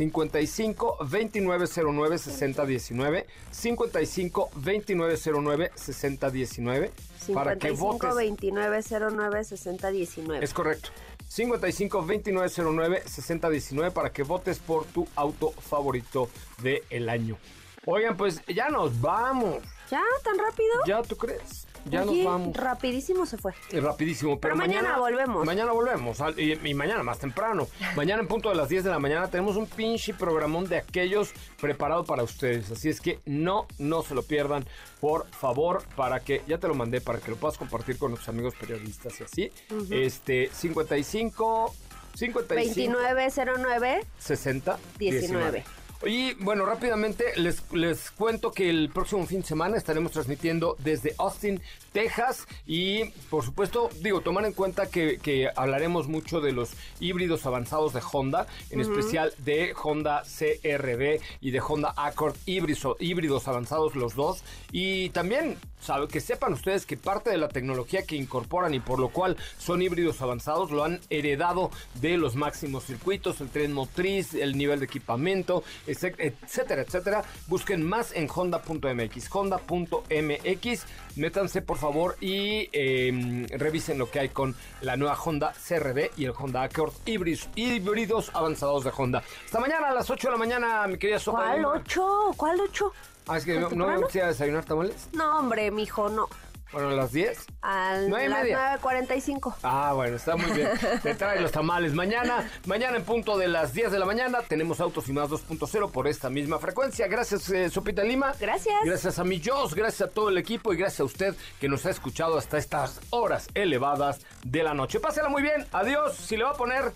55 0.09 0.97
2909 0.99 2.17
6019. 2.17 3.27
55 3.51 4.49
2909 4.55 5.71
6019. 5.75 6.91
Para 7.33 7.55
que 7.55 7.69
55 7.69 7.77
votes. 7.77 8.15
29 8.15 8.81
09 9.11 9.43
60 9.43 9.91
19. 9.91 10.43
Es 10.43 10.53
correcto. 10.53 10.89
55 11.27 11.97
2909 11.99 13.03
6019 13.05 13.91
para 13.91 14.11
que 14.11 14.23
votes 14.23 14.57
por 14.59 14.85
tu 14.85 15.07
auto 15.15 15.51
favorito 15.51 16.29
del 16.61 17.07
año. 17.07 17.37
Oigan, 17.85 18.17
pues 18.17 18.41
ya 18.47 18.69
nos 18.69 18.99
vamos. 18.99 19.57
¿Ya? 19.89 20.01
¿Tan 20.23 20.37
rápido? 20.37 20.71
¿Ya 20.87 21.01
tú 21.03 21.15
crees? 21.15 21.67
Ya 21.85 22.03
Oye, 22.03 22.23
nos 22.23 22.33
vamos. 22.33 22.57
Rapidísimo 22.57 23.25
se 23.25 23.37
fue. 23.37 23.53
Y 23.71 23.79
rapidísimo, 23.79 24.39
pero, 24.39 24.55
Pero 24.55 24.67
mañana 24.67 24.97
volvemos. 24.97 25.45
Mañana 25.45 25.71
volvemos, 25.71 26.17
y, 26.37 26.53
y 26.67 26.73
mañana 26.73 27.03
más 27.03 27.19
temprano. 27.19 27.67
Mañana 27.95 28.21
en 28.21 28.27
punto 28.27 28.49
de 28.49 28.55
las 28.55 28.69
10 28.69 28.83
de 28.83 28.89
la 28.89 28.99
mañana 28.99 29.29
tenemos 29.29 29.55
un 29.55 29.67
pinche 29.67 30.13
programón 30.13 30.67
de 30.67 30.77
aquellos 30.77 31.31
preparado 31.59 32.03
para 32.05 32.23
ustedes. 32.23 32.71
Así 32.71 32.89
es 32.89 33.01
que 33.01 33.19
no, 33.25 33.67
no 33.79 34.03
se 34.03 34.15
lo 34.15 34.23
pierdan, 34.23 34.65
por 34.99 35.27
favor, 35.29 35.83
para 35.95 36.19
que, 36.19 36.43
ya 36.47 36.57
te 36.57 36.67
lo 36.67 36.75
mandé, 36.75 37.01
para 37.01 37.19
que 37.19 37.31
lo 37.31 37.37
puedas 37.37 37.57
compartir 37.57 37.97
con 37.97 38.15
tus 38.15 38.27
amigos 38.29 38.53
periodistas 38.59 39.19
y 39.19 39.23
así. 39.23 39.51
Este, 39.89 40.49
55, 40.53 41.73
55, 42.13 42.97
2909 42.97 44.05
60, 44.19 44.77
19. 44.99 45.63
Y 46.05 46.33
bueno, 46.35 46.65
rápidamente 46.65 47.25
les, 47.35 47.71
les 47.73 48.09
cuento 48.11 48.51
que 48.51 48.69
el 48.69 48.89
próximo 48.89 49.25
fin 49.27 49.41
de 49.41 49.47
semana 49.47 49.77
estaremos 49.77 50.11
transmitiendo 50.11 50.75
desde 50.79 51.13
Austin, 51.19 51.61
Texas. 51.91 52.47
Y 52.65 53.05
por 53.29 53.43
supuesto, 53.43 53.89
digo, 54.01 54.21
tomar 54.21 54.45
en 54.45 54.53
cuenta 54.53 54.89
que, 54.89 55.19
que 55.19 55.49
hablaremos 55.55 56.07
mucho 56.07 56.41
de 56.41 56.53
los 56.53 56.71
híbridos 56.99 57.45
avanzados 57.45 57.93
de 57.93 58.01
Honda, 58.11 58.47
en 58.71 58.81
especial 58.81 59.31
de 59.39 59.73
Honda 59.81 60.23
CRV 60.23 61.21
y 61.39 61.51
de 61.51 61.61
Honda 61.61 61.93
Accord 61.95 62.35
híbridos, 62.45 62.97
híbridos 62.99 63.47
avanzados 63.47 63.95
los 63.95 64.15
dos. 64.15 64.43
Y 64.71 65.09
también 65.09 65.57
sabe, 65.81 66.07
que 66.07 66.21
sepan 66.21 66.53
ustedes 66.53 66.85
que 66.85 66.97
parte 66.97 67.29
de 67.29 67.37
la 67.37 67.49
tecnología 67.49 68.03
que 68.03 68.15
incorporan 68.15 68.73
y 68.73 68.79
por 68.79 68.99
lo 68.99 69.09
cual 69.09 69.37
son 69.57 69.81
híbridos 69.81 70.21
avanzados 70.21 70.71
lo 70.71 70.83
han 70.83 70.99
heredado 71.09 71.71
de 71.95 72.17
los 72.17 72.35
máximos 72.35 72.85
circuitos, 72.85 73.41
el 73.41 73.49
tren 73.49 73.73
motriz, 73.73 74.33
el 74.33 74.57
nivel 74.57 74.79
de 74.79 74.85
equipamiento, 74.85 75.63
etcétera, 75.91 76.81
etcétera. 76.81 77.23
Busquen 77.47 77.83
más 77.87 78.13
en 78.13 78.27
honda.mx, 78.33 79.29
honda.mx. 79.31 80.85
Métanse 81.15 81.61
por 81.61 81.77
favor 81.77 82.15
y 82.21 82.69
eh, 82.71 83.47
revisen 83.51 83.97
lo 83.97 84.09
que 84.09 84.19
hay 84.19 84.29
con 84.29 84.55
la 84.81 84.95
nueva 84.95 85.17
Honda 85.21 85.53
CRD 85.53 86.11
y 86.17 86.25
el 86.25 86.31
Honda 86.31 86.63
Accord 86.63 86.93
híbridos, 87.05 87.49
híbridos 87.55 88.31
avanzados 88.33 88.83
de 88.83 88.91
Honda. 88.95 89.23
Hasta 89.45 89.59
mañana 89.59 89.89
a 89.89 89.93
las 89.93 90.09
8 90.09 90.27
de 90.27 90.31
la 90.31 90.37
mañana, 90.37 90.87
mi 90.87 90.97
querida 90.97 91.19
Sopa. 91.19 91.39
¿Cuál 91.39 91.57
Lima. 91.57 91.71
8? 91.73 92.31
¿Cuál 92.37 92.61
8? 92.61 92.93
Ah, 93.27 93.37
es 93.37 93.45
que 93.45 93.59
no, 93.59 93.69
me 93.69 94.21
a 94.21 94.27
desayunar 94.27 94.65
tamales. 94.65 95.09
No, 95.13 95.39
hombre, 95.39 95.69
mijo, 95.71 96.09
no. 96.09 96.27
Bueno, 96.71 96.89
a 96.89 96.93
las 96.93 97.11
10. 97.11 97.47
A 97.61 97.97
Nueve 98.07 98.25
y 98.25 98.29
las 98.29 98.43
media. 98.43 98.79
9.45. 98.81 99.55
Ah, 99.63 99.91
bueno, 99.93 100.15
está 100.15 100.37
muy 100.37 100.51
bien. 100.51 100.69
Te 101.03 101.15
trae 101.15 101.41
los 101.41 101.51
tamales. 101.51 101.93
Mañana, 101.93 102.49
mañana 102.65 102.97
en 102.97 103.03
punto 103.03 103.37
de 103.37 103.47
las 103.47 103.73
10 103.73 103.91
de 103.91 103.99
la 103.99 104.05
mañana, 104.05 104.39
tenemos 104.47 104.79
Autos 104.79 105.09
y 105.09 105.13
Más 105.13 105.29
2.0 105.29 105.91
por 105.91 106.07
esta 106.07 106.29
misma 106.29 106.59
frecuencia. 106.59 107.07
Gracias, 107.07 107.49
eh, 107.49 107.69
Sopita 107.69 108.03
Lima. 108.03 108.33
Gracias. 108.39 108.75
Gracias 108.85 109.19
a 109.19 109.23
mi 109.23 109.41
Jos, 109.43 109.75
gracias 109.75 110.09
a 110.09 110.13
todo 110.13 110.29
el 110.29 110.37
equipo 110.37 110.73
y 110.73 110.77
gracias 110.77 111.01
a 111.01 111.03
usted 111.03 111.35
que 111.59 111.67
nos 111.67 111.85
ha 111.85 111.89
escuchado 111.89 112.37
hasta 112.37 112.57
estas 112.57 113.01
horas 113.09 113.47
elevadas 113.53 114.21
de 114.43 114.63
la 114.63 114.73
noche. 114.73 114.99
Pásela 114.99 115.27
muy 115.27 115.41
bien. 115.41 115.65
Adiós. 115.73 116.15
Si 116.15 116.37
le 116.37 116.45
va 116.45 116.51
a 116.51 116.55
poner, 116.55 116.93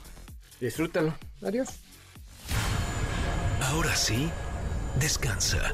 disfrútenlo. 0.61 1.13
Adiós. 1.43 1.67
Ahora 3.61 3.95
sí, 3.95 4.29
descansa. 4.99 5.73